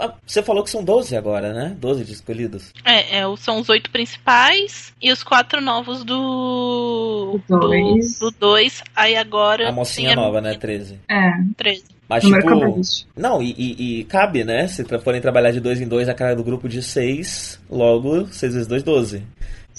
[0.00, 1.76] Ah, Você falou que são 12 agora, né?
[1.80, 2.72] 12 de escolhidos.
[2.84, 7.40] É, é, são os oito principais e os quatro novos do.
[7.48, 8.18] Do dois.
[8.20, 8.82] Do 2.
[8.94, 9.68] Aí agora.
[9.68, 10.54] A mocinha tem nova, né?
[10.54, 11.00] 13.
[11.10, 11.84] É, 13.
[12.08, 12.42] Mas, número
[12.80, 12.80] tipo.
[13.16, 14.68] Não, e, e- e cabe, né?
[14.68, 18.52] Se forem trabalhar de dois em dois a cara do grupo de seis, logo 6
[18.54, 19.22] vezes 2, 12.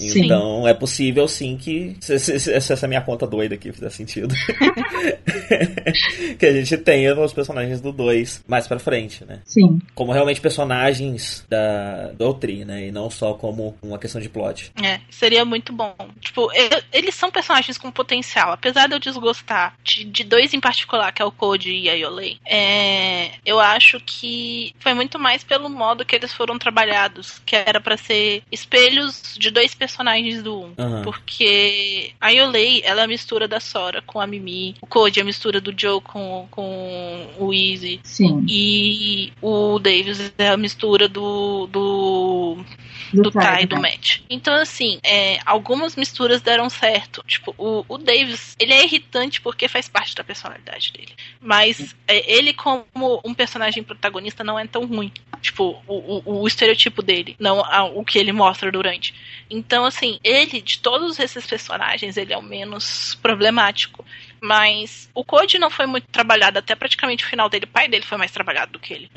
[0.08, 0.24] Sim.
[0.24, 1.96] Então é possível sim que.
[2.00, 4.34] Se, se- se essa minha conta doida aqui fizer sentido.
[6.38, 9.40] que a gente tenha os personagens do 2 mais pra frente, né?
[9.44, 12.86] Sim, Como realmente personagens da, do Tri, né?
[12.88, 14.72] E não só como uma questão de plot.
[14.82, 15.94] É, seria muito bom.
[16.20, 18.52] Tipo, e- eles são personagens com potencial.
[18.52, 21.94] Apesar de eu desgostar de, de dois em particular, que é o Code e a
[21.94, 27.54] Yolei, é, eu acho que foi muito mais pelo modo que eles foram trabalhados, que
[27.56, 29.89] era pra ser espelhos de dois personagens
[30.42, 30.72] do um.
[30.78, 31.02] Aham.
[31.02, 34.74] Porque a Yolei, ela é a mistura da Sora com a Mimi.
[34.80, 38.00] O Code é a mistura do Joe com, com o Easy.
[38.02, 38.44] sim.
[38.48, 42.58] E o Davis é a mistura do, do
[43.12, 43.90] Do, do Ty e do né?
[43.90, 44.20] Matt.
[44.30, 47.22] Então, assim, é, algumas misturas deram certo.
[47.26, 51.12] Tipo, o, o Davis, ele é irritante porque faz parte da personalidade dele.
[51.40, 52.84] Mas é, ele, como
[53.24, 55.12] um personagem protagonista, não é tão ruim.
[55.40, 59.14] Tipo, o, o, o estereotipo dele, não a- o que ele mostra durante.
[59.48, 64.04] Então, assim, ele, de todos esses personagens, ele é o menos problemático.
[64.42, 67.66] Mas o Code não foi muito trabalhado até praticamente o final dele.
[67.66, 69.10] O pai dele foi mais trabalhado do que ele.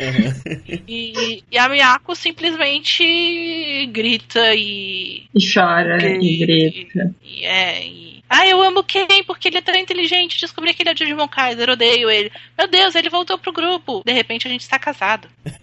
[0.86, 5.24] E, e a Miyako simplesmente grita e.
[5.34, 7.16] E chora, e grita.
[7.24, 8.13] E, é, e.
[8.36, 10.40] Ah, eu amo Ken porque ele é tão inteligente.
[10.42, 12.32] Descobri que ele é Digimon Kaiser, odeio ele.
[12.58, 14.02] Meu Deus, ele voltou pro grupo.
[14.04, 15.28] De repente a gente está casado.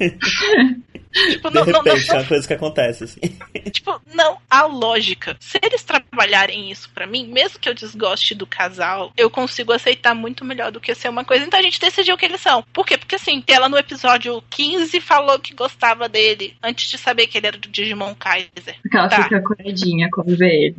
[1.30, 3.20] tipo, De não, não, não, repente, é uma coisa que acontece, assim.
[3.70, 5.36] Tipo, não há lógica.
[5.40, 10.14] Se eles trabalharem isso pra mim, mesmo que eu desgoste do casal, eu consigo aceitar
[10.14, 11.44] muito melhor do que ser uma coisa.
[11.44, 12.62] Então a gente decidiu o que eles são.
[12.72, 12.96] Por quê?
[12.96, 17.46] Porque assim, ela no episódio 15 falou que gostava dele antes de saber que ele
[17.48, 18.76] era do Digimon Kaiser.
[18.82, 19.22] Porque ela Tá.
[19.24, 20.76] fica coradinha quando vê ele.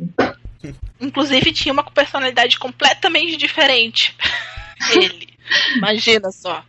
[1.00, 4.16] Inclusive tinha uma personalidade completamente diferente.
[4.94, 5.28] ele.
[5.76, 6.64] Imagina só.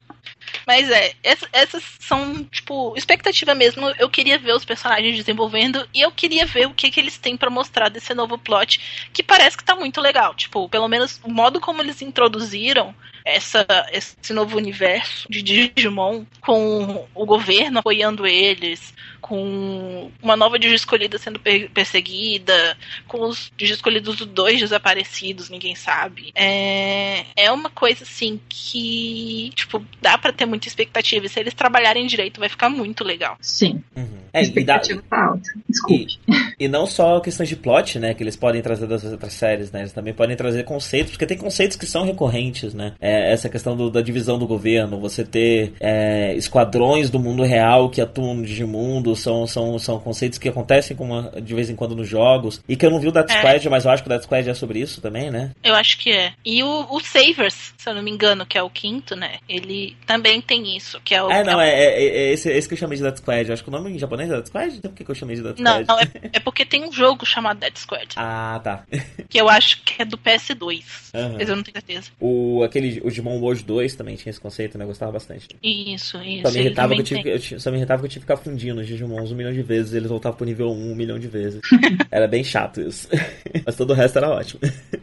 [0.67, 3.89] Mas é, essa- essas são, tipo, expectativa mesmo.
[3.99, 7.35] Eu queria ver os personagens desenvolvendo e eu queria ver o que, que eles têm
[7.35, 8.79] pra mostrar desse novo plot,
[9.11, 10.33] que parece que tá muito legal.
[10.35, 12.95] Tipo, pelo menos o modo como eles introduziram
[13.25, 20.75] essa, esse novo universo de Digimon, com o governo apoiando eles, com uma nova Digi
[20.75, 22.77] escolhida sendo per- perseguida,
[23.07, 26.31] com os Digi escolhidos dos dois desaparecidos, ninguém sabe.
[26.35, 31.25] É, é uma coisa assim que, tipo, dá pra ter muita expectativa.
[31.25, 33.37] E se eles trabalharem direito, vai ficar muito legal.
[33.41, 34.23] Sim, Uhum.
[34.33, 35.49] É, e, dá- expectativa tá alta.
[35.69, 36.19] Desculpe.
[36.59, 38.13] e não só questões de plot, né?
[38.15, 39.81] Que eles podem trazer das outras séries, né?
[39.81, 42.95] Eles também podem trazer conceitos, porque tem conceitos que são recorrentes, né?
[42.99, 47.89] É, essa questão do- da divisão do governo, você ter é, esquadrões do mundo real
[47.89, 51.95] que atuam no Digimundo, são, são, são conceitos que acontecem uma- de vez em quando
[51.95, 52.61] nos jogos.
[52.67, 53.37] E que eu não vi o Death É.
[53.37, 55.51] Squad, mas eu acho que o Death Squad é sobre isso também, né?
[55.63, 56.33] Eu acho que é.
[56.45, 59.35] E o, o Savers, se eu não me engano, que é o quinto, né?
[59.47, 61.29] Ele também tem isso, que é o.
[61.29, 63.47] É, não, é- é, é, é esse, esse que eu chamei de Death Squad.
[63.47, 64.75] Eu acho que o nome em japonês é Death Squad?
[64.77, 65.87] Então por que, que eu chamei de Death Não, Squad?
[65.87, 68.83] não, é, é porque tem um jogo chamado Dead Squad, Ah, tá.
[69.29, 70.83] que eu acho que é do PS2.
[71.13, 71.35] Aham.
[71.37, 72.09] Mas eu não tenho certeza.
[72.19, 74.83] O, aquele, o Digimon World 2 também tinha esse conceito, né?
[74.83, 75.47] Eu gostava bastante.
[75.61, 76.47] Isso, isso.
[76.47, 77.33] Só me, irritava que eu tive, tem.
[77.33, 79.61] eu só me irritava que eu tive que ficar fundindo os Digimons um milhão de
[79.61, 81.61] vezes e eles voltavam pro nível 1 um milhão de vezes.
[82.09, 83.07] era bem chato isso.
[83.65, 84.61] Mas todo o resto era ótimo.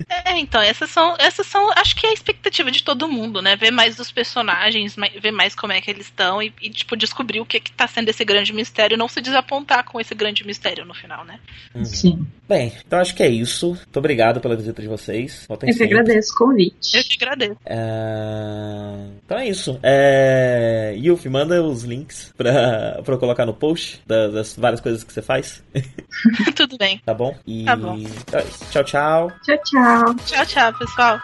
[0.09, 3.57] É, então, essas são, essas são, acho que é a expectativa de todo mundo, né?
[3.57, 7.41] Ver mais dos personagens, ver mais como é que eles estão e, e, tipo, descobrir
[7.41, 10.47] o que que tá sendo esse grande mistério e não se desapontar com esse grande
[10.47, 11.39] mistério no final, né?
[11.75, 11.85] Uhum.
[11.85, 12.27] Sim.
[12.49, 13.69] Bem, então acho que é isso.
[13.69, 15.45] Muito obrigado pela visita de vocês.
[15.49, 15.99] Voltem Eu que sempre.
[15.99, 16.97] agradeço o convite.
[16.97, 17.57] Eu te agradeço.
[17.65, 18.95] É, é,
[19.25, 19.79] então é isso.
[19.83, 20.97] É...
[21.31, 25.23] Manda os links pra, pra eu colocar no post das, das várias coisas que você
[25.23, 25.63] faz.
[26.57, 27.01] Tudo bem.
[27.05, 27.37] Tá bom?
[27.47, 27.65] E...
[27.65, 27.97] Tá bom.
[27.97, 29.33] Então é tchau, tchau.
[29.45, 30.15] Tchau, tchau.
[30.27, 31.21] Tchau, tchau, pessoal.